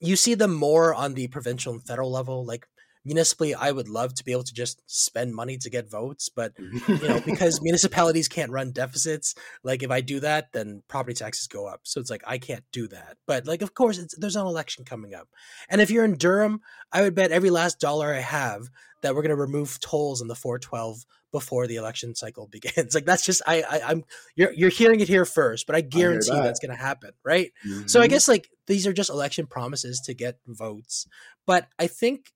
you 0.00 0.16
see 0.16 0.34
them 0.34 0.54
more 0.54 0.94
on 0.94 1.14
the 1.14 1.28
provincial 1.28 1.72
and 1.72 1.82
federal 1.82 2.10
level. 2.10 2.44
Like 2.44 2.66
municipally 3.06 3.54
i 3.54 3.70
would 3.70 3.88
love 3.88 4.12
to 4.14 4.24
be 4.24 4.32
able 4.32 4.42
to 4.42 4.52
just 4.52 4.82
spend 4.86 5.34
money 5.34 5.56
to 5.56 5.70
get 5.70 5.90
votes 5.90 6.28
but 6.28 6.52
you 7.00 7.08
know 7.08 7.20
because 7.24 7.60
municipalities 7.62 8.28
can't 8.28 8.50
run 8.50 8.72
deficits 8.72 9.34
like 9.62 9.82
if 9.82 9.90
i 9.90 10.00
do 10.00 10.20
that 10.20 10.52
then 10.52 10.82
property 10.88 11.14
taxes 11.14 11.46
go 11.46 11.66
up 11.66 11.80
so 11.84 12.00
it's 12.00 12.10
like 12.10 12.22
i 12.26 12.36
can't 12.38 12.64
do 12.72 12.88
that 12.88 13.16
but 13.26 13.46
like 13.46 13.62
of 13.62 13.74
course 13.74 13.98
it's, 13.98 14.16
there's 14.18 14.36
an 14.36 14.46
election 14.46 14.84
coming 14.84 15.14
up 15.14 15.28
and 15.70 15.80
if 15.80 15.90
you're 15.90 16.04
in 16.04 16.16
durham 16.16 16.60
i 16.92 17.00
would 17.02 17.14
bet 17.14 17.30
every 17.32 17.50
last 17.50 17.80
dollar 17.80 18.12
i 18.12 18.20
have 18.20 18.68
that 19.02 19.14
we're 19.14 19.22
going 19.22 19.30
to 19.30 19.36
remove 19.36 19.78
tolls 19.80 20.20
in 20.20 20.26
the 20.26 20.34
412 20.34 21.04
before 21.30 21.66
the 21.66 21.76
election 21.76 22.14
cycle 22.14 22.46
begins 22.50 22.94
like 22.94 23.04
that's 23.04 23.24
just 23.24 23.42
i, 23.46 23.62
I 23.62 23.80
i'm 23.90 24.04
you're, 24.34 24.52
you're 24.52 24.70
hearing 24.70 25.00
it 25.00 25.08
here 25.08 25.24
first 25.24 25.66
but 25.66 25.76
i 25.76 25.80
guarantee 25.80 26.30
that. 26.30 26.42
that's 26.42 26.60
going 26.60 26.76
to 26.76 26.82
happen 26.82 27.10
right 27.24 27.52
so 27.86 28.00
I 28.00 28.06
Mhm. 28.06 28.10
guess 28.10 28.28
like 28.28 28.48
these 28.66 28.86
are 28.86 28.92
just 28.92 29.10
election 29.10 29.46
promises 29.46 30.00
to 30.06 30.14
get 30.14 30.38
votes. 30.46 31.06
But 31.46 31.68
I 31.78 31.86
think 31.86 32.32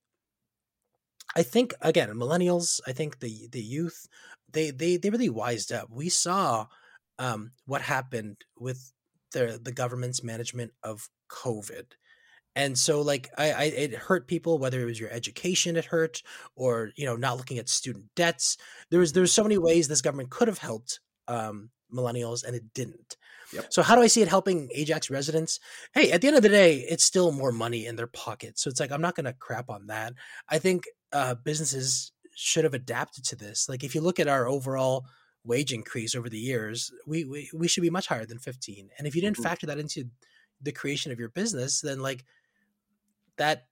I 1.37 1.43
think 1.43 1.75
again, 1.81 2.09
millennials, 2.11 2.81
I 2.87 2.93
think 2.93 3.21
the 3.21 3.49
the 3.51 3.63
youth, 3.63 4.07
they 4.53 4.71
they 4.71 4.97
they 4.97 5.11
really 5.11 5.31
wised 5.31 5.73
up. 5.73 5.89
We 5.91 6.09
saw 6.09 6.67
um 7.19 7.53
what 7.67 7.83
happened 7.83 8.39
with 8.59 8.93
the 9.33 9.61
the 9.63 9.73
government's 9.73 10.23
management 10.23 10.73
of 10.83 11.09
COVID. 11.31 11.93
And 12.57 12.77
so 12.77 13.01
like 13.01 13.31
I, 13.39 13.53
I 13.53 13.63
it 13.65 13.95
hurt 13.95 14.27
people 14.27 14.59
whether 14.59 14.81
it 14.81 14.87
was 14.87 14.99
your 14.99 15.11
education 15.11 15.77
it 15.77 15.85
hurt 15.85 16.23
or 16.57 16.91
you 16.97 17.07
know 17.07 17.17
not 17.17 17.37
looking 17.37 17.59
at 17.59 17.69
student 17.69 18.07
debts. 18.17 18.57
There 18.91 19.01
was 19.01 19.13
there's 19.13 19.33
so 19.33 19.45
many 19.45 19.59
ways 19.59 19.87
this 19.87 20.03
government 20.03 20.31
could 20.31 20.49
have 20.49 20.59
helped 20.59 21.01
um 21.29 21.71
millennials 21.95 22.45
and 22.45 22.57
it 22.57 22.65
didn't. 22.75 23.17
Yep. 23.53 23.67
So 23.73 23.83
how 23.83 23.97
do 23.97 24.03
I 24.03 24.07
see 24.07 24.23
it 24.23 24.29
helping 24.29 24.69
Ajax 24.75 25.11
residents? 25.11 25.59
Hey, 25.93 26.13
at 26.13 26.21
the 26.21 26.29
end 26.29 26.37
of 26.37 26.43
the 26.43 26.49
day, 26.49 26.77
it's 26.89 27.05
still 27.05 27.33
more 27.33 27.51
money 27.51 27.87
in 27.87 27.97
their 27.97 28.07
pocket. 28.07 28.59
So 28.59 28.71
it's 28.71 28.79
like 28.81 28.93
I'm 28.93 29.01
not 29.01 29.17
going 29.17 29.25
to 29.25 29.33
crap 29.33 29.71
on 29.71 29.89
that. 29.89 30.15
I 30.49 30.59
think 30.59 30.85
uh, 31.13 31.35
businesses 31.37 32.13
should 32.35 32.65
have 32.65 32.75
adapted 32.75 33.25
to 33.25 33.37
this. 33.37 33.69
Like 33.69 33.85
if 33.85 33.95
you 33.95 34.01
look 34.01 34.19
at 34.21 34.29
our 34.29 34.47
overall 34.47 35.07
wage 35.45 35.73
increase 35.73 36.15
over 36.15 36.29
the 36.29 36.39
years, 36.39 36.91
we 37.07 37.25
we, 37.25 37.51
we 37.55 37.69
should 37.69 37.83
be 37.83 37.91
much 37.91 38.07
higher 38.07 38.27
than 38.27 38.39
15. 38.39 38.91
And 38.99 39.07
if 39.07 39.15
you 39.15 39.21
didn't 39.23 39.39
Mhm. 39.39 39.43
factor 39.43 39.67
that 39.67 39.79
into 39.79 40.05
the 40.63 40.73
creation 40.73 41.13
of 41.13 41.19
your 41.19 41.29
business, 41.31 41.81
then 41.81 42.01
like 42.01 42.25
that 43.37 43.67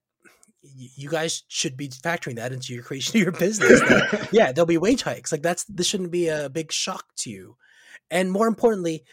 you 0.62 1.09
guys 1.09 1.44
should 1.48 1.77
be 1.77 1.88
factoring 1.88 2.37
that 2.37 2.53
into 2.53 2.74
your 2.74 2.83
creation 2.83 3.16
of 3.18 3.22
your 3.22 3.33
business. 3.33 3.81
that, 3.81 4.29
yeah, 4.33 4.51
there'll 4.53 4.66
be 4.66 4.79
wage 4.79 5.03
hikes. 5.03 5.31
Like 5.33 5.42
that's 5.42 5.64
this 5.64 5.87
shouldn't 5.87 6.11
be 6.11 6.29
a 6.29 6.48
big 6.51 6.72
shock 6.72 7.07
to 7.18 7.31
you. 7.31 7.57
And 8.11 8.33
more 8.33 8.48
importantly, 8.48 9.05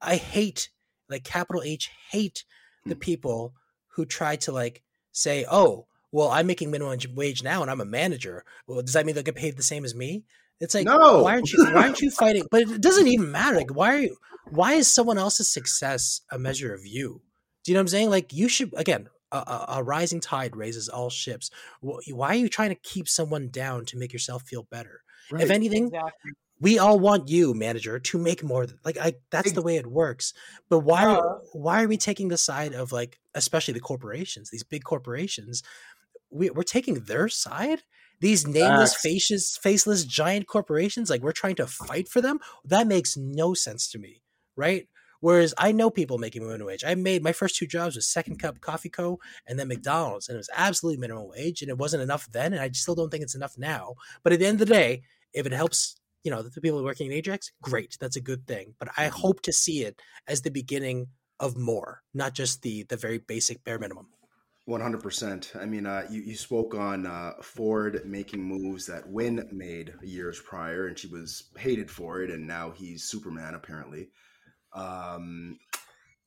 I 0.00 0.16
hate 0.16 0.70
like 1.08 1.24
capital 1.24 1.62
H 1.62 1.90
hate 2.10 2.44
the 2.84 2.94
Hmm. 2.94 3.00
people 3.00 3.54
who 3.88 4.04
try 4.06 4.36
to 4.36 4.52
like 4.52 4.82
say, 5.12 5.44
"Oh, 5.50 5.87
well, 6.12 6.28
I'm 6.28 6.46
making 6.46 6.70
minimum 6.70 6.98
wage- 7.14 7.42
now 7.42 7.62
and 7.62 7.70
I'm 7.70 7.80
a 7.80 7.84
manager. 7.84 8.44
Well, 8.66 8.82
does 8.82 8.94
that 8.94 9.04
mean 9.06 9.14
they'll 9.14 9.24
get 9.24 9.34
paid 9.36 9.56
the 9.56 9.62
same 9.62 9.84
as 9.84 9.94
me?" 9.94 10.24
It's 10.60 10.74
like, 10.74 10.86
No. 10.86 11.22
why 11.22 11.34
aren't 11.34 11.52
you 11.52 11.64
why 11.66 11.82
aren't 11.84 12.00
you 12.00 12.10
fighting? 12.22 12.44
But 12.50 12.62
it 12.62 12.80
doesn't 12.80 13.06
even 13.06 13.30
matter. 13.30 13.56
Like, 13.56 13.74
why 13.74 13.94
are 13.94 14.00
you 14.00 14.16
why 14.50 14.72
is 14.74 14.88
someone 14.88 15.18
else's 15.18 15.48
success 15.52 16.22
a 16.32 16.38
measure 16.38 16.74
of 16.74 16.86
you? 16.86 17.22
Do 17.64 17.70
you 17.70 17.74
know 17.74 17.80
what 17.80 17.82
I'm 17.82 17.88
saying? 17.88 18.10
Like, 18.10 18.32
you 18.32 18.48
should 18.48 18.72
again. 18.76 19.08
A, 19.30 19.36
a, 19.36 19.64
a 19.76 19.82
rising 19.82 20.20
tide 20.20 20.56
raises 20.56 20.88
all 20.88 21.10
ships. 21.10 21.50
Why 21.82 22.28
are 22.28 22.34
you 22.34 22.48
trying 22.48 22.70
to 22.70 22.74
keep 22.76 23.06
someone 23.06 23.50
down 23.50 23.84
to 23.84 23.98
make 23.98 24.10
yourself 24.10 24.44
feel 24.44 24.62
better? 24.70 25.02
If 25.38 25.50
anything, 25.50 25.88
Exactly. 25.88 26.32
we 26.60 26.78
all 26.78 26.98
want 26.98 27.28
you 27.28 27.52
manager 27.52 27.98
to 27.98 28.16
make 28.18 28.42
more 28.42 28.66
like 28.86 28.96
i 28.96 29.12
that's 29.30 29.52
the 29.52 29.60
way 29.60 29.76
it 29.76 29.86
works 29.86 30.32
but 30.70 30.78
why 30.78 31.04
Uh. 31.04 31.20
why 31.52 31.82
are 31.84 31.88
we 31.88 31.98
taking 31.98 32.28
the 32.28 32.38
side 32.38 32.72
of 32.72 32.90
like 32.90 33.18
especially 33.34 33.74
the 33.74 33.80
corporations 33.80 34.48
these 34.50 34.64
big 34.64 34.82
corporations 34.82 35.62
we, 36.30 36.50
we're 36.50 36.62
taking 36.62 37.00
their 37.00 37.28
side? 37.28 37.82
These 38.20 38.46
nameless 38.46 38.94
Facts. 38.94 39.02
faces 39.02 39.58
faceless 39.62 40.04
giant 40.04 40.48
corporations 40.48 41.08
like 41.08 41.22
we're 41.22 41.32
trying 41.32 41.54
to 41.56 41.66
fight 41.66 42.08
for 42.08 42.20
them? 42.20 42.40
That 42.64 42.88
makes 42.88 43.16
no 43.16 43.54
sense 43.54 43.88
to 43.90 43.98
me 43.98 44.22
right? 44.58 44.88
Whereas 45.20 45.54
i 45.56 45.72
know 45.72 45.90
people 45.90 46.18
making 46.18 46.42
minimum 46.42 46.66
wage. 46.66 46.84
I 46.84 46.94
made 46.94 47.22
my 47.22 47.32
first 47.32 47.56
two 47.56 47.66
jobs 47.66 47.96
was 47.96 48.06
second 48.06 48.38
cup 48.38 48.60
coffee 48.60 48.90
co 48.90 49.18
and 49.46 49.58
then 49.58 49.68
mcdonald's 49.68 50.28
and 50.28 50.36
it 50.36 50.38
was 50.38 50.50
absolutely 50.54 51.00
minimum 51.00 51.28
wage 51.28 51.62
and 51.62 51.70
it 51.70 51.78
wasn't 51.78 52.02
enough 52.02 52.30
then 52.30 52.52
and 52.52 52.62
i 52.62 52.68
still 52.72 52.94
don't 52.94 53.10
think 53.10 53.22
it's 53.22 53.34
enough 53.34 53.56
now. 53.56 53.94
But 54.22 54.32
at 54.32 54.38
the 54.40 54.46
end 54.46 54.60
of 54.60 54.68
the 54.68 54.74
day 54.74 55.02
if 55.32 55.46
it 55.46 55.52
helps 55.52 55.96
you 56.24 56.30
know 56.30 56.42
the 56.42 56.60
people 56.60 56.84
working 56.84 57.06
in 57.06 57.16
ajax 57.16 57.52
great 57.62 57.96
that's 58.00 58.16
a 58.16 58.20
good 58.20 58.46
thing. 58.46 58.74
But 58.78 58.90
i 58.96 59.06
mm-hmm. 59.06 59.18
hope 59.18 59.40
to 59.42 59.52
see 59.52 59.84
it 59.84 60.00
as 60.26 60.42
the 60.42 60.50
beginning 60.50 61.08
of 61.40 61.56
more 61.56 62.02
not 62.14 62.34
just 62.34 62.62
the 62.62 62.84
the 62.84 62.96
very 62.96 63.18
basic 63.18 63.64
bare 63.64 63.78
minimum 63.78 64.08
One 64.68 64.82
hundred 64.82 65.02
percent. 65.02 65.52
I 65.58 65.64
mean, 65.64 65.86
uh, 65.86 66.06
you 66.10 66.20
you 66.20 66.36
spoke 66.36 66.74
on 66.74 67.06
uh, 67.06 67.32
Ford 67.40 68.02
making 68.04 68.44
moves 68.44 68.84
that 68.84 69.08
Wynne 69.08 69.48
made 69.50 69.94
years 70.02 70.42
prior, 70.42 70.88
and 70.88 70.98
she 70.98 71.06
was 71.06 71.44
hated 71.56 71.90
for 71.90 72.20
it, 72.20 72.30
and 72.30 72.46
now 72.46 72.72
he's 72.72 73.04
Superman 73.04 73.54
apparently. 73.54 74.10
Um, 74.74 75.58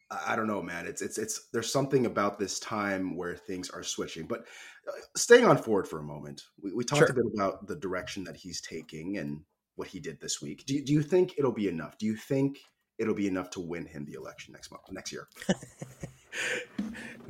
I 0.09 0.35
don't 0.35 0.47
know, 0.47 0.63
man. 0.63 0.87
It's 0.87 1.03
it's 1.03 1.19
it's 1.19 1.49
there's 1.53 1.71
something 1.71 2.07
about 2.07 2.39
this 2.39 2.57
time 2.59 3.15
where 3.15 3.35
things 3.35 3.69
are 3.69 3.83
switching. 3.83 4.25
But 4.25 4.47
uh, 4.87 4.99
staying 5.15 5.45
on 5.45 5.57
Ford 5.59 5.87
for 5.87 5.99
a 5.99 6.03
moment, 6.03 6.41
we, 6.63 6.73
we 6.73 6.83
talked 6.83 7.01
Sure. 7.01 7.11
a 7.11 7.13
bit 7.13 7.31
about 7.35 7.67
the 7.67 7.75
direction 7.75 8.23
that 8.23 8.37
he's 8.37 8.59
taking 8.59 9.19
and 9.19 9.41
what 9.75 9.87
he 9.87 9.99
did 9.99 10.19
this 10.19 10.41
week. 10.41 10.65
Do 10.65 10.73
you, 10.73 10.83
do 10.83 10.93
you 10.93 11.03
think 11.03 11.35
it'll 11.37 11.53
be 11.53 11.67
enough? 11.67 11.99
Do 11.99 12.07
you 12.07 12.15
think 12.15 12.57
it'll 12.97 13.13
be 13.13 13.27
enough 13.27 13.51
to 13.51 13.59
win 13.59 13.85
him 13.85 14.03
the 14.03 14.13
election 14.13 14.51
next 14.53 14.71
month, 14.71 14.85
next 14.89 15.11
year? 15.11 15.27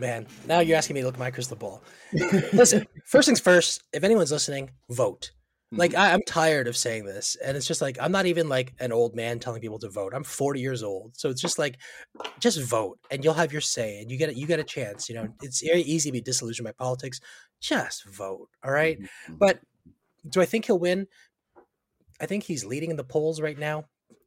man 0.01 0.27
now 0.47 0.59
you're 0.59 0.77
asking 0.77 0.95
me 0.95 0.99
to 1.01 1.05
look 1.07 1.15
at 1.15 1.19
my 1.19 1.31
crystal 1.31 1.55
ball. 1.55 1.81
Listen 2.51 2.85
first 3.05 3.27
things 3.27 3.39
first 3.39 3.83
if 3.93 4.03
anyone's 4.03 4.31
listening 4.31 4.71
vote. 4.89 5.31
Like 5.73 5.95
I, 5.95 6.11
i'm 6.11 6.19
tired 6.27 6.67
of 6.67 6.75
saying 6.75 7.05
this 7.05 7.37
and 7.41 7.55
it's 7.55 7.65
just 7.65 7.81
like 7.81 7.97
i'm 8.01 8.11
not 8.11 8.25
even 8.25 8.49
like 8.49 8.73
an 8.81 8.91
old 8.91 9.15
man 9.15 9.39
telling 9.39 9.61
people 9.61 9.79
to 9.79 9.89
vote. 9.89 10.11
I'm 10.13 10.25
40 10.25 10.59
years 10.59 10.83
old 10.83 11.15
so 11.15 11.29
it's 11.29 11.39
just 11.41 11.57
like 11.57 11.77
just 12.41 12.59
vote 12.61 12.99
and 13.09 13.23
you'll 13.23 13.35
have 13.35 13.53
your 13.53 13.61
say 13.61 14.01
and 14.01 14.11
you 14.11 14.17
get 14.17 14.29
it 14.29 14.35
you 14.35 14.47
get 14.47 14.59
a 14.59 14.65
chance 14.65 15.07
you 15.07 15.15
know? 15.15 15.29
It's 15.41 15.61
very 15.65 15.81
easy 15.83 16.09
to 16.09 16.13
be 16.13 16.19
disillusioned 16.21 16.65
by 16.65 16.73
politics. 16.73 17.21
Just 17.61 18.03
vote 18.05 18.49
all 18.65 18.71
right? 18.71 18.99
Mhm. 18.99 19.39
but 19.39 19.59
do 20.29 20.41
i 20.41 20.45
think 20.45 20.65
he'll 20.65 20.77
win? 20.77 21.07
I 22.19 22.25
think 22.25 22.43
he's 22.43 22.65
leading 22.65 22.91
in 22.91 22.97
the 22.97 23.03
polls 23.03 23.41
right 23.41 23.57
now. 23.57 23.85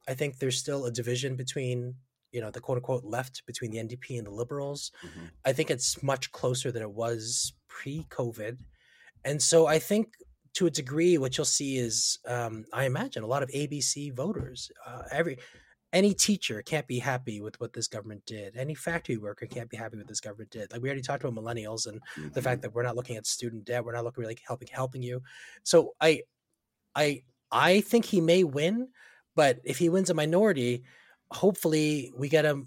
I 0.08 0.14
think 0.14 0.38
there's 0.38 0.58
still 0.58 0.86
a 0.86 0.90
division 0.90 1.36
between 1.36 1.94
you 2.34 2.40
know 2.42 2.50
the 2.50 2.60
quote 2.60 2.78
unquote 2.78 3.04
left 3.04 3.46
between 3.46 3.70
the 3.72 3.78
ndp 3.78 4.18
and 4.18 4.26
the 4.26 4.32
liberals 4.42 4.92
Mhm. 5.04 5.30
I 5.44 5.52
think 5.54 5.70
it's 5.70 6.02
much 6.02 6.32
closer 6.32 6.72
than 6.72 6.82
it 6.82 6.92
was 6.92 7.54
pre-COVID, 7.68 8.58
and 9.24 9.42
so 9.42 9.66
I 9.66 9.78
think 9.78 10.14
to 10.54 10.66
a 10.66 10.70
degree, 10.70 11.18
what 11.18 11.36
you'll 11.36 11.44
see 11.46 11.78
is, 11.78 12.18
um, 12.26 12.64
I 12.72 12.84
imagine, 12.86 13.24
a 13.24 13.26
lot 13.26 13.42
of 13.42 13.50
ABC 13.50 14.10
voters. 14.10 14.70
Uh, 14.86 15.02
every 15.10 15.38
any 15.92 16.14
teacher 16.14 16.62
can't 16.62 16.86
be 16.88 16.98
happy 17.00 17.40
with 17.40 17.60
what 17.60 17.72
this 17.72 17.88
government 17.88 18.24
did. 18.26 18.56
Any 18.56 18.74
factory 18.74 19.16
worker 19.16 19.46
can't 19.46 19.70
be 19.70 19.76
happy 19.76 19.96
with 19.96 20.08
this 20.08 20.20
government 20.20 20.50
did. 20.50 20.72
Like 20.72 20.82
we 20.82 20.88
already 20.88 21.02
talked 21.02 21.24
about 21.24 21.34
millennials 21.40 21.86
and 21.86 22.00
the 22.34 22.40
Mhm. 22.40 22.44
fact 22.44 22.62
that 22.62 22.72
we're 22.74 22.82
not 22.84 22.96
looking 22.96 23.16
at 23.16 23.26
student 23.26 23.64
debt, 23.64 23.84
we're 23.84 23.92
not 23.92 24.04
looking 24.04 24.22
really 24.22 24.38
helping 24.46 24.68
helping 24.68 25.02
you. 25.02 25.22
So 25.64 25.94
I, 26.00 26.22
I, 26.94 27.24
I 27.50 27.80
think 27.80 28.04
he 28.06 28.20
may 28.20 28.44
win, 28.44 28.88
but 29.34 29.60
if 29.64 29.78
he 29.78 29.88
wins 29.88 30.10
a 30.10 30.14
minority, 30.14 30.84
hopefully 31.30 32.12
we 32.16 32.28
get 32.28 32.44
a 32.44 32.62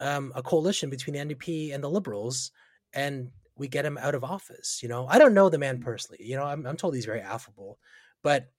um, 0.00 0.32
a 0.34 0.42
coalition 0.42 0.88
between 0.88 1.14
the 1.14 1.34
NDP 1.34 1.74
and 1.74 1.84
the 1.84 1.90
Liberals, 1.90 2.52
and 2.94 3.30
we 3.56 3.68
get 3.68 3.84
him 3.84 3.98
out 3.98 4.14
of 4.14 4.24
office. 4.24 4.80
You 4.82 4.88
know, 4.88 5.06
I 5.06 5.18
don't 5.18 5.34
know 5.34 5.48
the 5.48 5.58
man 5.58 5.80
personally. 5.80 6.18
You 6.24 6.36
know, 6.36 6.44
I'm, 6.44 6.66
I'm 6.66 6.76
told 6.76 6.94
he's 6.94 7.04
very 7.04 7.20
affable, 7.20 7.78
but 8.22 8.50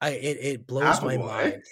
I 0.00 0.10
it, 0.10 0.38
it 0.40 0.66
blows 0.66 1.02
my 1.02 1.14
Affable, 1.14 1.30
eh? 1.30 1.50
mind. 1.50 1.62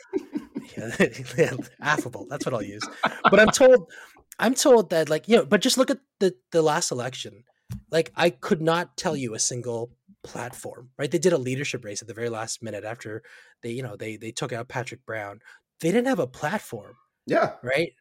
Yeah, 0.76 1.56
affable. 1.80 2.26
That's 2.28 2.46
what 2.46 2.54
I'll 2.54 2.62
use. 2.62 2.86
But 3.30 3.38
I'm 3.38 3.48
told, 3.52 3.90
I'm 4.38 4.54
told 4.54 4.90
that 4.90 5.08
like 5.10 5.28
you 5.28 5.36
know, 5.36 5.44
but 5.44 5.60
just 5.60 5.78
look 5.78 5.90
at 5.90 5.98
the 6.20 6.34
the 6.52 6.62
last 6.62 6.90
election. 6.90 7.44
Like 7.90 8.12
I 8.16 8.30
could 8.30 8.62
not 8.62 8.96
tell 8.96 9.16
you 9.16 9.34
a 9.34 9.38
single 9.38 9.90
platform, 10.22 10.90
right? 10.98 11.10
They 11.10 11.18
did 11.18 11.32
a 11.32 11.38
leadership 11.38 11.84
race 11.84 12.02
at 12.02 12.08
the 12.08 12.14
very 12.14 12.30
last 12.30 12.62
minute 12.62 12.84
after 12.84 13.22
they, 13.62 13.70
you 13.70 13.82
know, 13.82 13.96
they 13.96 14.16
they 14.16 14.32
took 14.32 14.52
out 14.52 14.68
Patrick 14.68 15.04
Brown. 15.06 15.40
They 15.80 15.90
didn't 15.90 16.06
have 16.08 16.18
a 16.18 16.26
platform, 16.26 16.94
Yeah. 17.26 17.52
right? 17.62 17.92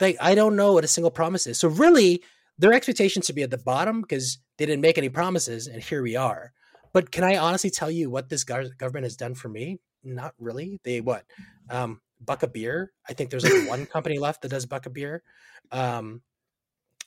Like 0.00 0.16
I 0.20 0.34
don't 0.34 0.56
know 0.56 0.72
what 0.72 0.84
a 0.84 0.88
single 0.88 1.10
promise 1.10 1.46
is. 1.46 1.58
So 1.58 1.68
really, 1.68 2.22
their 2.58 2.72
expectations 2.72 3.26
should 3.26 3.34
be 3.36 3.42
at 3.42 3.50
the 3.50 3.58
bottom 3.58 4.00
because 4.02 4.38
they 4.58 4.66
didn't 4.66 4.82
make 4.82 4.98
any 4.98 5.08
promises, 5.08 5.66
and 5.66 5.82
here 5.82 6.02
we 6.02 6.16
are. 6.16 6.52
But 6.92 7.10
can 7.10 7.22
I 7.24 7.36
honestly 7.36 7.70
tell 7.70 7.90
you 7.90 8.10
what 8.10 8.28
this 8.28 8.44
government 8.44 9.04
has 9.04 9.16
done 9.16 9.34
for 9.34 9.48
me? 9.48 9.78
Not 10.02 10.34
really. 10.38 10.80
They 10.84 11.00
what? 11.00 11.24
Um, 11.70 12.00
buck 12.20 12.42
a 12.42 12.48
beer. 12.48 12.92
I 13.08 13.12
think 13.12 13.30
there's 13.30 13.44
like 13.44 13.68
one 13.68 13.86
company 13.86 14.18
left 14.18 14.42
that 14.42 14.48
does 14.50 14.66
buck 14.66 14.86
a 14.86 14.90
beer. 14.90 15.22
Um, 15.70 16.22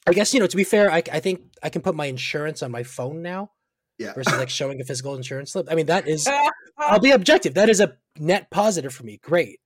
I 0.07 0.13
guess 0.13 0.33
you 0.33 0.39
know. 0.39 0.47
To 0.47 0.57
be 0.57 0.63
fair, 0.63 0.91
I, 0.91 1.03
I 1.11 1.19
think 1.19 1.41
I 1.61 1.69
can 1.69 1.81
put 1.81 1.95
my 1.95 2.05
insurance 2.05 2.61
on 2.63 2.71
my 2.71 2.83
phone 2.83 3.21
now 3.21 3.51
Yeah. 3.97 4.13
versus 4.13 4.37
like 4.37 4.49
showing 4.49 4.79
a 4.81 4.83
physical 4.85 5.15
insurance 5.15 5.51
slip. 5.51 5.67
I 5.69 5.75
mean, 5.75 5.87
that 5.87 6.07
is 6.07 6.27
I'll 6.77 6.99
be 6.99 7.11
objective. 7.11 7.53
That 7.55 7.69
is 7.69 7.79
a 7.79 7.97
net 8.19 8.49
positive 8.51 8.93
for 8.93 9.03
me. 9.03 9.17
Great, 9.23 9.59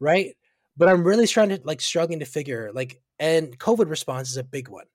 right? 0.00 0.36
But 0.76 0.88
I'm 0.88 1.04
really 1.04 1.26
trying 1.26 1.50
to 1.50 1.60
like 1.64 1.80
struggling 1.80 2.18
to 2.20 2.26
figure 2.26 2.70
like, 2.74 3.00
and 3.18 3.58
COVID 3.58 3.88
response 3.88 4.30
is 4.30 4.36
a 4.36 4.44
big 4.44 4.68
one. 4.68 4.86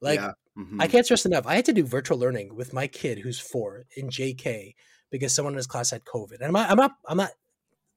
Like, 0.00 0.20
Yeah. 0.20 0.32
Mhm. 0.58 0.82
I 0.82 0.86
can't 0.86 1.04
stress 1.06 1.24
enough. 1.24 1.46
I 1.46 1.54
had 1.54 1.64
to 1.66 1.72
do 1.72 1.84
virtual 1.84 2.18
learning 2.18 2.54
with 2.54 2.72
my 2.74 2.86
kid 2.86 3.18
who's 3.18 3.38
four 3.40 3.84
in 3.96 4.10
JK 4.10 4.74
because 5.10 5.34
someone 5.34 5.54
in 5.54 5.56
his 5.56 5.66
class 5.66 5.90
had 5.90 6.04
COVID, 6.04 6.34
and 6.34 6.44
I'm 6.44 6.52
not. 6.52 6.70
I'm 6.70 6.76
not. 6.76 6.92
I'm 7.08 7.16
not. 7.16 7.30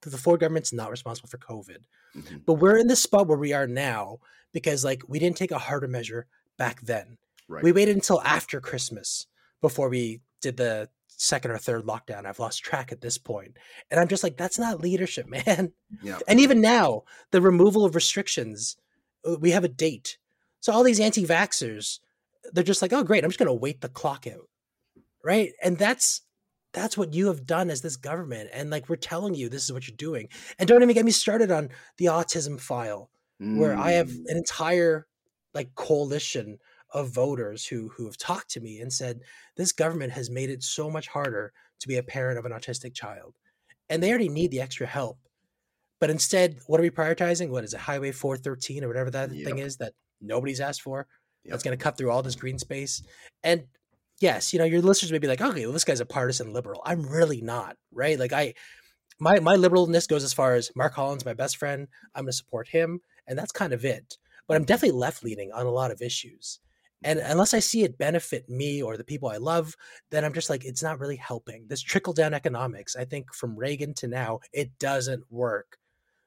The 0.02 0.18
Ford 0.18 0.40
government's 0.40 0.72
not 0.72 0.92
responsible 0.92 1.28
for 1.30 1.38
COVID, 1.40 1.80
Mhm. 2.16 2.46
but 2.46 2.54
we're 2.54 2.78
in 2.78 2.88
the 2.88 2.96
spot 2.96 3.28
where 3.28 3.38
we 3.38 3.54
are 3.54 3.68
now 3.68 4.20
because 4.54 4.86
like 4.86 5.02
we 5.10 5.20
didn't 5.20 5.36
take 5.38 5.52
a 5.52 5.58
harder 5.60 5.88
measure 5.88 6.28
back 6.58 6.80
then. 6.82 7.18
Right. 7.50 7.64
We 7.64 7.72
waited 7.74 7.96
until 7.96 8.22
after 8.22 8.62
Christmas 8.62 9.28
before 9.62 9.90
we 9.90 10.22
did 10.42 10.58
the 10.58 10.90
second 11.18 11.52
or 11.52 11.58
third 11.58 11.84
lockdown. 11.86 12.26
I've 12.26 12.40
lost 12.40 12.64
track 12.64 12.92
at 12.92 13.02
this 13.02 13.18
point. 13.18 13.58
And 13.90 14.00
I'm 14.00 14.08
just 14.08 14.24
like, 14.24 14.38
that's 14.38 14.60
not 14.60 14.82
leadership, 14.82 15.28
man. 15.48 15.72
yeah. 16.02 16.20
And 16.28 16.40
even 16.40 16.62
now, 16.62 17.04
the 17.32 17.42
removal 17.42 17.86
of 17.86 17.96
restrictions, 17.96 18.78
uh, 19.28 19.38
we 19.40 19.52
have 19.52 19.64
a 19.64 19.70
date. 19.70 20.18
So 20.60 20.74
all 20.74 20.84
these 20.84 21.00
anti 21.00 21.26
vaxxers, 21.26 22.00
they're 22.54 22.64
just 22.64 22.82
like, 22.82 22.94
oh, 22.94 23.04
great, 23.04 23.24
I'm 23.24 23.30
just 23.30 23.40
going 23.40 23.48
to 23.48 23.54
wait 23.54 23.82
the 23.82 23.90
clock 23.90 24.28
out. 24.28 24.48
Right. 25.24 25.52
And 25.64 25.78
that's. 25.78 26.22
That's 26.74 26.98
what 26.98 27.14
you 27.14 27.28
have 27.28 27.46
done 27.46 27.70
as 27.70 27.80
this 27.80 27.96
government. 27.96 28.50
And 28.52 28.70
like 28.70 28.90
we're 28.90 28.98
telling 28.98 29.34
you, 29.34 29.48
this 29.48 29.64
is 29.64 29.72
what 29.72 29.88
you're 29.88 29.96
doing. 29.96 30.28
And 30.60 30.68
don't 30.68 30.82
even 30.84 30.94
get 30.94 31.06
me 31.06 31.12
started 31.12 31.50
on 31.50 31.70
the 31.98 32.08
autism 32.08 32.60
file 32.60 33.10
where 33.40 33.78
I 33.78 33.92
have 33.92 34.10
Mm. 34.10 34.26
an 34.28 34.36
entire 34.36 35.08
like 35.54 35.74
coalition 35.76 36.58
of 36.96 37.10
voters 37.10 37.68
who 37.68 37.90
who 37.90 38.06
have 38.06 38.18
talked 38.18 38.50
to 38.50 38.62
me 38.62 38.80
and 38.80 38.92
said 38.92 39.20
this 39.58 39.74
government 39.74 40.14
has 40.14 40.30
made 40.30 40.50
it 40.50 40.64
so 40.64 40.90
much 40.90 41.10
harder 41.10 41.52
to 41.82 41.88
be 41.90 41.98
a 41.98 42.04
parent 42.04 42.40
of 42.40 42.46
an 42.46 42.54
autistic 42.54 42.94
child. 42.96 43.36
And 43.90 44.02
they 44.02 44.10
already 44.10 44.30
need 44.30 44.50
the 44.50 44.62
extra 44.62 44.88
help. 44.88 45.20
But 46.00 46.10
instead 46.10 46.58
what 46.68 46.80
are 46.80 46.84
we 46.84 46.90
prioritizing? 46.90 47.50
What 47.50 47.66
is 47.66 47.74
it 47.74 47.82
highway 47.82 48.14
413 48.14 48.86
or 48.86 48.88
whatever 48.88 49.12
that 49.12 49.30
thing 49.30 49.60
is 49.60 49.78
that 49.78 49.94
nobody's 50.22 50.62
asked 50.62 50.82
for 50.82 51.06
that's 51.44 51.64
going 51.64 51.78
to 51.78 51.84
cut 51.84 51.98
through 51.98 52.12
all 52.12 52.24
this 52.24 52.36
green 52.36 52.58
space? 52.58 53.04
And 53.44 53.66
yes 54.22 54.54
you 54.54 54.60
know 54.60 54.66
your 54.66 54.82
listeners 54.82 55.12
may 55.12 55.18
be 55.18 55.28
like 55.28 55.42
okay 55.42 55.66
well 55.66 55.74
this 55.74 55.84
guy's 55.84 56.00
a 56.00 56.06
partisan 56.06 56.54
liberal. 56.54 56.82
I'm 56.86 57.04
really 57.04 57.42
not 57.42 57.76
right? 57.92 58.18
Like 58.18 58.32
i 58.32 58.54
my 59.20 59.40
my 59.42 59.58
liberalness 59.58 60.08
goes 60.08 60.24
as 60.24 60.34
far 60.34 60.56
as 60.56 60.72
mark 60.78 60.94
holland's 60.94 61.26
my 61.26 61.34
best 61.34 61.58
friend 61.58 61.88
i'm 62.16 62.24
going 62.24 62.32
to 62.32 62.38
support 62.38 62.68
him 62.70 63.02
and 63.28 63.38
that's 63.38 63.52
kind 63.52 63.74
of 63.74 63.84
it. 63.84 64.18
But 64.48 64.56
i'm 64.56 64.64
definitely 64.64 64.98
left 64.98 65.26
leaning 65.26 65.52
on 65.52 65.66
a 65.66 65.72
lot 65.72 65.92
of 65.92 66.02
issues 66.02 66.60
and 67.06 67.20
unless 67.20 67.54
i 67.54 67.60
see 67.60 67.84
it 67.84 67.98
benefit 67.98 68.50
me 68.50 68.82
or 68.82 68.98
the 68.98 69.04
people 69.04 69.30
i 69.30 69.38
love 69.38 69.76
then 70.12 70.26
i'm 70.26 70.34
just 70.34 70.50
like 70.50 70.66
it's 70.66 70.84
not 70.84 71.00
really 71.00 71.16
helping. 71.16 71.66
This 71.68 71.82
trickle 71.82 72.14
down 72.14 72.34
economics 72.34 72.96
i 72.96 73.06
think 73.06 73.34
from 73.34 73.56
reagan 73.58 73.94
to 73.96 74.08
now 74.08 74.40
it 74.52 74.78
doesn't 74.80 75.24
work. 75.32 75.78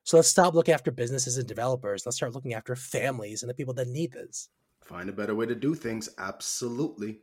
So 0.05 0.16
let's 0.16 0.29
stop 0.31 0.55
looking 0.55 0.72
after 0.72 0.91
businesses 0.91 1.37
and 1.37 1.47
developers. 1.47 2.07
Let's 2.07 2.16
start 2.16 2.33
looking 2.33 2.55
after 2.55 2.74
families 2.74 3.43
and 3.43 3.51
the 3.51 3.55
people 3.55 3.74
that 3.74 3.89
need 3.89 4.12
this. 4.12 4.49
Find 4.83 5.11
a 5.11 5.12
better 5.12 5.35
way 5.35 5.45
to 5.45 5.55
do 5.55 5.74
things. 5.74 6.09
Absolutely. 6.16 7.18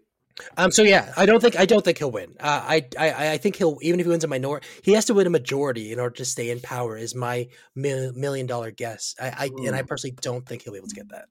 um 0.57 0.69
so 0.69 0.83
yeah 0.83 1.11
i 1.15 1.25
don't 1.25 1.39
think 1.39 1.57
i 1.57 1.65
don't 1.65 1.83
think 1.83 1.97
he'll 1.97 2.11
win. 2.11 2.35
Uh, 2.39 2.61
I, 2.63 2.85
I 2.99 3.31
i 3.31 3.37
think 3.37 3.55
he'll 3.55 3.77
even 3.81 3.99
if 3.99 4.05
he 4.05 4.09
wins 4.09 4.23
a 4.25 4.27
minority 4.27 4.67
he 4.83 4.91
has 4.91 5.05
to 5.05 5.13
win 5.13 5.25
a 5.27 5.29
majority 5.31 5.93
in 5.93 5.99
order 5.99 6.15
to 6.17 6.25
stay 6.25 6.49
in 6.51 6.59
power 6.59 6.97
is 6.97 7.15
my 7.15 7.47
mil- 7.73 8.13
million 8.13 8.45
dollar 8.45 8.69
guess. 8.69 9.15
I, 9.19 9.27
I 9.45 9.49
and 9.65 9.75
i 9.75 9.81
personally 9.81 10.15
don't 10.21 10.45
think 10.45 10.61
he'll 10.63 10.73
be 10.73 10.77
able 10.77 10.89
to 10.89 10.95
get 10.95 11.09
that 11.09 11.25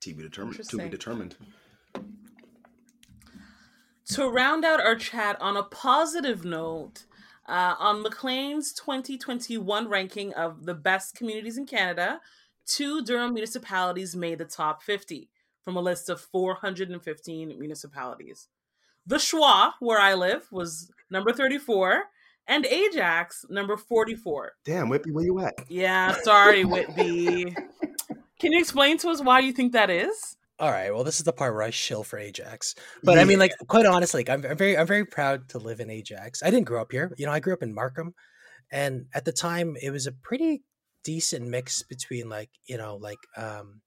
To 0.00 0.14
be 0.14 0.22
determined. 0.22 0.68
To 0.68 0.76
be 0.76 0.88
determined. 0.88 1.36
To 4.12 4.28
round 4.28 4.64
out 4.64 4.80
our 4.80 4.96
chat 4.96 5.40
on 5.40 5.56
a 5.56 5.62
positive 5.62 6.44
note, 6.44 7.04
uh, 7.46 7.74
on 7.78 8.02
Maclean's 8.02 8.72
2021 8.72 9.88
ranking 9.88 10.32
of 10.34 10.66
the 10.66 10.74
best 10.74 11.16
communities 11.16 11.58
in 11.58 11.66
Canada, 11.66 12.20
two 12.66 13.02
Durham 13.02 13.34
municipalities 13.34 14.14
made 14.14 14.38
the 14.38 14.44
top 14.44 14.82
50 14.82 15.30
from 15.62 15.76
a 15.76 15.80
list 15.80 16.08
of 16.08 16.20
415 16.20 17.58
municipalities. 17.58 18.48
The 19.06 19.16
Schwa, 19.16 19.72
where 19.80 19.98
I 19.98 20.14
live, 20.14 20.46
was 20.50 20.90
number 21.10 21.32
34, 21.32 22.04
and 22.46 22.66
Ajax, 22.66 23.44
number 23.50 23.76
44. 23.76 24.52
Damn, 24.64 24.88
Whitby, 24.88 25.12
where 25.12 25.24
you 25.24 25.38
at? 25.40 25.54
Yeah, 25.68 26.14
sorry, 26.22 26.64
Whitby. 26.64 27.54
Can 28.38 28.52
you 28.52 28.60
explain 28.60 28.98
to 28.98 29.08
us 29.10 29.20
why 29.20 29.40
you 29.40 29.52
think 29.52 29.72
that 29.72 29.90
is? 29.90 30.36
All 30.60 30.70
right. 30.70 30.92
Well, 30.92 31.04
this 31.04 31.18
is 31.18 31.24
the 31.24 31.32
part 31.32 31.54
where 31.54 31.62
I 31.62 31.70
shill 31.70 32.02
for 32.02 32.18
Ajax. 32.18 32.74
But 33.04 33.18
I 33.18 33.24
mean, 33.24 33.38
like, 33.38 33.52
quite 33.68 33.86
honestly, 33.86 34.20
like, 34.20 34.28
I'm, 34.30 34.44
I'm 34.44 34.56
very, 34.56 34.76
I'm 34.76 34.86
very 34.88 35.04
proud 35.04 35.48
to 35.50 35.58
live 35.58 35.78
in 35.78 35.88
Ajax. 35.88 36.42
I 36.42 36.50
didn't 36.50 36.66
grow 36.66 36.80
up 36.80 36.90
here. 36.90 37.12
You 37.16 37.26
know, 37.26 37.32
I 37.32 37.38
grew 37.38 37.52
up 37.52 37.62
in 37.62 37.72
Markham, 37.72 38.12
and 38.72 39.06
at 39.14 39.24
the 39.24 39.32
time, 39.32 39.76
it 39.80 39.90
was 39.90 40.06
a 40.06 40.12
pretty 40.12 40.64
decent 41.04 41.46
mix 41.46 41.82
between 41.84 42.28
like, 42.28 42.50
you 42.66 42.76
know, 42.76 42.96
like 42.96 43.18
um, 43.36 43.82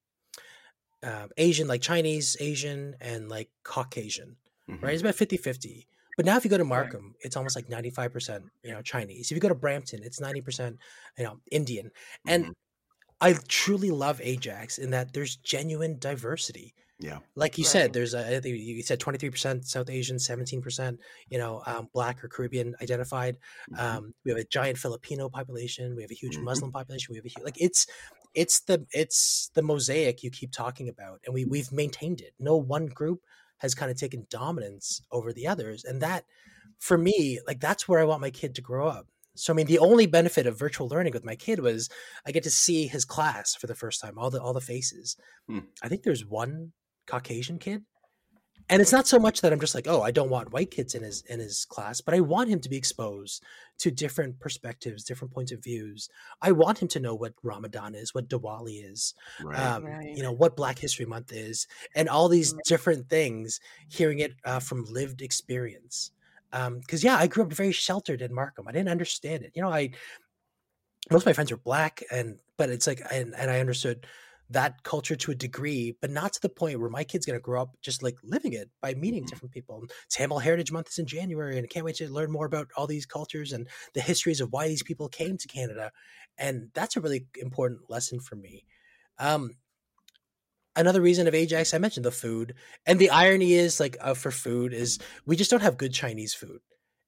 um 1.03 1.29
Asian, 1.37 1.67
like 1.67 1.81
Chinese, 1.81 2.37
Asian, 2.39 2.95
and 3.01 3.29
like 3.29 3.49
Caucasian. 3.63 4.37
Mhm. 4.69 4.81
Right? 4.81 4.93
It's 4.93 5.01
about 5.01 5.15
50-50. 5.15 5.87
But 6.17 6.25
now, 6.25 6.37
if 6.37 6.43
you 6.43 6.49
go 6.51 6.57
to 6.57 6.65
Markham, 6.65 7.15
it's 7.21 7.35
almost 7.37 7.55
like 7.55 7.69
ninety 7.69 7.89
five 7.89 8.11
percent, 8.13 8.43
you 8.63 8.71
know, 8.71 8.81
Chinese. 8.81 9.31
If 9.31 9.35
you 9.35 9.41
go 9.41 9.49
to 9.49 9.55
Brampton, 9.55 10.01
it's 10.03 10.19
ninety 10.19 10.41
percent, 10.41 10.77
you 11.17 11.23
know, 11.23 11.39
Indian. 11.51 11.89
And 12.27 12.47
Mhm. 12.47 12.53
I 13.21 13.33
truly 13.47 13.91
love 13.91 14.19
Ajax 14.21 14.77
in 14.79 14.91
that 14.91 15.13
there's 15.13 15.35
genuine 15.37 15.99
diversity 15.99 16.73
Yeah. 16.99 17.19
like 17.35 17.57
you 17.57 17.63
Right. 17.63 17.71
said, 17.71 17.93
there's 17.93 18.13
a, 18.13 18.37
I 18.37 18.39
think 18.41 18.57
you 18.59 18.83
said 18.83 18.99
23% 18.99 19.65
South 19.67 19.89
Asian, 19.89 20.19
17%, 20.19 20.99
you 21.29 21.37
know, 21.37 21.63
um, 21.65 21.89
black 21.93 22.23
or 22.23 22.29
Caribbean 22.29 22.75
identified. 22.81 23.37
Mhm. 23.69 23.79
Um, 23.79 24.15
we 24.25 24.31
have 24.31 24.39
a 24.39 24.45
giant 24.45 24.77
Filipino 24.79 25.29
population. 25.29 25.95
We 25.95 26.03
have 26.03 26.11
a 26.11 26.15
huge 26.15 26.37
Mhm. 26.37 26.43
Muslim 26.43 26.71
population. 26.71 27.13
We 27.13 27.17
have 27.17 27.25
a 27.25 27.29
huge, 27.29 27.43
like 27.45 27.61
it's, 27.61 27.87
it's 28.33 28.61
the, 28.61 28.85
it's 28.91 29.49
the 29.55 29.61
mosaic 29.63 30.23
you 30.23 30.31
keep 30.31 30.51
talking 30.51 30.89
about. 30.89 31.21
And 31.25 31.33
we, 31.33 31.45
we've 31.45 31.71
maintained 31.71 32.21
it. 32.21 32.33
No 32.39 32.57
one 32.57 32.87
group 32.87 33.21
has 33.59 33.75
kind 33.75 33.91
of 33.91 33.97
taken 33.97 34.27
dominance 34.29 35.01
over 35.11 35.33
the 35.33 35.47
others. 35.47 35.83
And 35.85 36.01
that 36.01 36.25
for 36.79 36.97
me, 36.97 37.39
like, 37.47 37.59
that's 37.61 37.87
where 37.87 37.99
I 37.99 38.05
want 38.05 38.21
my 38.21 38.31
kid 38.31 38.55
to 38.55 38.61
grow 38.61 38.87
up. 38.87 39.10
So 39.35 39.53
I 39.53 39.55
mean, 39.55 39.67
the 39.67 39.79
only 39.79 40.05
benefit 40.07 40.45
of 40.47 40.57
virtual 40.59 40.87
learning 40.87 41.13
with 41.13 41.25
my 41.25 41.35
kid 41.35 41.59
was 41.59 41.89
I 42.25 42.31
get 42.31 42.43
to 42.43 42.51
see 42.51 42.87
his 42.87 43.05
class 43.05 43.55
for 43.55 43.67
the 43.67 43.75
first 43.75 44.01
time, 44.01 44.17
all 44.17 44.29
the 44.29 44.41
all 44.41 44.53
the 44.53 44.61
faces. 44.61 45.17
Hmm. 45.47 45.65
I 45.83 45.89
think 45.89 46.03
there's 46.03 46.25
one 46.25 46.73
Caucasian 47.07 47.59
kid, 47.59 47.85
and 48.69 48.81
it's 48.81 48.91
not 48.93 49.07
so 49.07 49.19
much 49.19 49.41
that 49.41 49.51
I'm 49.51 49.59
just 49.59 49.75
like, 49.75 49.87
oh, 49.87 50.01
I 50.01 50.11
don't 50.11 50.29
want 50.29 50.53
white 50.53 50.71
kids 50.71 50.95
in 50.95 51.03
his 51.03 51.21
in 51.23 51.39
his 51.39 51.65
class, 51.65 52.01
but 52.01 52.13
I 52.13 52.21
want 52.21 52.49
him 52.49 52.61
to 52.61 52.69
be 52.69 52.77
exposed 52.77 53.43
to 53.79 53.91
different 53.91 54.39
perspectives, 54.39 55.03
different 55.03 55.33
points 55.33 55.51
of 55.51 55.63
views. 55.63 56.09
I 56.41 56.51
want 56.53 56.81
him 56.81 56.87
to 56.89 56.99
know 56.99 57.15
what 57.15 57.33
Ramadan 57.43 57.95
is, 57.95 58.13
what 58.13 58.29
Diwali 58.29 58.89
is, 58.89 59.13
Right. 59.39 59.57
um, 59.57 59.83
Right. 59.83 60.15
you 60.15 60.23
know 60.23 60.31
what 60.31 60.55
Black 60.55 60.79
History 60.79 61.05
Month 61.05 61.33
is, 61.33 61.67
and 61.95 62.07
all 62.07 62.29
these 62.29 62.53
Right. 62.53 62.63
different 62.65 63.09
things. 63.09 63.59
Hearing 63.89 64.19
it 64.19 64.33
uh, 64.45 64.59
from 64.59 64.85
lived 64.85 65.21
experience, 65.21 66.11
because 66.51 67.03
yeah, 67.03 67.15
I 67.17 67.27
grew 67.27 67.43
up 67.45 67.53
very 67.53 67.71
sheltered 67.71 68.21
in 68.21 68.33
Markham. 68.33 68.67
I 68.67 68.71
didn't 68.71 68.89
understand 68.89 69.43
it. 69.43 69.53
You 69.55 69.61
know, 69.61 69.69
I 69.71 69.91
most 71.09 71.23
of 71.23 71.25
my 71.25 71.33
friends 71.33 71.51
are 71.51 71.57
black, 71.57 72.03
and 72.11 72.39
but 72.57 72.69
it's 72.69 72.87
like, 72.87 73.01
and, 73.11 73.33
and 73.35 73.49
I 73.49 73.59
understood 73.59 74.05
that 74.49 74.83
culture 74.83 75.15
to 75.15 75.31
a 75.31 75.35
degree, 75.35 75.97
but 76.01 76.09
not 76.11 76.33
to 76.33 76.41
the 76.41 76.49
point 76.49 76.79
where 76.79 76.89
my 76.89 77.03
kid's 77.05 77.25
gonna 77.25 77.39
grow 77.39 77.61
up 77.61 77.77
just 77.81 78.03
like 78.03 78.17
living 78.23 78.53
it 78.53 78.69
by 78.81 78.93
meeting 78.93 79.23
Mhm. 79.23 79.25
different 79.25 79.53
people. 79.53 79.83
Tamil 80.09 80.39
Heritage 80.39 80.71
Month 80.71 80.89
is 80.89 80.99
in 80.99 81.07
January, 81.07 81.57
and 81.57 81.63
I 81.65 81.67
can't 81.67 81.85
wait 81.85 81.95
to 81.97 82.09
learn 82.11 82.31
more 82.31 82.45
about 82.45 82.69
all 82.75 82.85
these 82.87 83.05
cultures 83.05 83.51
and 83.53 83.67
the 83.93 84.01
histories 84.01 84.41
of 84.41 84.51
why 84.51 84.67
these 84.67 84.83
people 84.83 85.07
came 85.09 85.37
to 85.37 85.47
Canada. 85.47 85.91
And 86.37 86.69
that's 86.73 86.95
a 86.95 87.01
really 87.01 87.27
important 87.37 87.89
lesson 87.89 88.19
for 88.19 88.35
me. 88.35 88.65
Um, 89.17 89.51
another 90.75 91.01
reason 91.01 91.27
of 91.27 91.35
Ajax, 91.35 91.73
I 91.73 91.77
mentioned 91.77 92.05
the 92.05 92.11
food, 92.11 92.55
and 92.85 92.99
the 92.99 93.09
irony 93.09 93.53
is 93.53 93.79
like 93.79 93.97
uh, 94.01 94.13
for 94.13 94.31
food 94.31 94.73
is 94.73 94.99
we 95.25 95.35
just 95.35 95.51
don't 95.51 95.61
have 95.61 95.77
good 95.77 95.93
Chinese 95.93 96.33
food, 96.33 96.59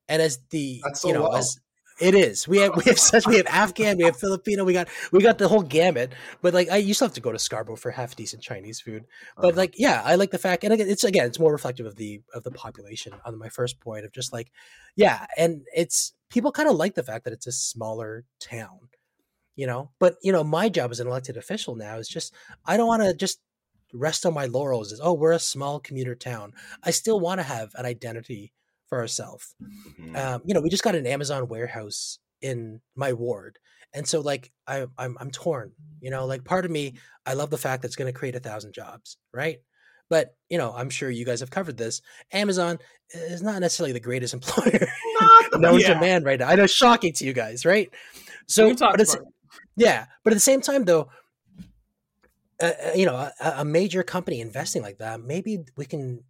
and 0.08 0.22
as 0.22 0.40
the 0.50 0.84
so 0.94 1.08
you 1.08 1.14
know 1.14 1.24
well. 1.24 1.36
as 1.36 1.60
It 2.00 2.16
is. 2.16 2.48
We 2.48 2.58
have 2.60 2.76
we 2.76 2.84
have 2.86 3.00
such 3.12 3.28
we 3.28 3.38
have 3.38 3.48
Afghan, 3.48 3.98
we 3.98 4.04
have 4.04 4.18
Filipino, 4.18 4.64
we 4.64 4.74
got 4.74 4.88
we 5.12 5.22
got 5.22 5.38
the 5.38 5.48
whole 5.48 5.62
gamut. 5.62 6.14
But 6.42 6.54
like 6.54 6.70
I 6.70 6.78
used 6.78 7.00
to 7.00 7.06
have 7.06 7.14
to 7.14 7.22
go 7.22 7.32
to 7.32 7.40
Scarborough 7.40 7.76
for 7.76 7.92
half 7.92 8.16
decent 8.16 8.42
Chinese 8.42 8.82
food. 8.82 9.06
But 9.38 9.50
uh-huh. 9.50 9.58
like 9.58 9.76
yeah, 9.78 10.02
I 10.04 10.16
like 10.16 10.32
the 10.32 10.38
fact 10.38 10.64
and 10.64 10.74
again 10.74 10.90
it's 10.90 11.04
again 11.04 11.26
it's 11.26 11.40
more 11.40 11.52
reflective 11.52 11.86
of 11.86 11.96
the 11.96 12.22
of 12.34 12.44
the 12.44 12.52
population 12.52 13.14
on 13.26 13.38
my 13.38 13.50
first 13.50 13.80
point 13.80 14.06
of 14.06 14.12
just 14.12 14.34
like 14.34 14.52
yeah, 14.96 15.26
and 15.38 15.62
it's 15.76 16.14
people 16.30 16.52
kind 16.52 16.70
of 16.70 16.76
like 16.76 16.96
the 16.96 17.04
fact 17.04 17.26
that 17.26 17.34
it's 17.34 17.48
a 17.48 17.52
smaller 17.52 18.26
town. 18.40 18.80
You 19.56 19.68
know, 19.68 19.92
but 20.00 20.16
you 20.24 20.32
know, 20.32 20.44
my 20.44 20.68
job 20.68 20.90
as 20.90 21.00
an 21.00 21.06
elected 21.06 21.38
official 21.38 21.76
now 21.76 21.98
is 21.98 22.10
just 22.10 22.34
I 22.66 22.76
don't 22.76 22.88
want 22.88 23.04
to 23.04 23.14
just 23.14 23.40
rest 23.94 24.26
on 24.26 24.34
my 24.34 24.46
laurels 24.46 24.92
is 24.92 25.00
oh, 25.02 25.14
we're 25.14 25.32
a 25.32 25.40
small 25.40 25.80
commuter 25.80 26.16
town. 26.16 26.54
I 26.84 26.92
still 26.92 27.20
want 27.20 27.40
to 27.40 27.44
have 27.44 27.72
an 27.76 27.86
identity 27.86 28.54
for 28.88 29.00
ourselves. 29.00 29.56
Mm-hmm. 29.62 30.16
Um, 30.16 30.42
you 30.46 30.54
know, 30.54 30.62
we 30.62 30.70
just 30.70 30.84
got 30.84 30.96
an 30.96 31.08
Amazon 31.08 31.48
warehouse 31.48 32.20
in 32.42 32.82
my 32.96 33.14
ward, 33.14 33.60
and 33.94 34.08
so 34.08 34.22
like 34.22 34.52
I, 34.68 34.86
I'm 34.98 35.18
I'm 35.20 35.32
torn. 35.32 35.72
You 36.02 36.12
know, 36.12 36.26
like 36.26 36.44
part 36.44 36.66
of 36.66 36.72
me, 36.72 36.96
I 37.26 37.34
love 37.34 37.50
the 37.50 37.58
fact 37.58 37.82
that 37.82 37.88
it's 37.88 37.96
going 37.96 38.12
to 38.12 38.18
create 38.18 38.36
a 38.36 38.40
thousand 38.40 38.74
jobs, 38.74 39.18
right? 39.34 39.60
But 40.10 40.36
you 40.50 40.58
know, 40.58 40.74
I'm 40.76 40.90
sure 40.90 41.10
you 41.10 41.26
guys 41.26 41.40
have 41.40 41.50
covered 41.50 41.78
this. 41.78 42.02
Amazon 42.32 42.80
is 43.14 43.42
not 43.42 43.60
necessarily 43.62 43.94
the 43.94 44.00
greatest 44.00 44.34
employer 44.36 44.88
known 45.54 45.80
yeah. 45.80 45.94
to 45.94 46.00
man 46.00 46.24
right 46.24 46.40
now. 46.40 46.50
I 46.50 46.56
know, 46.56 46.68
shocking 46.68 47.14
to 47.14 47.26
you 47.26 47.34
guys, 47.34 47.66
right? 47.66 47.90
So, 48.48 48.74
but 48.76 49.16
yeah, 49.76 50.06
but 50.24 50.34
at 50.34 50.36
the 50.36 50.42
same 50.42 50.62
time, 50.62 50.86
though, 50.86 51.10
uh, 52.62 52.72
uh, 52.86 52.92
you 52.96 53.06
know, 53.06 53.16
a, 53.16 53.34
a, 53.58 53.66
major 53.66 54.04
company 54.04 54.42
investing 54.42 54.82
like 54.82 55.00
that, 55.00 55.22
maybe 55.22 55.60
we 55.76 55.86
can 55.86 56.24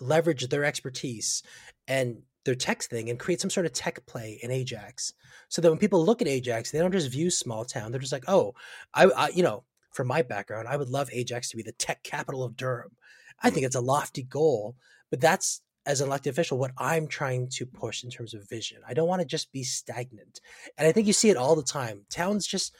leverage 0.00 0.48
their 0.48 0.64
expertise 0.64 1.42
and 1.86 2.22
their 2.44 2.54
tech 2.54 2.82
thing 2.82 3.08
and 3.08 3.18
create 3.18 3.40
some 3.40 3.50
sort 3.50 3.66
of 3.66 3.72
tech 3.72 4.04
play 4.06 4.38
in 4.42 4.50
Ajax, 4.50 5.12
so 5.48 5.60
that 5.60 5.70
when 5.70 5.78
people 5.78 6.04
look 6.04 6.22
at 6.22 6.28
Ajax, 6.28 6.70
they 6.70 6.78
don't 6.78 6.92
just 6.92 7.10
view 7.10 7.30
small 7.30 7.64
town. 7.64 7.92
They're 7.92 8.00
just 8.00 8.12
like, 8.12 8.24
oh, 8.28 8.54
I, 8.94 9.04
I 9.04 9.28
you 9.28 9.42
know, 9.42 9.64
from 9.92 10.08
my 10.08 10.22
background, 10.22 10.68
I 10.68 10.76
would 10.76 10.88
love 10.88 11.10
Ajax 11.12 11.50
to 11.50 11.56
be 11.56 11.62
the 11.62 11.72
tech 11.72 12.02
capital 12.02 12.42
of 12.42 12.56
Durham. 12.56 12.96
I 13.42 13.50
think 13.50 13.66
it's 13.66 13.76
a 13.76 13.80
lofty 13.80 14.22
goal, 14.22 14.76
but 15.10 15.20
that's 15.20 15.62
as 15.84 16.00
an 16.00 16.06
elected 16.08 16.32
official 16.32 16.58
what 16.58 16.72
I'm 16.78 17.08
trying 17.08 17.48
to 17.50 17.66
push 17.66 18.04
in 18.04 18.10
terms 18.10 18.34
of 18.34 18.48
vision. 18.48 18.78
I 18.86 18.94
don't 18.94 19.08
want 19.08 19.20
to 19.20 19.26
just 19.26 19.52
be 19.52 19.64
stagnant. 19.64 20.40
And 20.78 20.86
I 20.86 20.92
think 20.92 21.06
you 21.06 21.12
see 21.12 21.30
it 21.30 21.36
all 21.36 21.56
the 21.56 21.62
time. 21.62 22.02
Towns 22.08 22.46
just 22.46 22.74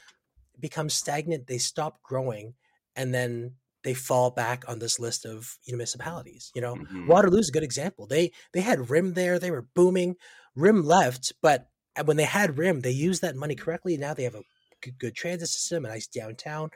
become 0.59 0.89
stagnant, 0.89 1.47
they 1.47 1.57
stop 1.57 2.01
growing, 2.03 2.53
and 2.95 3.13
then 3.13 3.53
they 3.83 3.93
fall 3.93 4.31
back 4.31 4.63
on 4.67 4.79
this 4.79 4.99
list 4.99 5.25
of 5.25 5.57
municipalities. 5.67 6.51
You 6.55 6.61
know, 6.61 6.75
mm-hmm. 6.75 7.07
Waterloo's 7.07 7.49
a 7.49 7.51
good 7.51 7.63
example. 7.63 8.07
They 8.07 8.31
they 8.53 8.61
had 8.61 8.89
RIM 8.89 9.13
there, 9.13 9.39
they 9.39 9.51
were 9.51 9.67
booming. 9.75 10.15
RIM 10.55 10.83
left, 10.83 11.33
but 11.41 11.67
when 12.05 12.17
they 12.17 12.23
had 12.23 12.57
RIM, 12.57 12.81
they 12.81 12.91
used 12.91 13.21
that 13.21 13.35
money 13.35 13.55
correctly. 13.55 13.97
Now 13.97 14.13
they 14.13 14.23
have 14.23 14.35
a 14.35 14.43
good, 14.81 14.99
good 14.99 15.15
transit 15.15 15.49
system, 15.49 15.85
a 15.85 15.89
nice 15.89 16.07
downtown. 16.07 16.69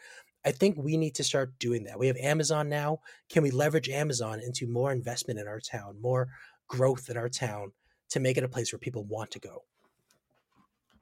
I 0.46 0.52
think 0.52 0.78
we 0.78 0.98
need 0.98 1.16
to 1.16 1.24
start 1.24 1.60
doing 1.60 1.84
that. 1.86 2.00
We 2.00 2.08
have 2.08 2.18
Amazon 2.18 2.70
now. 2.70 3.00
Can 3.30 3.44
we 3.44 3.52
leverage 3.52 3.90
Amazon 3.90 4.40
into 4.40 4.68
more 4.68 4.92
investment 4.92 5.40
in 5.40 5.48
our 5.48 5.60
town, 5.60 6.00
more 6.02 6.30
growth 6.68 7.10
in 7.10 7.18
our 7.18 7.30
town 7.30 7.72
to 8.10 8.20
make 8.20 8.38
it 8.38 8.44
a 8.44 8.50
place 8.50 8.72
where 8.72 8.80
people 8.80 9.04
want 9.04 9.32
to 9.32 9.40
go? 9.40 9.64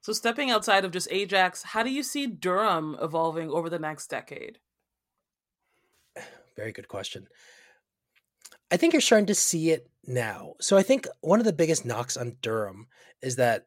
So, 0.06 0.14
stepping 0.14 0.51
outside 0.51 0.86
of 0.86 0.91
just 0.91 1.08
Ajax, 1.10 1.64
how 1.64 1.82
do 1.82 1.89
you 1.89 2.03
see 2.03 2.28
Durham 2.28 2.95
evolving 3.01 3.49
over 3.49 3.72
the 3.72 3.80
next 3.80 4.06
decade? 4.06 4.60
Very 6.56 6.72
good 6.72 6.88
question. 6.88 7.28
I 8.70 8.78
think 8.78 8.93
you're 8.93 9.01
starting 9.01 9.26
to 9.26 9.34
see 9.34 9.72
it 9.72 9.89
now. 10.06 10.53
So, 10.62 10.78
I 10.78 10.84
think 10.84 11.08
one 11.22 11.39
of 11.39 11.45
the 11.47 11.53
biggest 11.53 11.88
knocks 11.88 12.18
on 12.18 12.38
Durham 12.43 12.86
is 13.24 13.38
that, 13.38 13.66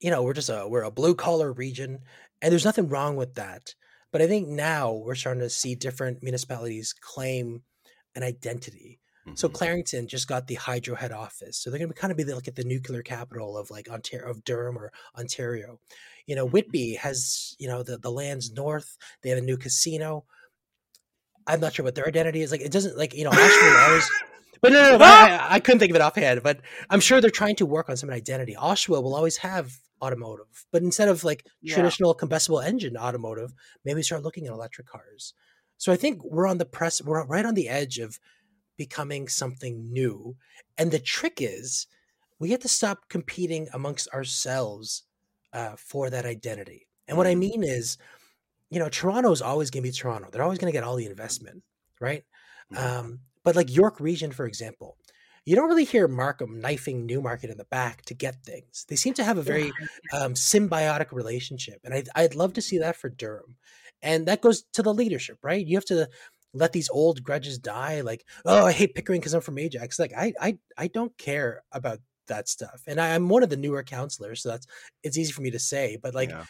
you 0.00 0.10
know, 0.10 0.24
we're 0.24 0.32
just 0.32 0.48
a 0.48 0.66
we're 0.66 0.82
a 0.82 0.90
blue 0.90 1.14
collar 1.14 1.52
region, 1.52 2.00
and 2.42 2.50
there's 2.50 2.64
nothing 2.64 2.88
wrong 2.88 3.14
with 3.14 3.34
that. 3.34 3.76
But 4.10 4.20
I 4.20 4.26
think 4.26 4.48
now 4.48 4.94
we're 4.94 5.14
starting 5.14 5.42
to 5.42 5.48
see 5.48 5.76
different 5.76 6.24
municipalities 6.24 6.92
claim 6.92 7.62
an 8.16 8.24
identity. 8.24 8.98
Mm-hmm. 9.28 9.36
So 9.36 9.48
Clarington 9.48 10.06
just 10.06 10.28
got 10.28 10.46
the 10.46 10.54
hydro 10.54 10.94
head 10.96 11.12
office, 11.12 11.58
so 11.58 11.70
they're 11.70 11.78
going 11.78 11.92
to 11.92 11.94
kind 11.94 12.10
of 12.10 12.16
be 12.16 12.24
the, 12.24 12.34
like 12.34 12.48
at 12.48 12.56
the 12.56 12.64
nuclear 12.64 13.02
capital 13.02 13.56
of 13.56 13.70
like 13.70 13.88
Ontario, 13.88 14.30
of 14.30 14.44
Durham 14.44 14.78
or 14.78 14.92
Ontario. 15.16 15.80
You 16.26 16.34
know, 16.34 16.44
mm-hmm. 16.46 16.52
Whitby 16.52 16.94
has 16.94 17.54
you 17.58 17.68
know 17.68 17.82
the 17.82 17.98
the 17.98 18.10
lands 18.10 18.52
north. 18.52 18.96
They 19.22 19.30
have 19.30 19.38
a 19.38 19.42
new 19.42 19.56
casino. 19.56 20.24
I'm 21.46 21.60
not 21.60 21.74
sure 21.74 21.84
what 21.84 21.94
their 21.94 22.06
identity 22.08 22.42
is. 22.42 22.50
Like 22.50 22.60
it 22.60 22.72
doesn't 22.72 22.96
like 22.96 23.14
you 23.14 23.24
know 23.24 23.30
Oshawa 23.30 23.88
always. 23.88 24.10
But 24.60 24.72
no, 24.72 24.82
no, 24.82 24.98
no 24.98 25.04
I, 25.04 25.54
I, 25.54 25.60
couldn't 25.60 25.78
think 25.78 25.90
of 25.90 25.96
it 25.96 26.02
offhand. 26.02 26.42
But 26.42 26.60
I'm 26.90 27.00
sure 27.00 27.20
they're 27.20 27.30
trying 27.30 27.56
to 27.56 27.66
work 27.66 27.88
on 27.88 27.96
some 27.96 28.10
identity. 28.10 28.56
Oshawa 28.58 29.02
will 29.02 29.14
always 29.14 29.38
have 29.38 29.78
automotive. 30.02 30.66
But 30.72 30.82
instead 30.82 31.08
of 31.08 31.24
like 31.24 31.46
yeah. 31.62 31.74
traditional 31.74 32.14
combustible 32.14 32.60
engine 32.60 32.96
automotive, 32.96 33.52
maybe 33.84 34.02
start 34.02 34.22
looking 34.22 34.46
at 34.46 34.52
electric 34.52 34.86
cars. 34.86 35.34
So 35.76 35.92
I 35.92 35.96
think 35.96 36.22
we're 36.24 36.46
on 36.46 36.58
the 36.58 36.64
press, 36.64 37.02
we're 37.02 37.24
right 37.24 37.46
on 37.46 37.54
the 37.54 37.68
edge 37.68 37.98
of 37.98 38.18
becoming 38.78 39.28
something 39.28 39.92
new. 39.92 40.36
And 40.78 40.90
the 40.90 40.98
trick 40.98 41.34
is 41.40 41.86
we 42.38 42.50
have 42.50 42.60
to 42.60 42.68
stop 42.68 43.08
competing 43.10 43.68
amongst 43.74 44.08
ourselves 44.14 45.02
uh, 45.52 45.74
for 45.76 46.08
that 46.08 46.24
identity. 46.24 46.86
And 47.06 47.18
what 47.18 47.26
I 47.26 47.34
mm. 47.34 47.40
mean 47.40 47.62
is, 47.62 47.98
you 48.70 48.78
know, 48.78 48.88
Toronto 48.88 49.30
is 49.32 49.42
always 49.42 49.70
going 49.70 49.82
to 49.82 49.88
be 49.88 49.92
Toronto. 49.92 50.28
They're 50.30 50.42
always 50.42 50.58
going 50.58 50.72
to 50.72 50.76
get 50.76 50.84
all 50.84 50.96
the 50.96 51.06
investment, 51.06 51.62
right? 52.00 52.22
Um, 52.76 53.20
but 53.44 53.56
like 53.56 53.74
York 53.74 53.98
Region, 53.98 54.30
for 54.30 54.46
example, 54.46 54.98
you 55.46 55.56
don't 55.56 55.68
really 55.68 55.84
hear 55.84 56.06
Markham 56.06 56.60
knifing 56.60 57.06
Newmarket 57.06 57.48
in 57.48 57.56
the 57.56 57.64
back 57.64 58.02
to 58.02 58.14
get 58.14 58.44
things. 58.44 58.84
They 58.86 58.96
seem 58.96 59.14
to 59.14 59.24
have 59.24 59.38
a 59.38 59.42
very 59.42 59.72
um, 60.12 60.34
symbiotic 60.34 61.12
relationship, 61.12 61.80
and 61.82 61.94
I'd, 61.94 62.08
I'd 62.14 62.34
love 62.34 62.52
to 62.54 62.60
see 62.60 62.78
that 62.78 62.96
for 62.96 63.08
Durham. 63.08 63.56
And 64.02 64.28
that 64.28 64.42
goes 64.42 64.64
to 64.74 64.82
the 64.82 64.92
leadership, 64.92 65.38
right? 65.42 65.66
You 65.66 65.78
have 65.78 65.86
to 65.86 66.10
let 66.54 66.72
these 66.72 66.88
old 66.88 67.22
grudges 67.22 67.58
die. 67.58 68.00
Like, 68.00 68.24
oh, 68.44 68.66
I 68.66 68.72
hate 68.72 68.94
Pickering 68.94 69.20
because 69.20 69.34
I'm 69.34 69.40
from 69.40 69.58
Ajax. 69.58 69.98
Like, 69.98 70.12
I, 70.16 70.32
I, 70.40 70.58
I 70.76 70.88
don't 70.88 71.16
care 71.18 71.62
about 71.72 71.98
that 72.28 72.48
stuff. 72.48 72.82
And 72.86 73.00
I, 73.00 73.08
am 73.08 73.28
one 73.28 73.42
of 73.42 73.50
the 73.50 73.56
newer 73.56 73.82
councillors, 73.82 74.42
so 74.42 74.50
that's 74.50 74.66
it's 75.02 75.18
easy 75.18 75.32
for 75.32 75.42
me 75.42 75.50
to 75.50 75.58
say. 75.58 75.98
But 76.00 76.14
like, 76.14 76.30
yeah. 76.30 76.44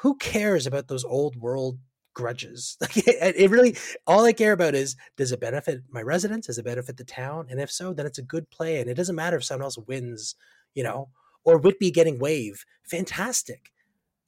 who 0.00 0.16
cares 0.16 0.66
about 0.66 0.88
those 0.88 1.04
old 1.04 1.36
world 1.36 1.78
grudges. 2.14 2.76
Like 2.84 2.96
it, 2.96 3.34
it, 3.36 3.50
really, 3.50 3.76
all 4.06 4.24
I 4.24 4.32
care 4.32 4.52
about 4.52 4.74
is 4.74 4.96
does 5.16 5.32
it 5.32 5.40
benefit 5.40 5.82
my 5.90 6.02
residents? 6.02 6.46
Does 6.46 6.58
it 6.58 6.64
benefit 6.64 6.96
the 6.96 7.04
town? 7.04 7.46
And 7.50 7.60
if 7.60 7.70
so, 7.70 7.92
then 7.92 8.06
it's 8.06 8.18
a 8.18 8.22
good 8.22 8.48
play. 8.50 8.80
And 8.80 8.88
it 8.88 8.94
doesn't 8.94 9.16
matter 9.16 9.36
if 9.36 9.44
someone 9.44 9.64
else 9.64 9.78
wins, 9.78 10.36
you 10.74 10.84
know, 10.84 11.08
or 11.44 11.58
Whitby 11.58 11.90
getting 11.90 12.18
wave. 12.18 12.64
Fantastic. 12.84 13.72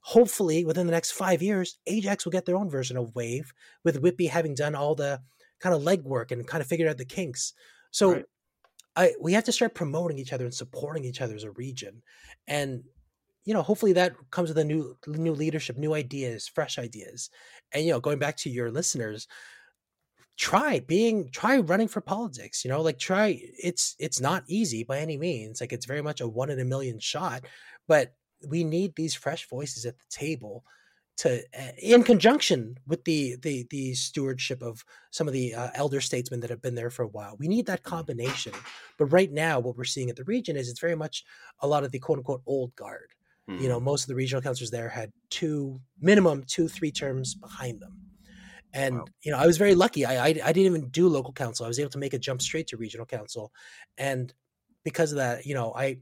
Hopefully, 0.07 0.65
within 0.65 0.87
the 0.87 0.93
next 0.93 1.13
five 1.13 1.43
years, 1.43 1.79
Ajax 1.87 2.25
will 2.25 2.33
get 2.33 2.47
their 2.47 2.57
own 2.57 2.71
version 2.71 2.97
of 2.97 3.15
wave, 3.15 3.53
with 3.85 4.01
Whitby 4.01 4.27
having 4.27 4.55
done 4.55 4.75
all 4.75 4.95
the 4.95 5.21
kind 5.61 5.75
of 5.75 5.83
legwork 5.83 6.31
and 6.31 6.47
kind 6.47 6.61
of 6.61 6.69
figured 6.69 6.89
out 6.89 6.99
the 6.99 7.05
kinks. 7.05 7.53
So. 7.91 8.13
Right. 8.13 8.25
I, 8.99 9.13
we 9.21 9.35
have 9.35 9.45
to 9.45 9.53
start 9.53 9.75
promoting 9.75 10.19
each 10.19 10.33
other 10.33 10.47
and 10.47 10.55
supporting 10.55 11.05
each 11.05 11.21
other 11.21 11.35
as 11.35 11.45
a 11.45 11.51
region. 11.51 12.03
And 12.49 12.83
you 13.47 13.55
know, 13.55 13.63
hopefully 13.63 13.93
that 13.93 14.15
comes 14.31 14.49
with 14.49 14.59
a 14.59 14.65
new 14.65 14.97
new 15.07 15.33
leadership, 15.33 15.79
new 15.79 15.95
ideas, 15.95 16.49
fresh 16.49 16.79
ideas. 16.79 17.31
And 17.73 17.85
you 17.85 17.93
know, 17.93 18.01
going 18.01 18.19
back 18.19 18.37
to 18.39 18.51
your 18.51 18.71
listeners, 18.71 19.29
try 20.37 20.81
being 20.81 21.31
try 21.31 21.59
running 21.59 21.89
for 21.89 22.01
politics, 22.01 22.65
you 22.65 22.71
know, 22.71 22.83
like 22.83 22.99
try 22.99 23.41
it's 23.63 23.95
it's 23.99 24.21
not 24.21 24.43
easy 24.49 24.83
by 24.83 24.99
any 24.99 25.17
means. 25.17 25.61
Like 25.61 25.73
it's 25.73 25.87
very 25.87 26.03
much 26.03 26.21
a 26.21 26.29
one 26.29 26.51
in 26.51 26.59
a 26.59 26.65
million 26.65 26.99
shot, 26.99 27.47
but 27.87 28.15
we 28.49 28.65
need 28.65 28.95
these 28.95 29.15
fresh 29.15 29.49
voices 29.49 29.85
at 29.85 29.99
the 29.99 30.05
table 30.11 30.65
to 31.19 31.43
uh, 31.59 31.73
in 31.79 32.03
conjunction 32.03 32.77
with 32.87 33.05
the 33.05 33.37
the 33.43 33.67
the 33.71 33.95
stewardship 33.95 34.63
of 34.63 34.85
some 35.11 35.27
of 35.27 35.33
the 35.33 35.55
uh, 35.55 35.71
elder 35.75 36.01
statesmen 36.01 36.41
that 36.41 36.51
have 36.51 36.61
been 36.61 36.75
there 36.75 36.91
for 36.91 37.05
a 37.05 37.09
while 37.09 37.37
we 37.39 37.49
need 37.49 37.65
that 37.65 37.83
combination 37.83 38.53
but 38.99 39.07
right 39.07 39.33
now 39.33 39.59
what 39.59 39.77
we're 39.79 39.85
seeing 39.85 40.11
at 40.11 40.17
the 40.17 40.25
region 40.25 40.57
is 40.57 40.69
it's 40.69 40.81
very 40.81 40.95
much 40.95 41.25
a 41.61 41.67
lot 41.67 41.85
of 41.85 41.91
the 41.91 41.99
quote 41.99 42.19
unquote 42.19 42.43
old 42.47 42.75
guard 42.77 43.15
Mm-hmm. 43.49 43.63
You 43.63 43.69
know, 43.69 43.77
mm-hmm. 43.77 43.85
most 43.85 44.03
of 44.03 44.09
the 44.09 44.15
regional 44.15 44.43
councillors 44.43 44.71
there 44.71 44.89
had 44.89 45.13
two 45.31 45.81
minimum 46.01 46.45
two 46.47 46.69
three 46.69 46.91
terms 46.91 47.35
behind 47.35 47.81
them. 47.81 47.99
And 48.73 48.99
wow. 48.99 49.05
you 49.23 49.31
know, 49.31 49.39
I 49.39 49.47
was 49.47 49.57
very 49.57 49.75
lucky. 49.75 50.05
I, 50.05 50.17
I, 50.17 50.29
I 50.29 50.53
didn't 50.53 50.77
even 50.77 50.89
do 50.89 51.09
local 51.09 51.33
council. 51.33 51.65
I 51.65 51.69
was 51.69 51.79
able 51.79 51.91
to 51.91 51.99
make 51.99 52.13
a 52.13 52.19
jump 52.19 52.43
straight 52.43 52.67
to 52.69 52.77
regional 52.77 53.07
council, 53.07 53.53
and 53.97 54.33
because 54.85 55.13
of 55.13 55.19
that, 55.19 55.47
you 55.47 55.55
know, 55.55 55.73
I 55.75 55.99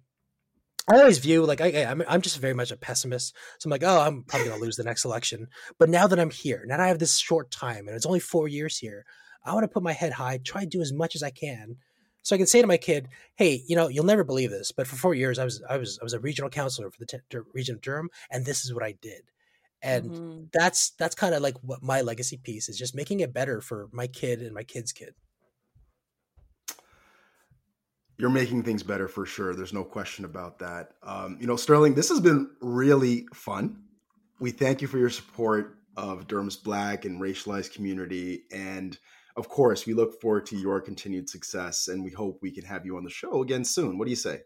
I 0.88 0.98
always 0.98 1.18
view 1.18 1.46
like 1.46 1.60
I, 1.60 1.84
I'm 1.84 2.02
I'm 2.06 2.20
just 2.20 2.38
very 2.38 2.54
much 2.54 2.70
a 2.70 2.76
pessimist. 2.76 3.34
So 3.58 3.66
I'm 3.66 3.70
like, 3.70 3.82
oh, 3.84 4.00
I'm 4.00 4.22
probably 4.24 4.48
gonna 4.48 4.60
lose 4.60 4.76
the 4.76 4.84
next 4.84 5.04
election. 5.04 5.48
But 5.78 5.88
now 5.88 6.06
that 6.06 6.20
I'm 6.20 6.30
here, 6.30 6.64
now 6.66 6.76
that 6.76 6.84
I 6.84 6.88
have 6.88 6.98
this 6.98 7.18
short 7.18 7.50
time, 7.50 7.88
and 7.88 7.96
it's 7.96 8.06
only 8.06 8.20
four 8.20 8.48
years 8.48 8.76
here, 8.76 9.06
I 9.44 9.54
want 9.54 9.64
to 9.64 9.68
put 9.68 9.82
my 9.82 9.92
head 9.92 10.12
high, 10.12 10.38
try 10.38 10.62
to 10.62 10.66
do 10.66 10.82
as 10.82 10.92
much 10.92 11.14
as 11.14 11.22
I 11.22 11.30
can, 11.30 11.76
so 12.24 12.34
I 12.34 12.38
can 12.38 12.46
say 12.46 12.62
to 12.62 12.66
my 12.66 12.78
kid, 12.78 13.08
"Hey, 13.36 13.62
you 13.66 13.76
know, 13.76 13.88
you'll 13.88 14.04
never 14.04 14.24
believe 14.24 14.50
this, 14.50 14.72
but 14.72 14.86
for 14.86 14.96
four 14.96 15.14
years, 15.14 15.38
I 15.38 15.44
was 15.44 15.62
I 15.68 15.76
was 15.76 15.98
I 16.00 16.04
was 16.04 16.14
a 16.14 16.20
regional 16.20 16.50
councillor 16.50 16.90
for 16.90 16.98
the 16.98 17.06
t- 17.06 17.38
region 17.52 17.76
of 17.76 17.82
Durham, 17.82 18.08
and 18.30 18.44
this 18.44 18.64
is 18.64 18.72
what 18.72 18.82
I 18.82 18.92
did." 18.92 19.22
And 19.82 20.10
mm-hmm. 20.10 20.44
that's 20.50 20.90
that's 20.98 21.14
kind 21.14 21.34
of 21.34 21.42
like 21.42 21.56
what 21.62 21.82
my 21.82 22.00
legacy 22.00 22.38
piece 22.38 22.70
is, 22.70 22.78
just 22.78 22.94
making 22.94 23.20
it 23.20 23.34
better 23.34 23.60
for 23.60 23.88
my 23.92 24.06
kid 24.06 24.40
and 24.40 24.54
my 24.54 24.64
kid's 24.64 24.92
kid. 24.92 25.14
You're 28.16 28.30
making 28.30 28.62
things 28.62 28.82
better 28.82 29.08
for 29.08 29.26
sure. 29.26 29.54
There's 29.54 29.72
no 29.72 29.84
question 29.84 30.24
about 30.24 30.58
that. 30.60 30.92
Um, 31.02 31.36
you 31.40 31.46
know, 31.46 31.56
Sterling, 31.56 31.94
this 31.94 32.08
has 32.08 32.20
been 32.20 32.50
really 32.60 33.26
fun. 33.34 33.82
We 34.38 34.50
thank 34.50 34.80
you 34.80 34.88
for 34.88 34.98
your 34.98 35.10
support 35.10 35.78
of 35.96 36.26
Durham's 36.26 36.56
Black 36.56 37.04
and 37.04 37.20
racialized 37.20 37.74
community. 37.74 38.44
And 38.52 38.96
of 39.36 39.48
course, 39.48 39.86
we 39.86 39.94
look 39.94 40.20
forward 40.20 40.46
to 40.46 40.56
your 40.56 40.80
continued 40.80 41.28
success 41.28 41.88
and 41.88 42.04
we 42.04 42.10
hope 42.10 42.38
we 42.40 42.52
can 42.52 42.64
have 42.64 42.86
you 42.86 42.96
on 42.96 43.04
the 43.04 43.10
show 43.10 43.42
again 43.42 43.64
soon. 43.64 43.98
What 43.98 44.04
do 44.04 44.10
you 44.10 44.16
say? 44.16 44.42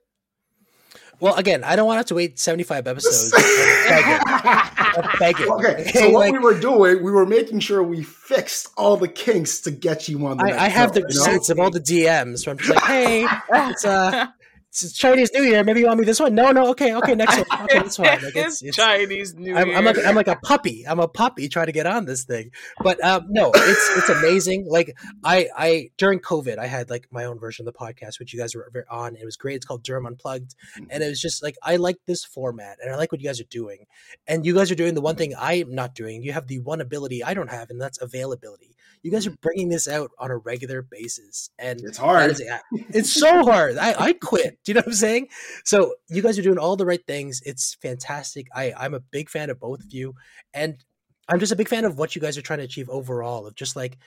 Well, 1.21 1.35
again, 1.35 1.65
I 1.65 1.77
don't 1.77 1.87
want 1.87 1.97
to 1.97 2.01
have 2.01 2.07
to 2.07 2.15
wait 2.15 2.39
75 2.39 2.87
episodes. 2.87 3.33
beg. 5.19 5.41
Okay, 5.41 5.91
so 5.95 6.11
what 6.11 6.21
like, 6.21 6.33
we 6.33 6.39
were 6.39 6.59
doing, 6.59 7.03
we 7.03 7.11
were 7.11 7.27
making 7.27 7.61
sure 7.61 7.83
we 7.83 8.03
fixed 8.03 8.69
all 8.77 8.97
the 8.97 9.09
kinks 9.09 9.61
to 9.61 9.71
get 9.71 10.09
you 10.09 10.27
on 10.27 10.39
the 10.39 10.45
I, 10.45 10.65
I 10.65 10.69
have 10.69 10.91
show, 10.91 10.95
the 10.95 11.03
receipts 11.05 11.49
you 11.49 11.55
know? 11.55 11.63
of 11.63 11.65
all 11.65 11.71
the 11.71 11.81
DMs 11.81 12.47
where 12.47 12.53
I'm 12.53 12.59
just 12.59 12.71
like, 12.71 12.85
hey, 12.85 13.27
it's, 13.71 13.85
uh, 13.85 14.27
it's 14.71 14.93
Chinese 14.93 15.31
New 15.33 15.43
Year. 15.43 15.65
Maybe 15.65 15.81
you 15.81 15.87
want 15.87 15.99
me 15.99 16.05
this 16.05 16.21
one? 16.21 16.35
No, 16.35 16.53
no. 16.53 16.69
Okay, 16.71 16.95
okay. 16.95 17.15
Next 17.15 17.37
one. 17.37 17.47
Okay, 17.69 17.83
this 17.83 17.99
one. 17.99 18.09
Like, 18.23 18.37
it's, 18.37 18.63
it's, 18.63 18.77
Chinese 18.77 19.35
New 19.35 19.55
I'm, 19.57 19.69
Year. 19.69 19.77
I'm, 19.77 19.85
like 19.85 19.99
I'm 20.07 20.15
like 20.15 20.29
a 20.29 20.37
puppy. 20.37 20.85
I'm 20.87 21.01
a 21.01 21.09
puppy 21.09 21.49
trying 21.49 21.67
to 21.67 21.73
get 21.73 21.87
on 21.87 22.05
this 22.05 22.25
thing. 22.25 22.51
But 22.83 23.03
um, 23.03 23.27
no, 23.29 23.51
it's 23.55 23.97
it's 23.97 24.09
amazing. 24.09 24.67
Like 24.69 24.97
I 25.25 25.49
I 25.57 25.91
during 25.97 26.21
COVID, 26.21 26.59
I 26.59 26.67
had 26.67 26.91
like 26.91 27.09
my 27.11 27.25
own 27.25 27.39
version 27.39 27.67
of 27.67 27.73
the 27.73 27.79
podcast, 27.79 28.19
which 28.19 28.33
you 28.33 28.39
guys 28.39 28.55
were 28.55 28.71
on. 28.91 29.17
It 29.17 29.25
was 29.25 29.37
great. 29.37 29.57
It's 29.57 29.67
called 29.67 29.83
Durham 29.83 30.07
Unplugged, 30.07 30.55
and 30.91 31.03
it 31.03 31.09
was 31.09 31.21
just 31.21 31.43
like 31.43 31.57
I 31.63 31.77
like 31.77 31.99
this 32.07 32.25
format, 32.25 32.79
and 32.83 32.93
I 32.93 32.97
like 32.97 33.11
what 33.13 33.21
you 33.21 33.27
guys 33.27 33.41
are 33.41 33.45
doing. 33.45 33.87
And 34.27 34.47
you 34.47 34.55
guys 34.55 34.71
are 34.71 34.77
doing 34.77 34.95
the 34.95 35.01
one 35.01 35.17
thing 35.17 35.35
I'm 35.39 35.75
not 35.75 35.95
doing. 35.95 36.23
You 36.23 36.33
have 36.33 36.47
the 36.47 36.61
one 36.61 36.81
ability 36.81 37.25
I 37.25 37.35
don't 37.35 37.51
have, 37.51 37.71
and 37.71 37.81
that's 37.81 38.01
availability. 38.01 38.77
You 39.03 39.11
guys 39.11 39.27
are 39.27 39.31
mm-hmm. 39.31 39.41
bringing 39.43 39.69
this 39.69 39.89
out 39.89 40.11
on 40.19 40.31
a 40.31 40.37
regular 40.37 40.83
basis, 40.83 41.51
and 41.59 41.81
it's 41.81 41.99
hard. 41.99 42.33
Is, 42.33 42.43
it's 42.91 43.13
so 43.13 43.45
hard. 43.45 43.79
I 43.79 43.95
I 43.99 44.13
quit. 44.13 44.59
Do 44.65 44.71
you 44.71 44.75
know 44.75 44.81
what 44.81 44.89
I'm 44.89 44.93
saying? 44.93 45.29
So 45.65 45.95
you 46.09 46.23
guys 46.23 46.39
are 46.39 46.43
doing 46.43 46.59
all 46.59 46.77
the 46.77 46.87
right 46.87 47.05
things. 47.07 47.43
It's 47.45 47.75
fantastic. 47.75 48.47
I 48.55 48.73
I'm 48.77 48.95
a 48.95 49.01
big 49.01 49.29
fan 49.31 49.51
of 49.51 49.61
both 49.61 49.81
of 49.81 49.93
you, 49.93 50.15
and 50.55 50.83
I'm 51.29 51.41
just 51.41 51.53
a 51.53 51.57
big 51.57 51.69
fan 51.69 51.85
of 51.85 51.99
what 51.99 52.15
you 52.15 52.23
guys 52.23 52.39
are 52.39 52.43
trying 52.43 52.61
to 52.61 52.65
achieve 52.65 52.89
overall. 52.89 53.47
Of 53.47 53.55
just 53.55 53.77
like, 53.77 53.99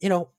you 0.00 0.08
know, 0.08 0.30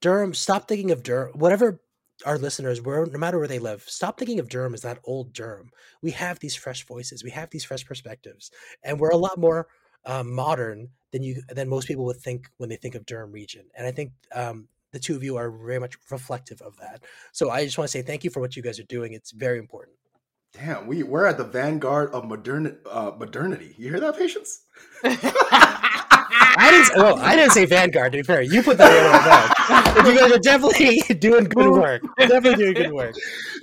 Durham. 0.00 0.34
Stop 0.34 0.68
thinking 0.68 0.90
of 0.90 1.02
Durham. 1.02 1.32
Whatever 1.38 1.80
our 2.26 2.38
listeners, 2.38 2.82
where 2.82 3.06
no 3.06 3.18
matter 3.18 3.38
where 3.38 3.48
they 3.48 3.60
live, 3.60 3.84
stop 3.86 4.18
thinking 4.18 4.40
of 4.40 4.48
Durham 4.48 4.74
as 4.74 4.82
that 4.82 4.98
old 5.04 5.32
Durham. 5.32 5.70
We 6.02 6.10
have 6.12 6.40
these 6.40 6.56
fresh 6.56 6.84
voices. 6.84 7.22
We 7.22 7.30
have 7.30 7.50
these 7.50 7.64
fresh 7.64 7.84
perspectives, 7.86 8.50
and 8.82 8.98
we're 8.98 9.10
a 9.10 9.16
lot 9.16 9.38
more 9.38 9.68
um, 10.04 10.32
modern 10.32 10.88
than 11.12 11.22
you 11.22 11.42
than 11.48 11.68
most 11.68 11.88
people 11.88 12.04
would 12.04 12.18
think 12.18 12.48
when 12.56 12.68
they 12.68 12.76
think 12.76 12.94
of 12.94 13.06
Durham 13.06 13.32
region. 13.32 13.64
And 13.76 13.86
I 13.86 13.90
think 13.90 14.12
um, 14.34 14.68
the 14.92 14.98
two 14.98 15.16
of 15.16 15.22
you 15.22 15.36
are 15.36 15.50
very 15.50 15.78
much 15.78 15.96
reflective 16.10 16.60
of 16.62 16.76
that. 16.78 17.04
So 17.32 17.50
I 17.50 17.64
just 17.64 17.78
want 17.78 17.88
to 17.88 17.92
say 17.92 18.02
thank 18.02 18.24
you 18.24 18.30
for 18.30 18.40
what 18.40 18.56
you 18.56 18.62
guys 18.62 18.78
are 18.78 18.84
doing. 18.84 19.12
It's 19.12 19.30
very 19.30 19.58
important. 19.58 19.96
Damn, 20.52 20.86
we 20.86 21.02
we're 21.02 21.26
at 21.26 21.36
the 21.36 21.44
vanguard 21.44 22.10
of 22.12 22.24
modern 22.24 22.78
uh, 22.90 23.12
modernity. 23.18 23.74
You 23.76 23.90
hear 23.90 24.00
that, 24.00 24.16
patience? 24.16 24.62
I 25.04 26.70
didn't. 26.70 27.02
Well, 27.02 27.18
I 27.18 27.36
didn't 27.36 27.52
say 27.52 27.66
vanguard. 27.66 28.12
To 28.12 28.18
be 28.18 28.22
fair, 28.22 28.40
you 28.42 28.62
put 28.62 28.78
that 28.78 28.90
in 28.90 29.24
there. 29.24 29.57
You 29.68 30.18
guys 30.18 30.32
are 30.32 30.38
definitely 30.38 31.00
doing 31.18 31.44
good 31.44 31.70
work. 31.70 32.02
Definitely 32.18 32.54
doing 32.56 32.74
good 32.74 32.92
work. 32.92 33.14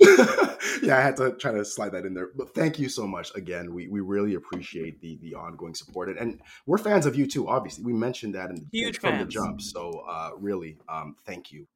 yeah, 0.82 0.98
I 0.98 1.00
had 1.00 1.16
to 1.18 1.32
try 1.32 1.52
to 1.52 1.64
slide 1.64 1.92
that 1.92 2.04
in 2.04 2.14
there. 2.14 2.30
But 2.36 2.54
thank 2.54 2.78
you 2.78 2.88
so 2.88 3.06
much 3.06 3.34
again. 3.34 3.74
We 3.74 3.88
we 3.88 4.00
really 4.00 4.34
appreciate 4.34 5.00
the 5.00 5.18
the 5.22 5.34
ongoing 5.34 5.74
support, 5.74 6.08
and, 6.08 6.18
and 6.18 6.40
we're 6.66 6.78
fans 6.78 7.06
of 7.06 7.16
you 7.16 7.26
too. 7.26 7.48
Obviously, 7.48 7.84
we 7.84 7.92
mentioned 7.92 8.34
that 8.34 8.50
in 8.50 8.66
Huge 8.72 8.98
from 8.98 9.10
fans. 9.10 9.26
the 9.26 9.30
jump. 9.30 9.60
So 9.60 10.04
uh, 10.08 10.30
really, 10.38 10.78
um, 10.88 11.16
thank 11.24 11.52
you. 11.52 11.66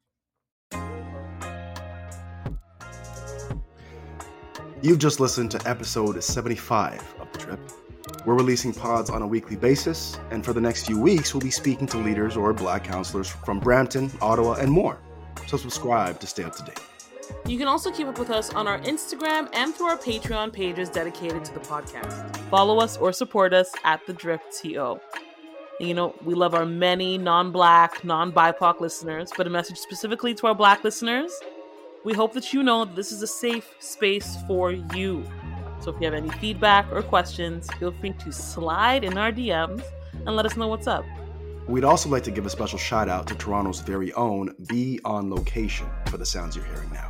You've 4.82 4.98
just 4.98 5.20
listened 5.20 5.50
to 5.50 5.68
episode 5.68 6.22
75 6.22 7.14
of 7.20 7.30
The 7.32 7.38
Drip. 7.38 7.60
We're 8.26 8.34
releasing 8.34 8.74
pods 8.74 9.08
on 9.08 9.22
a 9.22 9.26
weekly 9.26 9.56
basis, 9.56 10.18
and 10.30 10.44
for 10.44 10.52
the 10.52 10.60
next 10.60 10.86
few 10.86 11.00
weeks, 11.00 11.32
we'll 11.32 11.40
be 11.40 11.50
speaking 11.50 11.86
to 11.88 11.96
leaders 11.96 12.36
or 12.36 12.52
black 12.52 12.84
councillors 12.84 13.28
from 13.28 13.60
Brampton, 13.60 14.10
Ottawa, 14.20 14.54
and 14.54 14.70
more. 14.70 14.98
So 15.46 15.56
subscribe 15.56 16.20
to 16.20 16.26
stay 16.26 16.44
up 16.44 16.54
to 16.56 16.62
date. 16.62 16.80
You 17.46 17.56
can 17.56 17.66
also 17.66 17.90
keep 17.90 18.06
up 18.08 18.18
with 18.18 18.30
us 18.30 18.52
on 18.52 18.66
our 18.66 18.78
Instagram 18.80 19.48
and 19.54 19.74
through 19.74 19.86
our 19.86 19.96
Patreon 19.96 20.52
pages 20.52 20.90
dedicated 20.90 21.44
to 21.46 21.54
the 21.54 21.60
podcast. 21.60 22.36
Follow 22.50 22.78
us 22.78 22.98
or 22.98 23.12
support 23.12 23.54
us 23.54 23.72
at 23.84 24.04
The 24.06 24.12
Drip 24.12 24.42
TO. 24.52 25.00
You 25.80 25.94
know, 25.94 26.14
we 26.22 26.34
love 26.34 26.54
our 26.54 26.66
many 26.66 27.16
non 27.16 27.52
black, 27.52 28.04
non 28.04 28.32
BIPOC 28.32 28.80
listeners, 28.80 29.32
but 29.34 29.46
a 29.46 29.50
message 29.50 29.78
specifically 29.78 30.34
to 30.34 30.48
our 30.48 30.54
black 30.54 30.84
listeners 30.84 31.32
we 32.02 32.14
hope 32.14 32.32
that 32.32 32.52
you 32.52 32.62
know 32.62 32.84
that 32.84 32.96
this 32.96 33.12
is 33.12 33.22
a 33.22 33.26
safe 33.26 33.74
space 33.78 34.36
for 34.46 34.72
you. 34.72 35.22
So 35.80 35.90
if 35.90 36.00
you 36.00 36.04
have 36.04 36.14
any 36.14 36.30
feedback 36.30 36.90
or 36.92 37.02
questions, 37.02 37.68
feel 37.78 37.92
free 37.92 38.12
to 38.12 38.32
slide 38.32 39.04
in 39.04 39.16
our 39.16 39.32
DMs 39.32 39.82
and 40.26 40.36
let 40.36 40.46
us 40.46 40.56
know 40.56 40.68
what's 40.68 40.86
up. 40.86 41.04
We'd 41.68 41.84
also 41.84 42.08
like 42.08 42.24
to 42.24 42.30
give 42.30 42.46
a 42.46 42.50
special 42.50 42.78
shout 42.78 43.08
out 43.08 43.26
to 43.28 43.34
Toronto's 43.34 43.80
very 43.80 44.12
own 44.14 44.54
Be 44.68 45.00
On 45.04 45.30
Location 45.30 45.88
for 46.06 46.16
the 46.16 46.26
sounds 46.26 46.56
you're 46.56 46.64
hearing 46.66 46.90
now. 46.92 47.08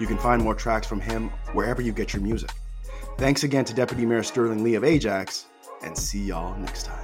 You 0.00 0.06
can 0.06 0.18
find 0.18 0.42
more 0.42 0.54
tracks 0.54 0.86
from 0.86 1.00
him 1.00 1.30
wherever 1.52 1.80
you 1.80 1.92
get 1.92 2.12
your 2.12 2.22
music. 2.22 2.50
Thanks 3.18 3.44
again 3.44 3.64
to 3.66 3.74
Deputy 3.74 4.04
Mayor 4.04 4.24
Sterling 4.24 4.64
Lee 4.64 4.74
of 4.74 4.82
Ajax, 4.82 5.46
and 5.82 5.96
see 5.96 6.24
y'all 6.24 6.58
next 6.58 6.86
time. 6.86 7.03